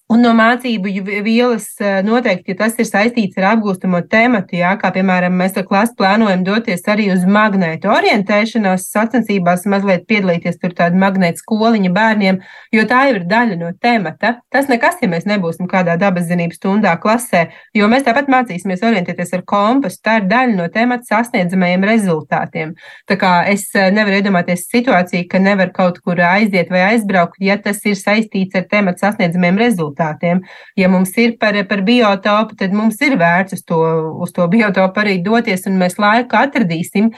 Un 0.06 0.20
no 0.22 0.30
mācību 0.38 0.86
vielas 1.26 1.64
noteikti, 2.06 2.52
ja 2.52 2.58
tas 2.60 2.76
ir 2.78 2.86
saistīts 2.86 3.40
ar 3.40 3.48
apgūstamo 3.56 3.98
tematu, 4.06 4.54
jā, 4.54 4.68
kā 4.78 4.92
piemēram 4.94 5.34
mēs 5.34 5.56
ar 5.58 5.64
klasi 5.66 5.96
plānojam 5.98 6.44
doties 6.46 6.84
arī 6.92 7.08
uz 7.10 7.24
magnētu 7.26 7.90
orientēšanos 7.90 8.84
sacensībās, 8.92 9.64
mazliet 9.66 10.04
piedalīties 10.06 10.60
tur 10.62 10.76
tāda 10.78 10.94
magnēta 11.02 11.42
skoliņa 11.42 11.90
bērniem, 11.96 12.38
jo 12.76 12.84
tā 12.86 13.00
jau 13.08 13.16
ir 13.16 13.26
daļa 13.32 13.56
no 13.58 13.72
temata. 13.82 14.36
Tas 14.54 14.70
nekas, 14.70 15.00
ja 15.02 15.10
mēs 15.10 15.26
nebūsim 15.26 15.66
kādā 15.72 15.98
dabas 15.98 16.30
zinības 16.30 16.62
stundā 16.62 16.94
klasē, 17.02 17.42
jo 17.74 17.90
mēs 17.90 18.06
tāpat 18.06 18.30
mācīsimies 18.30 18.86
orientēties 18.86 19.34
ar 19.34 19.42
kompasu. 19.42 19.98
Tā 20.06 20.20
ir 20.20 20.30
daļa 20.30 20.54
no 20.54 20.68
temata 20.70 21.10
sasniedzamajiem 21.10 21.88
rezultātiem. 21.90 22.76
Tā 23.10 23.18
kā 23.18 23.34
es 23.50 23.66
nevaru 23.74 24.22
iedomāties 24.22 24.68
situāciju, 24.70 25.26
ka 25.34 25.42
nevar 25.42 25.74
kaut 25.74 25.98
kur 26.06 26.22
aiziet 26.30 26.70
vai 26.70 26.92
aizbraukt, 26.92 27.42
ja 27.42 27.58
tas 27.58 27.82
ir 27.90 27.98
saistīts 27.98 28.54
ar 28.54 28.70
tematu 28.70 29.02
sasniedzamajiem 29.02 29.62
rezultātiem 29.66 29.95
rezultātiem. 29.96 30.42
Ja 30.76 30.88
mums 30.88 31.16
ir 31.16 31.36
par, 31.38 31.54
par 31.68 31.82
biotopu, 31.82 32.56
tad 32.56 32.72
mums 32.72 33.00
ir 33.00 33.16
vērts 33.16 33.54
uz 33.54 33.64
to, 33.64 33.80
uz 34.22 34.32
to 34.32 34.46
biotopu 34.48 35.00
arī 35.00 35.22
doties, 35.22 35.66
un 35.66 35.78
mēs 35.78 35.98
laiku 35.98 36.36
atradīsim. 36.36 37.12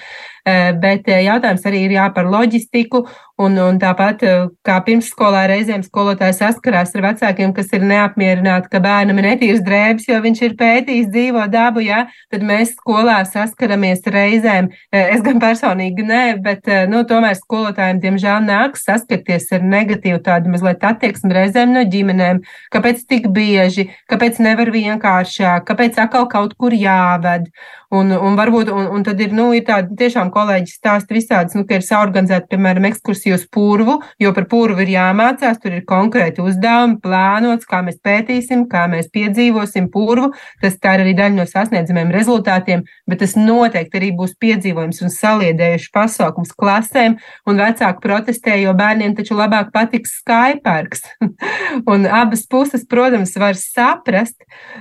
Bet 0.83 1.09
jautājums 1.09 1.65
arī 1.69 1.85
ir 1.87 1.97
jā 1.99 2.09
par 2.15 2.29
loģistiku, 2.31 3.05
un, 3.39 3.55
un 3.63 3.79
tāpat 3.79 4.23
kā 4.67 4.77
pirmsskolā 4.87 5.45
reizēm 5.51 5.85
skolotāji 5.87 6.37
saskarās 6.41 6.95
ar 6.97 7.05
vecākiem, 7.07 7.53
kas 7.57 7.71
ir 7.77 7.85
neapmierināti, 7.87 8.71
ka 8.73 8.81
bērnam 8.83 9.21
ir 9.21 9.29
netīrs 9.31 9.63
drēbes, 9.67 10.09
jo 10.11 10.19
viņš 10.25 10.43
ir 10.47 10.57
pētījis 10.59 11.11
dzīvo 11.15 11.45
dabu, 11.53 11.83
jā, 11.85 12.05
tad 12.33 12.45
mēs 12.47 12.75
skolā 12.79 13.21
saskaramies 13.29 14.03
reizēm, 14.09 14.71
es 14.91 15.23
gan 15.27 15.43
personīgi 15.43 16.07
nē, 16.09 16.25
bet, 16.45 16.67
nu, 16.91 17.05
tomēr 17.09 17.39
skolotājiem, 17.39 18.03
diemžēl, 18.03 18.43
nāks 18.49 18.87
saskarties 18.89 19.51
ar 19.55 19.67
negatīvu 19.67 20.23
tādu 20.27 20.53
mazliet 20.53 20.85
attieksmi 20.91 21.35
reizēm 21.37 21.75
no 21.77 21.87
ģimenēm, 21.89 22.43
kāpēc 22.75 23.07
tik 23.09 23.31
bieži, 23.35 23.89
kāpēc 24.11 24.43
nevar 24.43 24.73
vienkāršāk, 24.75 25.67
kāpēc 25.69 26.01
atkal 26.03 26.27
kaut 26.31 26.59
kur 26.59 26.75
jāved. 26.75 27.53
Un, 27.95 28.11
un 28.13 28.35
varbūt, 28.37 28.69
un, 28.69 28.91
un 28.93 29.05
tad 29.07 29.21
ir, 29.25 29.31
nu, 29.33 29.47
ir 29.57 29.63
tādi 29.65 29.97
tiešām 29.97 30.29
kolēģi 30.39 30.73
stāsta 30.73 31.15
visādas, 31.17 31.57
nu, 31.59 31.65
ka 31.69 31.79
ir 31.79 31.85
saorganizēta, 31.87 32.49
piemēram, 32.53 32.87
ekskursija 32.89 33.37
uz 33.39 33.45
purvu, 33.53 33.99
jo 34.23 34.33
par 34.37 34.47
purvu 34.51 34.85
ir 34.85 34.93
jāmācās, 34.95 35.61
tur 35.63 35.77
ir 35.77 35.85
konkrēti 35.89 36.43
uzdevumi, 36.45 36.99
plānots, 37.05 37.69
kā 37.69 37.83
mēs 37.87 37.99
pētīsim, 38.05 38.67
kā 38.71 38.87
mēs 38.91 39.11
piedzīvosim 39.15 39.91
purvu. 39.95 40.31
Tas 40.63 40.79
tā 40.83 40.97
ir 40.97 41.05
arī 41.05 41.15
daļa 41.19 41.37
no 41.37 41.47
sasniedzamiem 41.49 42.13
rezultātiem, 42.15 42.85
bet 43.09 43.23
tas 43.23 43.35
noteikti 43.39 44.01
arī 44.01 44.13
būs 44.19 44.37
piedzīvojums 44.43 45.03
un 45.05 45.15
saliedējuši 45.15 45.93
pasākums 45.95 46.55
klasēm, 46.59 47.19
un 47.49 47.63
vecāki 47.63 48.05
protestē, 48.05 48.59
jo 48.63 48.75
bērniem 48.79 49.17
taču 49.19 49.39
labāk 49.39 49.73
patiks 49.75 50.19
skaiparks. 50.23 51.05
un 51.93 52.07
abas 52.07 52.47
puses, 52.51 52.87
protams, 52.89 53.35
var 53.39 53.59
saprast, 53.59 54.39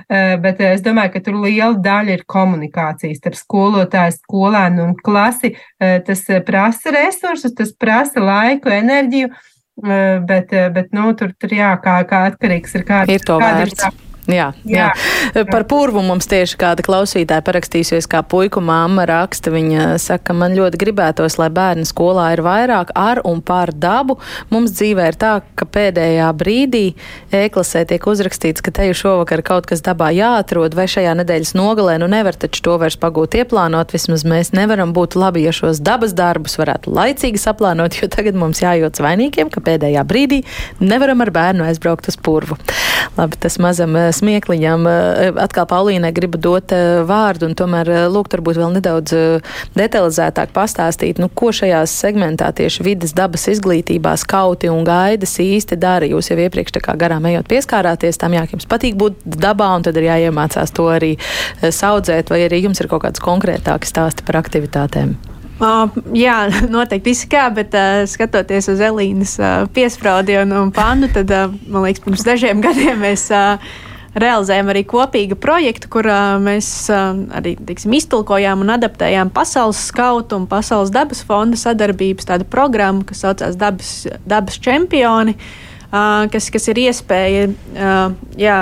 eh, 0.08 0.36
bet 0.40 0.62
es 0.64 0.84
domāju, 0.84 1.16
ka 1.16 1.24
tur 1.26 1.40
liela 1.42 1.74
daļa 1.82 2.18
ir 2.18 2.26
komunikācija 2.28 2.68
komunikācijas 2.68 3.20
starp 3.20 3.38
skolotāju, 3.38 4.16
skolēnu 4.18 4.84
un 4.88 4.94
klasi. 5.04 5.37
Eh, 5.46 6.00
tas 6.06 6.24
eh, 6.30 6.42
prasa 6.44 6.90
resursus, 6.94 7.54
tas 7.54 7.72
prasa 7.72 8.20
laiku, 8.20 8.72
enerģiju, 8.74 9.30
eh, 9.86 10.18
bet, 10.26 10.52
bet 10.74 10.92
nu, 10.96 11.12
tur, 11.18 11.34
tur 11.38 11.54
jā, 11.54 11.70
kā, 11.84 12.00
kā 12.08 12.26
atkarīgs 12.32 12.76
ir 12.78 12.86
kāda. 12.88 13.14
Ir 13.14 13.26
to 13.26 13.38
vērts. 13.42 13.72
Ir 13.72 13.80
tā 13.84 14.07
Jā, 14.28 14.50
jā. 14.68 14.90
jā. 14.92 15.44
Par 15.48 15.64
purvu 15.68 16.02
mums 16.04 16.26
tieši 16.28 16.58
kāda 16.60 16.84
klausītāja 16.84 17.40
parakstīsies, 17.46 18.04
kā 18.12 18.20
puiku 18.28 18.60
mamma 18.60 19.06
raksta. 19.08 19.48
Viņa 19.54 19.94
saka, 20.02 20.34
man 20.36 20.52
ļoti 20.52 20.76
gribētos, 20.82 21.38
lai 21.40 21.48
bērni 21.54 21.86
skolā 21.88 22.26
ir 22.34 22.42
vairāk 22.44 22.92
ar 22.92 23.22
un 23.24 23.40
pār 23.40 23.72
dabu. 23.72 24.18
Mums 24.52 24.74
dzīvē 24.76 25.06
ir 25.08 25.16
tā, 25.16 25.30
ka 25.56 25.64
pēdējā 25.64 26.26
brīdī 26.36 26.82
ēklasē 27.32 27.86
tiek 27.88 28.04
uzrakstīts, 28.12 28.60
ka 28.64 28.74
te 28.76 28.90
jau 28.90 28.98
šovakar 29.00 29.40
kaut 29.46 29.70
kas 29.70 29.80
dabā 29.86 30.10
jāatrod, 30.12 30.76
vai 30.76 30.84
šajā 30.92 31.16
nedēļas 31.22 31.54
nogalē 31.56 31.96
nu 32.02 32.10
nevar 32.12 32.36
taču 32.36 32.66
to 32.68 32.76
vairs 32.84 33.00
pagūt 33.00 33.38
ieplānot. 33.40 33.96
Vismaz 33.96 34.26
mēs 34.28 34.52
nevaram 34.52 34.92
būt 34.92 35.16
labi, 35.16 35.46
ja 35.48 35.56
šos 35.56 35.80
dabas 35.80 36.12
darbus 36.12 36.60
varētu 36.60 36.92
laicīgi 36.92 37.40
saplānot, 37.40 37.96
jo 37.96 38.12
tagad 38.12 38.36
mums 38.36 38.60
jājūtas 38.60 39.00
vainīgiem, 39.08 39.48
ka 39.48 39.64
pēdējā 39.64 40.04
brīdī 40.04 40.42
nevaram 40.84 41.24
ar 41.24 41.32
bērnu 41.32 41.64
aizbraukt 41.70 42.12
uz 42.12 42.20
purvu. 42.20 42.60
Labi, 43.16 43.38
tas 43.40 43.56
mazam 43.62 43.96
smiekliņam. 44.18 44.86
Eh, 44.88 45.30
atkal 45.42 45.66
Paulīnai 45.70 46.10
gribu 46.14 46.40
dot 46.40 46.72
eh, 46.74 47.00
vārdu 47.06 47.48
un 47.48 47.54
tomēr 47.58 47.90
eh, 47.92 48.00
lūgt 48.12 48.34
varbūt 48.36 48.60
vēl 48.60 48.74
nedaudz 48.78 49.14
detalizētāk 49.78 50.52
pastāstīt, 50.56 51.20
nu, 51.22 51.30
ko 51.30 51.52
šajās 51.54 51.94
segmentā 52.02 52.50
tieši 52.56 52.86
vidas 52.86 53.14
dabas 53.16 53.48
izglītībā 53.52 54.16
skauti 54.20 54.70
un 54.72 54.84
gaidas 54.88 55.38
īsti 55.42 55.78
dara. 55.80 56.08
Jūs 56.08 56.32
jau 56.32 56.38
iepriekš 56.38 56.76
tā 56.78 56.84
kā 56.84 56.96
garām 56.98 57.26
ejot 57.30 57.48
pieskārāties 57.50 58.20
tam, 58.20 58.36
jā, 58.36 58.44
jums 58.52 58.68
patīk 58.68 58.98
būt 59.00 59.24
dabā 59.38 59.70
un 59.78 59.86
tad 59.86 59.98
ir 60.00 60.10
jāiemācās 60.10 60.74
to 60.74 60.90
arī 60.92 61.14
saudzēt, 61.62 62.30
vai 62.32 62.44
arī 62.46 62.64
jums 62.66 62.82
ir 62.82 62.90
kaut 62.90 63.06
kāds 63.06 63.22
konkrētāks 63.24 63.94
stāsti 63.94 64.26
par 64.26 64.42
aktivitātēm. 64.42 65.16
Uh, 65.58 65.90
jā, 66.14 66.46
noteikti 66.70 67.16
izskā, 67.16 67.48
bet 67.54 67.74
uh, 67.74 68.04
skatoties 68.06 68.70
uz 68.70 68.82
Elīnas 68.84 69.34
uh, 69.42 69.66
piespraudi 69.74 70.36
un, 70.38 70.54
un 70.54 70.70
pandu, 70.74 71.10
tad, 71.10 71.32
uh, 71.34 71.54
man 71.66 71.88
liekas, 71.88 72.04
pirms 72.04 72.22
dažiem 72.26 72.62
gadiem 72.62 73.02
mēs 73.02 73.26
uh, 73.34 73.58
realizējam 74.22 74.70
arī 74.72 74.84
kopīgu 74.88 75.38
projektu, 75.40 75.90
kurā 75.92 76.38
mēs 76.42 76.68
arī 76.90 77.54
teiksim, 77.68 77.94
iztulkojām 77.98 78.64
un 78.64 78.74
adaptējām 78.76 79.32
pasaules 79.34 79.80
skautu 79.90 80.38
un 80.38 80.48
pasaules 80.50 80.92
dabas 80.94 81.22
fonda 81.26 81.58
sadarbības 81.60 82.28
tādu 82.28 82.48
programmu, 82.50 83.06
kas 83.08 83.24
saucās 83.24 83.58
Dabas, 83.58 83.92
dabas 84.28 84.58
čempioni, 84.62 85.34
kas, 85.90 86.50
kas 86.54 86.68
ir 86.70 86.82
iespēja 86.84 87.48
jā, 88.38 88.58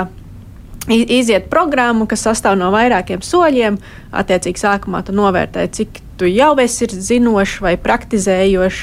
iziet 0.87 1.49
programmu, 1.51 2.07
kas 2.09 2.25
sastāv 2.25 2.57
no 2.59 2.71
vairākiem 2.73 3.23
soļiem. 3.25 3.77
Attiecīgi, 4.17 4.63
sākumā 4.63 5.03
tu 5.05 5.15
novērtē, 5.15 5.67
cik 5.75 6.01
tu 6.17 6.29
jau 6.29 6.53
esi 6.61 6.87
zinošs 6.91 7.59
vai 7.63 7.75
praktizējošs 7.81 8.81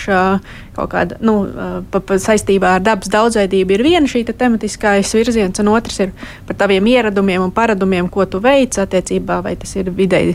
kaut 0.75 0.91
kāda 0.91 1.19
nu, 1.23 1.37
pa, 1.91 2.01
pa 2.03 2.19
saistībā 2.19 2.77
ar 2.79 2.85
dabas 2.85 3.11
daudzveidību. 3.13 3.77
Ir 3.77 3.85
viena 3.87 4.11
šī 4.11 4.25
te 4.27 4.35
tematiskais 4.37 5.13
virziens, 5.15 5.61
un 5.63 5.71
otrs 5.75 6.01
ir 6.03 6.15
par 6.49 6.59
taviem 6.65 6.87
ieradumiem 6.95 7.45
un 7.45 7.53
paradumiem, 7.55 8.11
ko 8.11 8.27
tu 8.27 8.43
veic 8.43 8.79
attiecībā, 8.83 9.43
vai 9.45 9.55
tas 9.61 9.77
ir 9.79 9.93
videi 9.95 10.35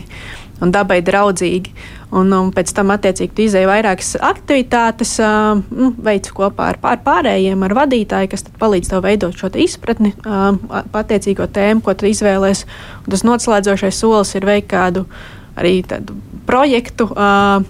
un 0.60 0.72
dabai 0.72 1.00
draudzīgi. 1.04 1.72
Un, 2.10 2.32
un 2.34 2.48
pēc 2.54 2.72
tam, 2.74 2.90
attiecīgi, 2.90 3.30
tu 3.36 3.44
izēji 3.44 3.68
vairākas 3.70 4.16
aktivitātes, 4.26 5.12
uh, 5.22 5.60
nu, 5.70 5.92
veic 6.02 6.26
kopā 6.34 6.72
ar 6.72 6.80
pār, 6.82 6.98
pārējiem, 7.04 7.62
ar 7.66 7.74
vadītāju, 7.78 8.32
kas 8.32 8.44
palīdz 8.58 8.90
tev 8.90 9.04
veidot 9.06 9.36
šo 9.38 9.52
izpratni, 9.62 10.12
uh, 10.24 10.50
attiecīgo 10.90 11.46
tēmu, 11.54 11.84
ko 11.86 11.94
tu 11.94 12.10
izvēlēsies. 12.10 12.66
Tas 13.10 13.26
noslēdzošais 13.26 14.02
solis 14.02 14.34
ir 14.34 14.48
veikt 14.48 14.72
kādu 14.74 15.06
arī 15.58 15.80
projektu. 16.46 17.10
Uh, 17.14 17.66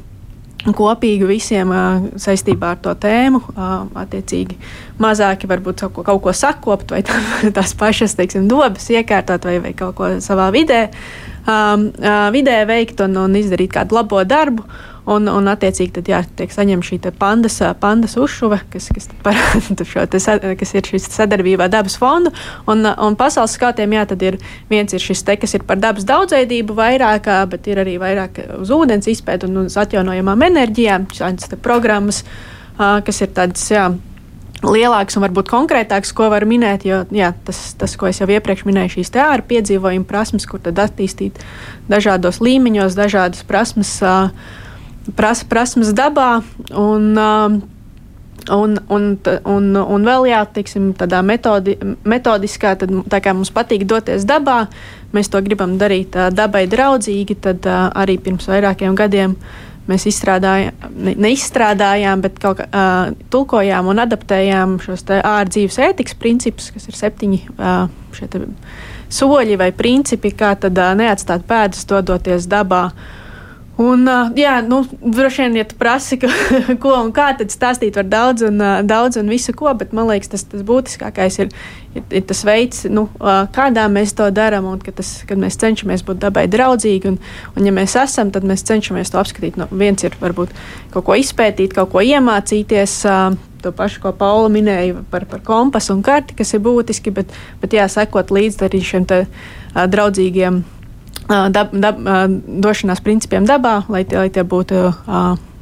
Kopīgi 0.61 1.25
visiem 1.25 1.71
uh, 1.73 2.03
saistībā 2.21 2.75
ar 2.75 2.81
to 2.85 2.93
tēmu, 3.01 3.39
uh, 3.55 3.87
attiecīgi 4.03 4.59
mazāki 5.01 5.49
varbūt 5.49 5.87
kaut 5.87 5.95
ko, 5.97 6.03
kaut 6.05 6.21
ko 6.27 6.35
sakopt, 6.37 6.93
vai 6.93 7.01
tā, 7.01 7.17
tās 7.57 7.73
pašas 7.81 8.13
teiksim, 8.19 8.45
dobas 8.51 8.91
iekārtot, 8.93 9.49
vai, 9.49 9.57
vai 9.65 9.73
kaut 9.79 9.97
ko 9.97 10.11
savā 10.21 10.51
vidē, 10.53 10.83
um, 11.49 11.89
uh, 11.97 12.29
vidē 12.35 12.59
veikt 12.69 13.01
un, 13.07 13.17
un 13.23 13.41
izdarīt 13.41 13.73
kādu 13.79 13.97
labo 13.97 14.21
darbu. 14.21 14.69
Un, 15.09 15.29
un 15.33 15.49
attiecīgi, 15.49 15.95
tad, 15.97 16.09
jā, 16.11 16.21
tiek 16.37 16.53
saņemta 16.53 16.87
šī 16.87 16.99
pandas, 17.19 17.57
pandas 17.81 18.17
uzšuve, 18.21 18.61
kas, 18.73 18.91
kas, 18.93 19.09
šo, 19.93 20.05
te, 20.11 20.21
kas 20.61 20.75
ir 20.77 20.91
šis 20.93 21.09
sadarbībā 21.15 21.71
dabas 21.73 21.97
fondu. 22.01 22.33
Un, 22.69 22.85
un 22.85 23.17
pasaules 23.19 23.57
skatiem, 23.57 23.97
jā, 23.97 24.05
tad 24.13 24.27
ir 24.27 24.37
viens 24.71 24.93
ir 24.93 25.03
šis 25.03 25.25
te, 25.25 25.39
kas 25.41 25.57
ir 25.57 25.65
par 25.69 25.81
dabas 25.81 26.05
daudzveidību 26.09 26.77
vairāk, 26.77 27.31
bet 27.51 27.73
ir 27.73 27.81
arī 27.85 27.97
vairāk 28.03 28.43
uz 28.61 28.75
ūdens 28.77 29.09
izpēti 29.11 29.49
un 29.49 29.65
uz 29.65 29.79
atjaunojamām 29.81 30.47
enerģijām, 30.51 31.09
šādas 31.17 31.57
programmas, 31.65 32.23
kas 32.77 33.25
ir 33.25 33.35
tādas, 33.37 33.67
jā, 33.73 33.89
lielāks 34.61 35.17
un 35.17 35.25
varbūt 35.25 35.49
konkrētāks, 35.49 36.13
ko 36.17 36.29
var 36.33 36.45
minēt. 36.49 36.85
Jo 36.85 37.03
jā, 37.15 37.33
tas, 37.47 37.73
tas, 37.81 37.97
ko 37.97 38.11
es 38.11 38.21
jau 38.21 38.29
iepriekš 38.29 38.67
minēju, 38.69 38.99
šīs 38.99 39.15
teātris 39.17 39.49
piedzīvojuma 39.49 40.09
prasmes, 40.09 40.47
kur 40.49 40.61
tad 40.61 40.81
attīstīt 40.83 41.41
dažādos 41.89 42.43
līmeņos, 42.45 42.99
dažādas 42.99 43.47
prasmes. 43.49 43.97
Uh, 44.05 44.69
pras, 45.17 45.45
prasmes 45.45 45.93
dabā. 45.97 46.41
Un, 46.71 47.13
um, 47.19 47.61
Un, 48.51 48.73
un, 48.89 49.19
un, 49.45 49.67
un 49.77 50.07
vēl 50.09 50.25
jā, 50.31 50.39
teiksim, 50.49 50.87
tādā 50.97 51.21
metodi, 51.23 51.75
metodiskā, 52.09 52.73
tad 52.81 52.91
tā 53.13 53.21
kā 53.23 53.35
mums 53.37 53.51
patīk 53.53 53.85
doties 53.87 54.25
dabā, 54.27 54.63
mēs 55.13 55.29
to 55.31 55.43
gribam 55.45 55.77
darīt 55.79 56.17
uh, 56.17 56.31
dabai 56.33 56.65
draudzīgi, 56.71 57.37
tad 57.45 57.69
uh, 57.69 57.91
arī 58.01 58.17
pirms 58.19 58.49
vairākiem 58.49 58.97
gadiem 58.99 59.37
mēs 59.91 60.09
izstrādājām, 60.09 60.89
ne, 61.05 61.15
neizstrādājām, 61.21 62.25
bet 62.25 62.41
kaut 62.43 62.63
kā 62.63 62.67
uh, 62.67 63.13
tulkojām 63.31 63.93
un 63.93 64.03
adaptējām 64.09 64.79
šos 64.83 65.05
ārdzīves 65.21 65.79
ētikas 65.91 66.17
principus, 66.19 66.73
kas 66.75 66.89
ir 66.89 66.97
septiņi 66.97 67.43
uh, 67.61 67.87
soļi 69.21 69.61
vai 69.61 69.71
principi, 69.77 70.33
kā 70.33 70.57
tad 70.65 70.81
uh, 70.81 70.95
neatstāt 70.97 71.45
pēdas, 71.47 71.85
dodoties 71.93 72.49
dabā. 72.51 72.87
Uh, 72.89 73.17
Un, 73.81 74.05
jā, 74.37 74.59
nu, 74.67 74.83
droši 75.01 75.47
vien, 75.47 75.55
ja 75.61 75.65
tu 75.65 75.77
prasi, 75.81 76.19
ka, 76.21 76.29
ko 76.83 76.93
un 76.99 77.13
kā, 77.17 77.31
tad 77.39 77.53
stāstīt 77.53 77.97
var 77.97 78.09
daudz 78.13 78.45
un, 78.45 78.61
daudz 78.85 79.17
un 79.17 79.31
visu 79.33 79.55
ko, 79.57 79.71
bet 79.79 79.95
man 79.97 80.11
liekas, 80.11 80.29
tas, 80.35 80.45
tas 80.51 80.65
būtiskākais 80.69 81.39
ir, 81.41 81.53
ir, 81.95 82.05
ir 82.21 82.27
tas 82.29 82.43
veids, 82.45 82.83
nu, 82.93 83.07
kādā 83.57 83.87
mēs 83.93 84.13
to 84.19 84.27
darām 84.37 84.69
un 84.69 84.83
ka 84.85 84.93
tas, 84.99 85.15
kad 85.29 85.41
mēs 85.41 85.57
cenšamies 85.63 86.05
būt 86.05 86.21
dabai 86.21 86.45
draudzīgi. 86.53 87.15
Un, 87.15 87.17
un 87.57 87.69
ja 87.69 87.73
mēs 87.73 87.97
esam, 88.03 88.33
tad 88.35 88.45
mēs 88.49 88.67
cenšamies 88.69 89.15
to 89.15 89.21
apskatīt. 89.23 89.57
Nu, 89.61 89.69
viens 89.73 90.05
ir 90.05 90.19
varbūt 90.21 90.53
kaut 90.93 91.07
ko 91.07 91.17
izpētīt, 91.17 91.73
kaut 91.79 91.95
ko 91.95 92.05
iemācīties. 92.05 92.99
To 93.61 93.73
pašu, 93.77 94.01
ko 94.01 94.13
Paula 94.17 94.49
minēja 94.53 95.03
par, 95.13 95.27
par 95.29 95.43
kompasu 95.45 95.93
un 95.93 96.05
karti, 96.05 96.37
kas 96.37 96.55
ir 96.57 96.63
būtiski, 96.65 97.13
bet, 97.13 97.33
bet 97.61 97.77
jāsekot 97.77 98.33
līdzi 98.33 98.65
arī 98.65 98.81
šiem 98.85 99.05
te, 99.09 99.19
uh, 99.25 99.51
draudzīgiem 99.75 100.63
dab, 101.31 101.73
dab, 101.73 102.03
došanās 102.67 103.03
principiem 103.05 103.47
dabā, 103.49 103.85
lai 103.89 104.05
tie, 104.05 104.19
lai 104.25 104.33
tie 104.35 104.47
būtu. 104.47 104.91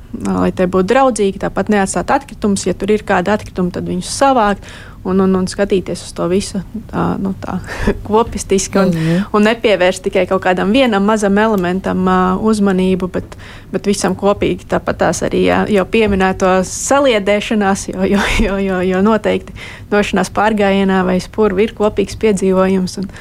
Lai 0.08 0.48
tie 0.56 0.64
būtu 0.64 0.88
draudzīgi, 0.88 1.38
tāpat 1.42 1.68
neatstāt 1.68 2.08
atkritumus. 2.10 2.62
Ja 2.64 2.72
tur 2.72 2.88
ir 2.90 3.02
kādi 3.06 3.28
atkritumi, 3.28 3.68
tad 3.74 3.84
viņus 3.86 4.08
savākt 4.08 4.64
un, 5.08 5.20
un, 5.20 5.34
un 5.38 5.46
skatīties 5.48 6.02
uz 6.06 6.12
to 6.16 6.26
visu 6.30 6.60
tā, 6.90 7.04
nu, 7.22 7.32
tā, 7.42 7.58
kopistiski 8.08 8.80
un, 8.80 8.94
un 9.34 9.46
nepievērst 9.46 10.04
tikai 10.06 10.26
kaut 10.30 10.42
kādam 10.44 10.72
vienam 10.74 11.06
mazam 11.08 11.38
elementam 11.40 12.04
uh, 12.08 12.44
uzmanību, 12.50 13.10
bet, 13.14 13.36
bet 13.72 13.88
visam 13.88 14.16
kopīgi. 14.18 14.68
Tāpat 14.72 15.02
tās 15.04 15.22
arī 15.26 15.44
jā, 15.46 15.62
jau 15.78 15.86
pieminēto 15.88 16.58
saliedēšanās, 16.68 17.88
jo, 17.92 18.08
jo, 18.14 18.22
jo, 18.44 18.56
jo, 18.64 18.80
jo 18.92 19.02
noteikti 19.04 19.56
došanās 19.92 20.32
pārgājienā 20.34 21.04
vai 21.08 21.18
spurvi 21.24 21.68
ir 21.68 21.76
kopīgs 21.78 22.18
piedzīvojums. 22.20 22.98
Un 23.02 23.12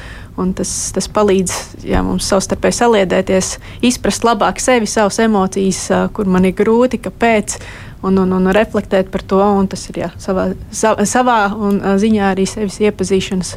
tas, 0.56 0.70
tas 0.94 1.08
palīdz 1.10 1.54
jā, 1.88 2.02
mums 2.06 2.28
savstarpēji 2.30 2.78
saliedēties, 2.78 3.52
izprast 3.88 4.26
labāk 4.26 4.62
sevi, 4.62 4.88
savas 4.90 5.18
emocijas, 5.24 5.84
kur 6.14 6.30
man 6.30 6.48
ir 6.48 6.56
grūti, 6.58 7.00
kāpēc 7.02 7.58
un, 8.06 8.18
un, 8.22 8.34
un 8.38 8.50
reflektēt 8.54 9.10
par 9.14 9.24
to. 9.26 9.42
Tas 9.70 9.86
ir 9.90 10.02
jā, 10.04 10.10
savā, 10.22 10.50
savā 10.72 11.38
un, 11.56 11.80
ziņā 12.00 12.32
arī 12.32 12.46
sevis 12.48 12.80
iepazīšanas 12.84 13.54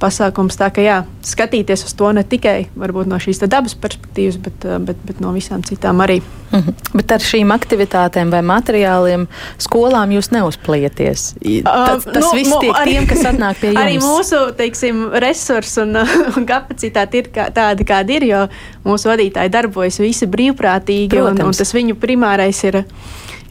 pasākums. 0.00 0.58
Tā 0.60 0.70
kā 0.74 0.84
jā, 0.84 1.00
skatīties 1.26 1.86
uz 1.88 1.96
to 1.96 2.12
ne 2.16 2.24
tikai 2.24 2.70
no 2.76 3.20
šīs 3.20 3.42
dabas 3.46 3.76
perspektīvas, 3.80 4.40
bet, 4.40 4.68
bet, 4.86 5.02
bet 5.08 5.24
no 5.24 5.34
visām 5.36 5.64
citām 5.66 6.04
arī. 6.04 6.20
Mm 6.50 6.58
-hmm. 6.66 6.74
Bet 6.94 7.12
ar 7.12 7.20
šīm 7.20 7.54
aktivitātēm 7.54 8.30
vai 8.30 8.42
materiāliem 8.42 9.26
skolām 9.58 10.10
jūs 10.10 10.30
neuzplieties. 10.34 11.34
Tas, 11.64 12.04
tas 12.04 12.24
nu, 12.24 12.32
viss 12.34 12.58
tiek 12.60 12.74
arī, 12.74 12.90
tiem, 12.90 13.06
kas 13.06 13.24
atnāk 13.24 13.60
pie 13.60 13.70
jums. 13.72 13.82
Arī 13.82 13.98
mūsu 14.02 14.52
teiksim, 14.56 15.08
resursi 15.12 15.80
un, 15.80 15.96
un 16.36 16.46
kapacitāte 16.46 17.18
ir 17.18 17.30
kā, 17.34 17.50
tāda, 17.54 17.84
kāda 17.86 18.12
ir, 18.12 18.24
jo 18.24 18.46
mūsu 18.84 19.12
vadītāji 19.12 19.50
darbojas 19.50 19.98
visi 19.98 20.26
brīvprātīgi, 20.26 21.22
un, 21.22 21.42
un 21.42 21.52
tas 21.52 21.74
viņu 21.74 21.94
primārais 21.94 22.64
ir 22.64 22.84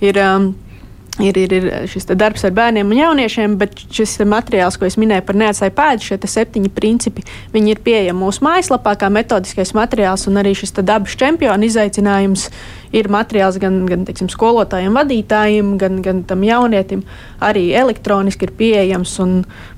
ir. 0.01 0.17
Um, 0.17 0.55
ir, 1.19 1.37
ir, 1.37 1.53
ir 1.53 1.87
šis 1.91 2.07
darbs 2.15 2.45
ar 2.47 2.53
bērniem 2.55 2.87
un 2.87 2.97
jauniešiem, 2.97 3.57
bet 3.59 3.81
šis 3.91 4.17
materiāls, 4.29 4.77
ko 4.79 4.87
es 4.87 4.95
minēju 4.99 5.25
par 5.27 5.37
neatstāju 5.39 5.73
pēdu, 5.75 6.05
šie 6.07 6.17
septiņi 6.31 6.71
principi, 6.75 7.25
viņi 7.53 7.73
ir 7.73 7.81
pieejami 7.83 8.19
mūsu 8.21 8.45
mājaslapā 8.45 8.95
kā 9.01 9.09
metodiskais 9.13 9.73
materiāls 9.77 10.27
un 10.31 10.39
arī 10.39 10.55
šis 10.57 10.77
dabas 10.79 11.17
čempionu 11.19 11.67
izaicinājums 11.67 12.47
ir 12.95 13.09
materiāls 13.11 13.59
gan, 13.61 13.83
gan 13.89 14.05
teiksim, 14.07 14.29
skolotājiem, 14.31 14.95
vadītājiem, 14.97 15.73
gan, 15.81 15.99
gan 16.05 16.23
tam 16.27 16.43
jaunietim. 16.45 17.03
Arī 17.43 17.69
elektroniski 17.77 18.47
ir 18.47 18.53
pieejams. 18.57 19.17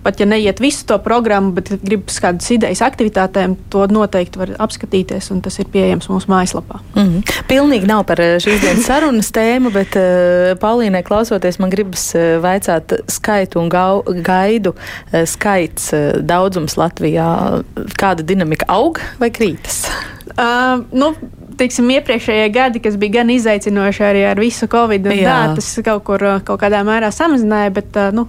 Pat 0.01 0.19
ja 0.19 0.25
neiet 0.25 0.61
visu 0.63 0.85
to 0.89 0.97
programmu, 1.03 1.53
bet 1.57 1.69
gribas 1.83 2.17
kādas 2.23 2.47
idejas 2.53 2.81
aktivitātēm, 2.85 3.57
to 3.73 3.85
noteikti 3.91 4.41
var 4.41 4.53
apskatīties. 4.65 5.29
Tas 5.43 5.59
ir 5.61 5.69
pieejams 5.73 6.09
mūsu 6.09 6.31
mājaslapā. 6.31 6.79
Mm 6.95 7.01
-hmm. 7.01 7.43
Pilnīgi 7.47 7.87
nav 7.87 8.03
par 8.05 8.21
eh, 8.21 8.37
šīs 8.39 8.61
dienas 8.61 8.85
sarunas 8.85 9.31
tēmu, 9.31 9.71
bet 9.73 9.95
uh, 9.95 10.57
Paulīnai 10.61 11.03
klausoties, 11.03 11.59
man 11.59 11.69
gribas 11.69 12.15
uh, 12.15 12.41
vaicāt 12.41 12.93
skaitu 13.07 13.59
un 13.59 13.69
gau, 13.69 14.03
gaidu 14.03 14.73
uh, 14.73 15.25
skaits, 15.25 15.93
uh, 15.93 16.21
daudzums 16.21 16.77
Latvijā. 16.77 17.63
Kāda 17.99 18.23
dinamika 18.23 18.65
aug 18.67 18.99
vai 19.19 19.29
krītas? 19.29 19.85
Uh, 20.37 20.83
nu, 20.91 21.15
teiksim, 21.61 21.89
iepriekšējie 21.97 22.49
gadi, 22.53 22.81
kas 22.83 22.97
bija 23.01 23.19
gan 23.19 23.31
izaicinoši 23.33 24.05
arī 24.07 24.25
ar 24.31 24.41
visu 24.41 24.69
covid, 24.71 25.07
un 25.11 25.17
Jā. 25.17 25.37
tā, 25.51 25.59
tas 25.59 25.71
kaut 25.85 26.05
kur 26.09 26.27
kaut 26.47 26.61
kādā 26.61 26.81
mērā 26.87 27.11
samazināja, 27.13 27.73
bet 27.77 28.01
nu, 28.17 28.27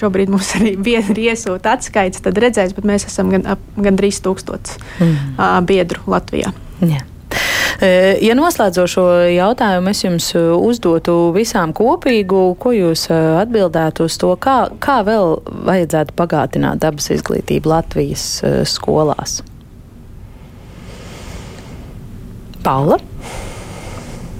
šobrīd 0.00 0.32
mums 0.32 0.54
arī 0.58 0.74
biedri 0.88 1.28
iesūta 1.32 1.76
atskaites, 1.76 2.24
tad 2.24 2.40
redzēs, 2.42 2.74
bet 2.76 2.88
mēs 2.88 3.08
esam 3.10 3.32
gan, 3.32 3.46
gan 3.76 4.00
3000 4.00 4.76
mm. 4.98 5.64
biedru 5.68 6.04
Latvijā. 6.12 6.52
Jā. 6.82 7.06
Ja 8.22 8.34
noslēdzošo 8.38 9.04
jautājumu 9.32 9.90
es 9.90 10.02
jums 10.04 10.26
uzdotu 10.36 11.32
visām 11.34 11.72
kopīgu, 11.74 12.42
ko 12.60 12.74
jūs 12.76 13.08
atbildētu 13.10 14.06
uz 14.06 14.18
to, 14.22 14.34
kā, 14.38 14.58
kā 14.82 15.00
vēl 15.06 15.40
vajadzētu 15.66 16.14
pagātināt 16.18 16.84
dabas 16.84 17.10
izglītību 17.16 17.72
Latvijas 17.72 18.26
skolās? 18.70 19.40
Paula? 22.62 22.98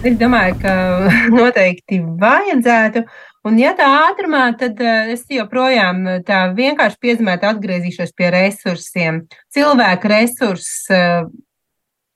Es 0.07 0.15
domāju, 0.19 0.57
ka 0.63 0.73
noteikti 1.39 1.99
vajadzētu. 2.23 3.03
Un, 3.47 3.57
ja 3.59 3.73
tā 3.79 3.89
ātrumā, 4.05 4.45
tad 4.59 4.79
uh, 4.83 5.11
es 5.11 5.25
joprojām 5.31 6.05
tā 6.27 6.45
vienkārši 6.55 7.01
piezīmētu, 7.03 7.49
atgriezīšos 7.51 8.15
pie 8.19 8.31
resursiem. 8.35 9.23
Cilvēku 9.55 10.11
resurss, 10.13 10.85
uh, 10.95 11.27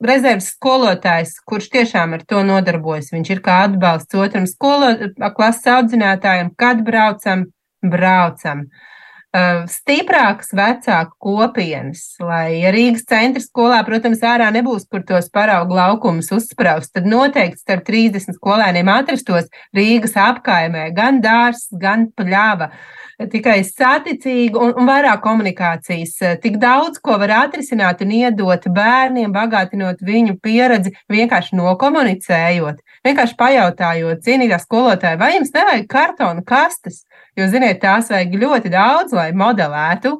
rezerves 0.06 0.52
skolotājs, 0.54 1.34
kurš 1.46 1.72
tiešām 1.74 2.14
ar 2.14 2.22
to 2.30 2.44
nodarbojas. 2.46 3.10
Viņš 3.14 3.32
ir 3.34 3.42
kā 3.42 3.64
atbalsts 3.66 4.18
otram 4.18 4.46
skolo, 4.50 4.92
klases 5.34 5.66
audzinātājam, 5.74 6.54
kad 6.58 6.86
braucam, 6.86 7.48
braucam. 7.82 8.66
Uh, 8.66 8.95
Uh, 9.36 9.66
stiprākas 9.68 10.54
vecāku 10.56 11.12
kopienas, 11.20 12.14
lai 12.24 12.62
ja 12.62 12.70
Rīgas 12.72 13.02
centra 13.04 13.42
skolā, 13.44 13.82
protams, 13.84 14.22
ārā 14.24 14.46
nebūs, 14.54 14.86
kur 14.88 15.02
tos 15.04 15.26
paraugu 15.34 15.76
laukumus 15.76 16.30
uzspraust, 16.32 16.94
tad 16.96 17.04
noteikti 17.10 17.60
starp 17.60 17.84
30 17.84 18.38
skolēniem 18.38 18.88
atrastos 18.88 19.50
Rīgas 19.76 20.16
apkaimē 20.16 20.86
gan 20.96 21.20
dārs, 21.20 21.66
gan 21.76 22.06
pļāva. 22.16 22.70
Tikai 23.16 23.62
saticīgu 23.64 24.60
un, 24.60 24.74
un 24.76 24.88
vairāk 24.90 25.22
komunikācijas. 25.24 26.18
Tik 26.42 26.58
daudz, 26.60 27.00
ko 27.00 27.16
var 27.22 27.32
atrisināt 27.38 28.02
un 28.04 28.12
iedot 28.12 28.66
bērniem, 28.76 29.32
bagātinot 29.32 30.02
viņu 30.04 30.36
pieredzi, 30.44 30.92
vienkārši 31.08 31.56
nokomunicējot, 31.56 32.82
vienkārši 33.08 33.38
pajautājot, 33.40 34.20
cienītā 34.26 34.60
skolotāja, 34.60 35.16
vai 35.22 35.32
jums 35.38 35.54
nevajag 35.56 35.88
kartonu 35.88 36.44
kastes? 36.44 37.06
Jo, 37.36 37.48
ziniet, 37.48 37.80
tās 37.80 38.12
vajag 38.12 38.36
ļoti 38.42 38.72
daudz, 38.76 39.16
lai 39.16 39.30
modelētu 39.32 40.18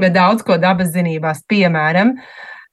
daudz 0.00 0.44
ko 0.46 0.56
dabas 0.56 0.94
zinībās, 0.94 1.44
piemēram. 1.44 2.14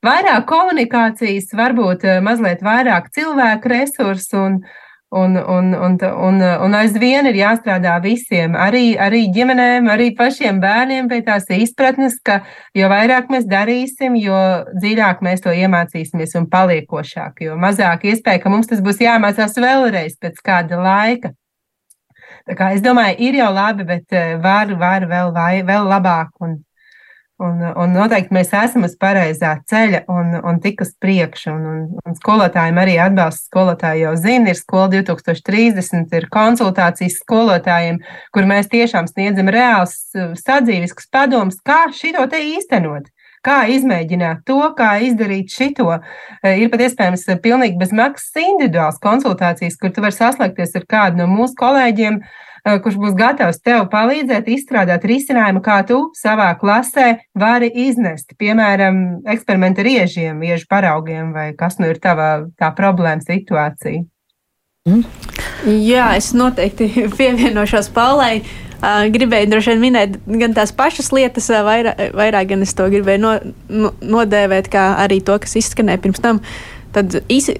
Vairāk 0.05 0.45
komunikācijas, 0.47 1.51
varbūt 1.57 2.05
eh, 2.07 2.19
mazliet 2.23 2.61
vairāk 2.63 3.09
cilvēku 3.11 3.71
resursu 3.73 4.39
un, 4.39 4.59
un, 5.09 5.37
un, 5.37 5.73
un, 5.73 5.97
un, 6.27 6.41
un 6.65 6.75
aizvien 6.75 7.27
ir 7.29 7.39
jāstrādā 7.39 7.95
visiem, 8.03 8.57
arī, 8.59 8.97
arī 8.99 9.23
ģimenēm, 9.35 9.87
arī 9.91 10.09
pašiem 10.17 10.59
bērniem 10.59 11.07
pie 11.07 11.21
tās 11.23 11.47
izpratnes, 11.53 12.17
ka 12.19 12.41
jo 12.75 12.89
vairāk 12.91 13.31
mēs 13.31 13.47
darīsim, 13.47 14.17
jo 14.19 14.37
dziļāk 14.75 15.23
mēs 15.23 15.45
to 15.45 15.55
iemācīsimies 15.55 16.35
un 16.39 16.49
paliekošāk, 16.51 17.43
jo 17.47 17.55
mazāk 17.59 18.07
iespēja, 18.11 18.43
ka 18.43 18.51
mums 18.51 18.67
tas 18.67 18.83
būs 18.83 18.99
jāmācās 19.03 19.55
vēlreiz 19.55 20.19
pēc 20.19 20.43
kāda 20.43 20.81
laika. 20.83 21.31
Es 22.47 22.83
domāju, 22.83 23.15
ir 23.27 23.35
jau 23.41 23.49
labi, 23.51 23.83
bet 23.87 24.13
eh, 24.15 24.35
var, 24.43 24.71
var 24.79 25.03
vēl, 25.07 25.33
vai, 25.35 25.63
vēl 25.67 25.87
labāk. 25.87 26.31
Un, 26.43 26.59
un, 27.43 27.61
un 27.69 27.93
noteikti 27.95 28.35
mēs 28.35 28.53
esam 28.55 28.85
uz 28.87 28.95
pareizā 28.99 29.53
ceļa 29.69 30.03
un, 30.11 30.33
un 30.41 30.61
tik 30.63 30.81
uz 30.85 30.93
priekšu. 31.01 31.51
Un, 31.53 31.65
un, 31.71 31.83
un 32.05 32.17
skolotājiem 32.17 32.79
arī 32.81 32.97
atbalsts 33.01 33.49
skolotāji 33.51 34.05
jau 34.05 34.15
zina, 34.19 34.53
ir 34.53 34.59
skola 34.59 34.89
2030, 34.95 36.07
ir 36.17 36.29
konsultācijas 36.33 37.19
skolotājiem, 37.23 38.01
kur 38.35 38.49
mēs 38.49 38.71
tiešām 38.73 39.09
sniedzam 39.11 39.51
reāls 39.53 39.99
sadzīvisks 40.41 41.11
padoms, 41.13 41.61
kā 41.65 41.85
šito 41.95 42.25
te 42.31 42.41
īstenot 42.55 43.11
kā 43.47 43.61
izmēģināt 43.71 44.43
to, 44.47 44.59
kā 44.77 44.97
izdarīt 45.07 45.53
šito. 45.53 45.87
Eh, 46.41 46.63
ir 46.63 46.71
pat 46.73 46.83
iespējams 46.87 47.27
eh, 47.29 47.39
pilnīgi 47.43 47.79
bez 47.79 47.93
maksas 47.95 48.41
individuāls 48.41 48.99
konsultācijas, 49.03 49.77
kur 49.79 49.93
tu 49.93 50.03
vari 50.03 50.17
saslēgties 50.17 50.75
ar 50.79 50.87
kādu 50.89 51.21
no 51.21 51.29
mūsu 51.31 51.55
kolēģiem, 51.61 52.19
eh, 52.19 52.43
kurš 52.83 52.97
būs 53.01 53.15
gatavs 53.17 53.61
tev 53.63 53.85
palīdzēt 53.91 54.49
izstrādāt 54.51 55.05
risinājumu, 55.07 55.61
kā 55.65 55.79
tu 55.87 55.99
savā 56.17 56.49
klasē 56.59 57.07
vari 57.37 57.71
iznest, 57.87 58.33
piemēram, 58.39 59.23
eksperimentu 59.29 59.83
ar 59.83 59.91
iežiem, 59.93 60.43
iežu 60.43 60.67
paraugiem, 60.69 61.31
vai 61.35 61.49
kas 61.57 61.79
nu 61.81 61.89
ir 61.91 62.01
tava 62.03 62.47
tā 62.59 62.71
problēma 62.75 63.23
situācija. 63.25 64.05
Mm. 64.87 65.03
Jā, 65.87 66.13
es 66.19 66.31
noteikti 66.37 66.89
pievienošos 67.17 67.91
Paulai. 67.95 68.39
Uh, 68.77 69.07
gribēju 69.09 69.49
droši 69.49 69.71
vien 69.73 69.79
minēt 69.81 70.17
gan 70.29 70.51
tās 70.53 70.69
pašas 70.77 71.07
lietas, 71.09 71.47
uh, 71.49 71.63
vairāk, 71.65 72.11
vairāk 72.13 72.51
gan 72.51 72.61
es 72.61 72.75
to 72.77 72.85
gribēju 72.93 73.21
no, 73.23 73.31
no, 73.73 73.89
nodēvēt, 74.05 74.69
kā 74.69 74.91
arī 75.01 75.17
to, 75.25 75.33
kas 75.41 75.57
izskanēja 75.57 76.03
pirms 76.03 76.21
tam. 76.21 76.43
Tad 76.97 77.13
iz, 77.29 77.51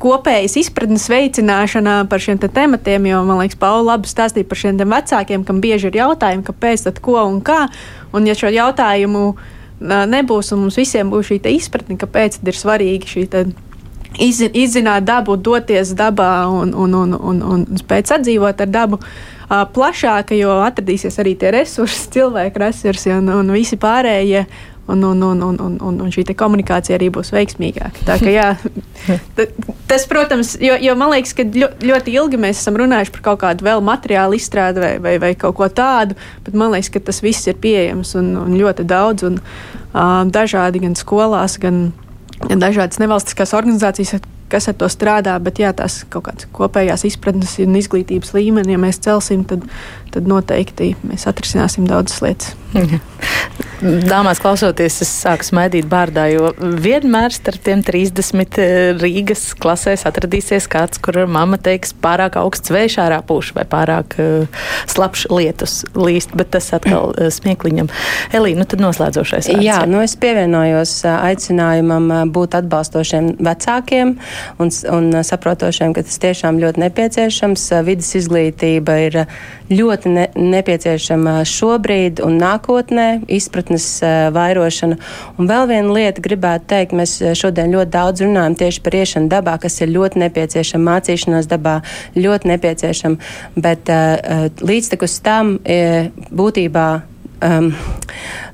kopējas 0.00 0.54
izpratnes 0.56 1.04
veicināšanā 1.12 1.98
par 2.08 2.22
šiem 2.22 2.38
te 2.40 2.48
tematiem, 2.48 3.10
jo 3.10 3.20
man 3.28 3.42
liekas, 3.42 3.58
Paula 3.60 3.92
labi 3.92 4.08
stāstīja 4.08 4.48
par 4.48 4.60
šiem 4.62 4.80
vecākiem, 4.80 5.44
kam 5.44 5.60
bieži 5.60 5.90
ir 5.90 6.00
jautājumi, 6.00 6.46
kāpēc, 6.46 6.86
tad 6.86 7.02
ko 7.04 7.18
un 7.20 7.42
kā. 7.44 7.66
Un 8.16 8.28
ja 8.28 8.36
šo 8.38 8.48
jautājumu 8.54 9.26
nebūs 9.84 10.54
un 10.56 10.64
mums 10.64 10.80
visiem 10.80 11.12
būs 11.12 11.28
šī 11.28 11.42
izpratne, 11.52 11.98
kāpēc 12.00 12.40
ir 12.40 12.56
svarīgi 12.56 13.12
šī 13.12 13.28
izzināt 14.16 15.04
dabu, 15.04 15.36
doties 15.36 15.92
dabā 15.96 16.46
un, 16.48 16.72
un, 16.74 16.94
un, 16.94 17.12
un, 17.14 17.42
un, 17.42 17.66
spēt 17.76 18.08
sadzīvot 18.08 18.60
ar 18.64 18.70
dabu. 18.70 19.00
Plašāka, 19.46 20.34
jo 20.34 20.56
atradīsies 20.64 21.20
arī 21.22 21.36
tie 21.38 21.52
resursi, 21.54 22.08
cilvēku 22.16 22.64
resursi 22.64 23.12
un, 23.14 23.28
un 23.28 23.52
visi 23.54 23.76
pārējie. 23.76 24.46
Un, 24.86 25.02
un, 25.04 25.22
un, 25.22 25.42
un, 25.42 25.56
un, 25.60 25.78
un, 25.82 25.98
un 26.04 26.12
šī 26.14 26.24
komunikācija 26.38 26.96
arī 26.98 27.08
būs 27.14 27.32
veiksmīgāka. 27.34 28.04
Tā, 28.06 28.18
ka, 28.22 28.30
jā, 28.30 28.48
tas, 29.90 30.06
protams, 30.10 30.54
jo, 30.62 30.76
jo 30.82 30.94
man 30.98 31.12
liekas, 31.14 31.34
ka 31.36 31.46
ļoti 31.46 32.14
ilgi 32.14 32.40
mēs 32.40 32.62
esam 32.62 32.78
runājuši 32.80 33.14
par 33.16 33.24
kaut 33.30 33.42
kādu 33.42 33.66
vēl 33.66 33.82
materiālu 33.86 34.38
izstrādi 34.38 34.82
vai, 34.82 34.92
vai, 35.02 35.16
vai 35.22 35.32
kaut 35.38 35.58
ko 35.58 35.68
tādu, 35.68 36.18
bet 36.46 36.54
man 36.58 36.74
liekas, 36.74 36.92
ka 36.94 37.02
tas 37.08 37.22
viss 37.24 37.50
ir 37.50 37.58
pieejams 37.62 38.14
un, 38.20 38.32
un 38.44 38.56
ļoti 38.58 38.86
daudz 38.86 39.26
un 39.26 39.40
uh, 39.40 40.22
dažādi 40.30 40.84
gan 40.86 40.96
skolās, 40.98 41.58
gan, 41.62 41.90
gan 42.46 42.62
dažādas 42.62 43.02
nevalstiskās 43.02 43.56
organizācijas 43.58 44.18
kas 44.50 44.68
ar 44.70 44.76
to 44.78 44.88
strādā, 44.90 45.34
bet 45.42 45.58
jā, 45.58 45.72
tās 45.76 46.00
kaut 46.10 46.28
kādas 46.28 46.48
kopējās 46.54 47.06
izpratnes 47.08 47.56
un 47.64 47.78
izglītības 47.80 48.32
līmeni, 48.36 48.76
ja 48.76 48.80
mēs 48.80 49.00
celsim, 49.02 49.42
tad, 49.48 49.64
tad 50.16 50.30
noteikti 50.30 50.94
mēs 51.06 51.28
atrisināsim 51.28 51.88
daudzas 51.88 52.22
lietas. 52.24 52.54
Mhm. 52.76 53.00
Dāmās 54.10 54.40
klausoties, 54.40 54.94
es 55.04 55.10
sāku 55.20 55.44
smaidīt 55.44 55.84
bārdā, 55.90 56.26
jo 56.32 56.48
vienmēr 56.56 57.34
starp 57.34 57.60
tiem 57.66 57.82
30 57.84 58.56
eh, 58.62 58.74
Rīgas 58.96 59.50
klasēs 59.60 60.06
atradīsies 60.08 60.64
kāds, 60.72 61.00
kur 61.02 61.18
mamma 61.28 61.58
teiks 61.60 61.92
pārāk 61.92 62.38
augsts 62.40 62.72
vējš 62.72 62.96
ārā 63.04 63.20
pūš 63.26 63.52
vai 63.56 63.66
pārāk 63.68 64.16
uh, 64.22 64.62
slapš 64.88 65.26
lietus 65.32 65.78
līst, 65.92 66.32
bet 66.36 66.54
tas 66.56 66.70
atkal 66.76 67.12
uh, 67.12 67.28
smiekliņam. 67.32 67.90
Elī, 68.36 68.54
nu 68.56 68.64
tad 68.68 68.80
noslēdzošais. 68.84 69.50
Vārds. 69.52 69.66
Jā, 69.66 69.82
nu 69.90 70.00
es 70.04 70.16
pievienojos 70.20 70.94
aicinājumam 71.12 72.32
būt 72.32 72.56
atbalstošiem 72.62 73.34
vecākiem 73.44 74.16
un, 74.62 74.72
un 74.96 75.20
saprotošiem, 75.20 75.92
ka 75.96 76.06
tas 76.06 76.20
tiešām 76.24 76.62
ļoti 76.64 76.86
nepieciešams. 76.86 77.68
Vides 77.86 78.12
izglītība 78.22 78.98
ir 79.04 79.20
ļoti 79.68 80.05
ne, 80.08 80.26
nepieciešama 80.36 81.38
šobrīd 81.48 82.20
un 82.24 82.38
nākotnē, 82.40 83.06
izpratnes 83.32 83.88
vairošana. 84.34 84.98
Un 85.36 85.50
vēl 85.50 85.68
viena 85.70 85.96
lieta 85.96 86.24
gribētu 86.24 86.70
teikt, 86.72 86.94
mēs 86.96 87.18
šodien 87.38 87.74
ļoti 87.74 87.92
daudz 87.94 88.24
runājam 88.24 88.56
tieši 88.62 88.84
par 88.84 88.98
iešanu 89.00 89.32
dabā, 89.32 89.56
kas 89.62 89.80
ir 89.82 89.92
ļoti 89.94 90.22
nepieciešama, 90.26 90.96
mācīšanās 90.96 91.50
dabā 91.50 91.80
ļoti 92.16 92.52
nepieciešama, 92.52 93.34
bet 93.56 93.92
uh, 93.92 94.46
līdztekus 94.60 95.18
tam 95.26 95.56
būtībā 96.30 96.88
um, 97.42 97.74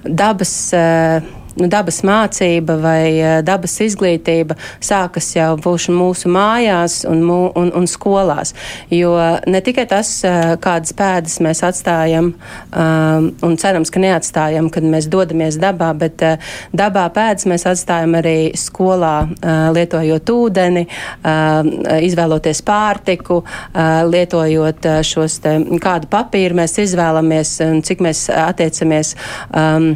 dabas. 0.04 0.56
Uh, 0.76 1.41
dabas 1.56 2.00
mācība 2.06 2.76
vai 2.80 3.06
eh, 3.18 3.40
dabas 3.44 3.74
izglītība 3.84 4.56
sākas 4.82 5.32
jau 5.36 5.56
mūsu 5.62 6.30
mājās 6.32 7.02
un, 7.08 7.22
mū, 7.26 7.38
un, 7.58 7.72
un 7.76 7.88
skolās. 7.90 8.54
Jo 8.90 9.14
ne 9.46 9.60
tikai 9.64 9.86
tas, 9.90 10.10
eh, 10.24 10.54
kādas 10.62 10.94
pēdas 10.96 11.38
mēs 11.44 11.62
atstājam, 11.66 12.32
um, 12.72 13.28
un 13.44 13.56
cerams, 13.60 13.90
ka 13.92 14.00
neatstājam, 14.02 14.70
kad 14.72 14.86
mēs 14.86 15.08
dodamies 15.12 15.58
dabā, 15.60 15.92
bet 15.98 16.22
uh, 16.26 16.52
dabā 16.76 17.06
pēdas 17.14 17.46
mēs 17.50 17.66
atstājam 17.68 18.16
arī 18.18 18.52
skolā, 18.58 19.14
uh, 19.28 19.64
lietojot 19.74 20.32
ūdeni, 20.32 20.86
uh, 20.86 21.98
izvēloties 22.02 22.62
pārtiku, 22.66 23.42
uh, 23.42 24.02
lietojot 24.08 24.88
uh, 24.88 25.02
šos 25.06 25.40
te, 25.44 25.56
kādu 25.82 26.10
papīru 26.12 26.58
mēs 26.62 26.78
izvēlamies 26.82 27.58
un 27.66 27.84
cik 27.86 28.02
mēs 28.04 28.26
attiecamies. 28.32 29.14
Um, 29.52 29.92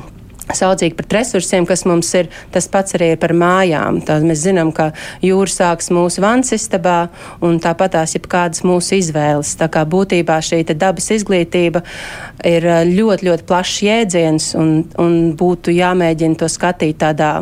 saudzīgi 0.54 0.94
pret 0.98 1.16
resursiem, 1.18 1.66
kas 1.66 1.84
mums 1.88 2.12
ir. 2.18 2.30
Tas 2.54 2.68
pats 2.70 2.96
arī 2.98 3.12
ir 3.14 3.20
par 3.22 3.34
mājām. 3.36 4.00
Tā 4.06 4.18
mēs 4.24 4.44
zinām, 4.44 4.72
ka 4.76 4.90
jūra 5.24 5.50
sāks 5.50 5.90
mūsu 5.94 6.22
vannas 6.24 6.52
istabā, 6.56 7.08
un 7.44 7.58
tāpat 7.62 7.96
tās 7.96 8.14
ir 8.18 8.26
kādas 8.30 8.62
mūsu 8.66 8.98
izvēles. 9.00 9.56
Tā 9.58 9.70
kā 9.72 9.86
būtībā 9.88 10.38
šī 10.44 10.62
dabas 10.74 11.10
izglītība 11.14 11.82
ir 12.46 12.68
ļoti, 12.92 13.30
ļoti 13.30 13.48
plašs 13.48 13.82
jēdziens, 13.86 14.52
un, 14.60 14.72
un 15.02 15.18
būtu 15.38 15.74
jāmēģina 15.74 16.40
to 16.40 16.50
skatīt 16.52 17.00
tādā, 17.02 17.40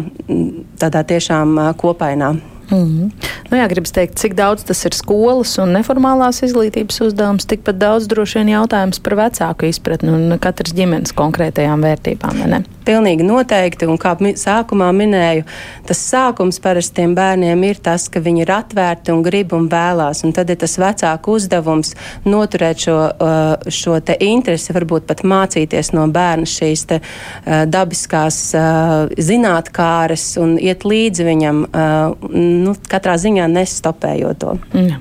tādā 0.81 1.05
tiešām 1.15 1.61
kopainā. 1.81 2.35
Mm 2.71 2.79
-hmm. 2.79 3.11
nu, 3.51 3.57
jā, 3.57 3.69
gribas 3.69 3.93
teikt, 3.93 4.19
cik 4.19 4.35
daudz 4.35 4.65
tas 4.65 4.85
ir 4.85 4.95
skolas 4.95 5.59
un 5.59 5.73
neformālās 5.77 6.43
izglītības 6.43 7.01
uzdevums, 7.07 7.47
tikpat 7.47 7.77
daudz 7.79 8.07
droši 8.07 8.39
vien 8.39 8.49
jautājums 8.49 9.01
par 9.01 9.15
vecāku 9.15 9.67
izpratni 9.67 10.11
un 10.11 10.39
katras 10.39 10.75
ģimenes 10.75 11.13
konkrētajām 11.13 11.83
vērtībām. 11.83 12.65
Pilnīgi 12.85 13.24
noteikti, 13.26 13.89
un 13.89 13.99
kā 14.01 14.14
sākumā 14.39 14.91
minēju, 14.97 15.45
tas 15.89 16.01
sākums 16.11 16.61
parastiem 16.62 17.14
bērniem 17.16 17.62
ir 17.68 17.80
tas, 17.85 18.07
ka 18.12 18.22
viņi 18.24 18.45
ir 18.45 18.53
atvērti 18.55 19.14
un 19.14 19.22
grib 19.24 19.55
un 19.57 19.68
vēlās, 19.72 20.24
un 20.26 20.35
tad 20.37 20.53
ir 20.53 20.61
tas 20.61 20.76
vecāku 20.80 21.39
uzdevums 21.39 21.95
noturēt 22.28 22.85
šo, 22.87 22.99
uh, 23.09 23.70
šo 23.72 23.99
te 24.05 24.18
interesi, 24.26 24.74
varbūt 24.76 25.09
pat 25.09 25.24
mācīties 25.24 25.95
no 25.97 26.07
bērna 26.12 26.49
šīs 26.49 26.87
te 26.91 27.01
uh, 27.01 27.64
dabiskās 27.70 28.41
uh, 28.59 29.14
zinātkāres 29.16 30.35
un 30.43 30.57
iet 30.61 30.85
līdzi 30.85 31.28
viņam 31.30 31.64
nu, 32.35 32.74
katrā 32.91 33.16
ziņā 33.20 33.49
nestopējot 33.51 34.41
to. 34.45 34.57
Jā. 34.76 35.01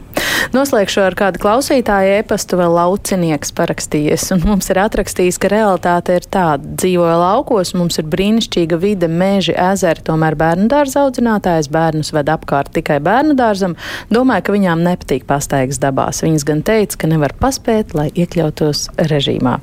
Noslēgšu 0.53 1.01
ar 1.01 1.15
kādu 1.17 1.39
klausītāju 1.41 2.17
e-pastu, 2.19 2.57
vēl 2.59 2.75
laucinieks 2.75 3.53
parakstījies, 3.57 4.27
un 4.35 4.43
mums 4.45 4.67
ir 4.69 4.79
atrakstījis, 4.83 5.39
ka 5.41 5.49
realitāte 5.53 6.17
ir 6.19 6.27
tāda. 6.29 6.75
Dzīvoja 6.81 7.15
laukos, 7.21 7.73
mums 7.77 7.97
ir 8.01 8.09
brīnišķīga 8.11 8.79
vide, 8.81 9.09
meži, 9.09 9.55
ezeri, 9.55 10.03
tomēr 10.05 10.37
bērnu 10.39 10.67
dārza 10.71 11.05
audzinātājs 11.07 11.71
bērnus 11.73 12.13
ved 12.13 12.29
apkārt 12.33 12.73
tikai 12.77 12.99
bērnu 13.03 13.37
dārzam. 13.39 13.77
Domāju, 14.13 14.47
ka 14.49 14.57
viņām 14.57 14.85
nepatīk 14.85 15.25
pastaigas 15.29 15.81
dabās. 15.81 16.21
Viņas 16.25 16.47
gan 16.49 16.61
teica, 16.65 17.01
ka 17.01 17.11
nevar 17.15 17.33
paspēt, 17.39 17.97
lai 17.97 18.11
iekļautos 18.13 18.89
režīmā. 19.09 19.57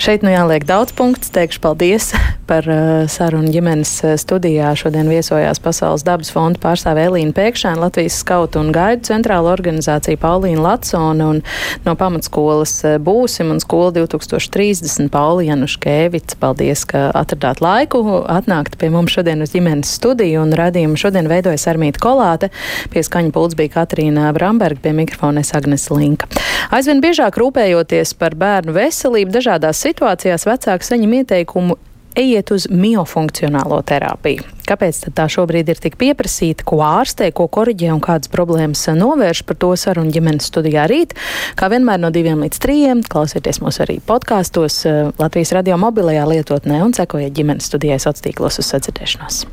Šeit 0.00 0.22
nu 0.24 0.30
jāliek 0.32 0.64
daudz 0.64 0.92
punktu. 0.96 1.28
Teikšu 1.32 1.60
paldies 1.64 2.10
par 2.48 2.66
uh, 2.68 3.04
sarunu 3.10 3.50
ģimenes 3.52 3.90
uh, 4.04 4.14
studijā. 4.20 4.72
Šodien 4.78 5.08
viesojās 5.10 5.60
Pasaules 5.62 6.04
dabas 6.06 6.32
fonda 6.32 6.60
pārstāve 6.62 7.04
Elīna 7.08 7.34
Pēkšēna, 7.36 7.80
Latvijas 7.82 8.16
skautu 8.22 8.60
un 8.62 8.72
gaidu 8.74 9.06
centrāla 9.08 9.52
organizācija 9.52 10.20
Paulīna 10.20 10.62
Latsona 10.64 11.28
un 11.34 11.42
no 11.86 11.94
pamatskolas 11.98 12.74
uh, 12.86 12.96
Būsim 13.02 13.52
un 13.54 13.60
skola 13.62 13.92
2030 13.98 15.10
Pauli 15.12 15.48
Januškēvica. 15.50 16.38
Paldies, 16.42 16.86
ka 16.88 17.10
atradāt 17.18 17.62
laiku 17.64 18.02
atnākt 18.30 18.78
pie 18.80 18.92
mums 18.92 19.14
šodien 19.16 19.44
uz 19.44 19.54
ģimenes 19.54 19.92
studiju 20.00 20.46
un 20.46 20.56
radījumu. 20.58 21.00
Šodien 21.00 21.30
veidojas 21.30 21.68
Armīta 21.70 22.02
Kolāte, 22.02 22.52
pie 22.92 23.04
skaņa 23.04 23.32
pults 23.34 23.58
bija 23.58 23.76
Katrīna 23.80 24.32
Bramberga, 24.36 24.82
pie 24.86 24.96
mikrofona 24.96 25.44
es 25.44 25.52
Agnes 25.56 25.88
Linka. 25.92 26.30
Aizvien 26.70 27.02
biežāk 27.02 27.38
rūpējoties 27.40 28.14
par 28.20 28.36
bērnu 28.38 28.74
veselību 28.76 29.34
dažādās 29.34 29.80
situācijās 29.82 30.46
vecāki 30.48 30.88
saņem 30.88 31.18
ieteikumu 31.22 31.78
ejiet 32.16 32.50
uz 32.52 32.66
miofunkcionālo 32.70 33.78
terapiju. 33.88 34.44
Kāpēc 34.68 35.00
tā 35.16 35.26
šobrīd 35.32 35.72
ir 35.72 35.80
tik 35.82 35.96
pieprasīta, 36.00 36.64
ko 36.68 36.82
ārstē, 36.84 37.30
ko 37.34 37.48
koriģē 37.52 37.92
un 37.94 38.02
kādas 38.04 38.30
problēmas 38.32 38.84
novērš 38.96 39.42
par 39.48 39.58
to 39.64 39.72
sarunu 39.80 40.12
ģimenes 40.14 40.50
studijā 40.52 40.86
rīt? 40.90 41.16
Kā 41.58 41.70
vienmēr 41.72 42.02
no 42.02 42.12
diviem 42.14 42.44
līdz 42.44 42.62
trījiem, 42.62 43.02
klausieties 43.08 43.62
mūs 43.64 43.80
arī 43.84 43.98
podkāstos 44.06 44.82
Latvijas 45.18 45.56
radio 45.56 45.80
mobilajā 45.80 46.28
lietotnē 46.34 46.84
un 46.84 46.94
sekojiet 46.96 47.34
ģimenes 47.36 47.72
studijai 47.72 47.98
sociālos 47.98 48.28
tīklos 48.28 48.62
uz 48.62 48.72
sadzirdēšanos. 48.74 49.44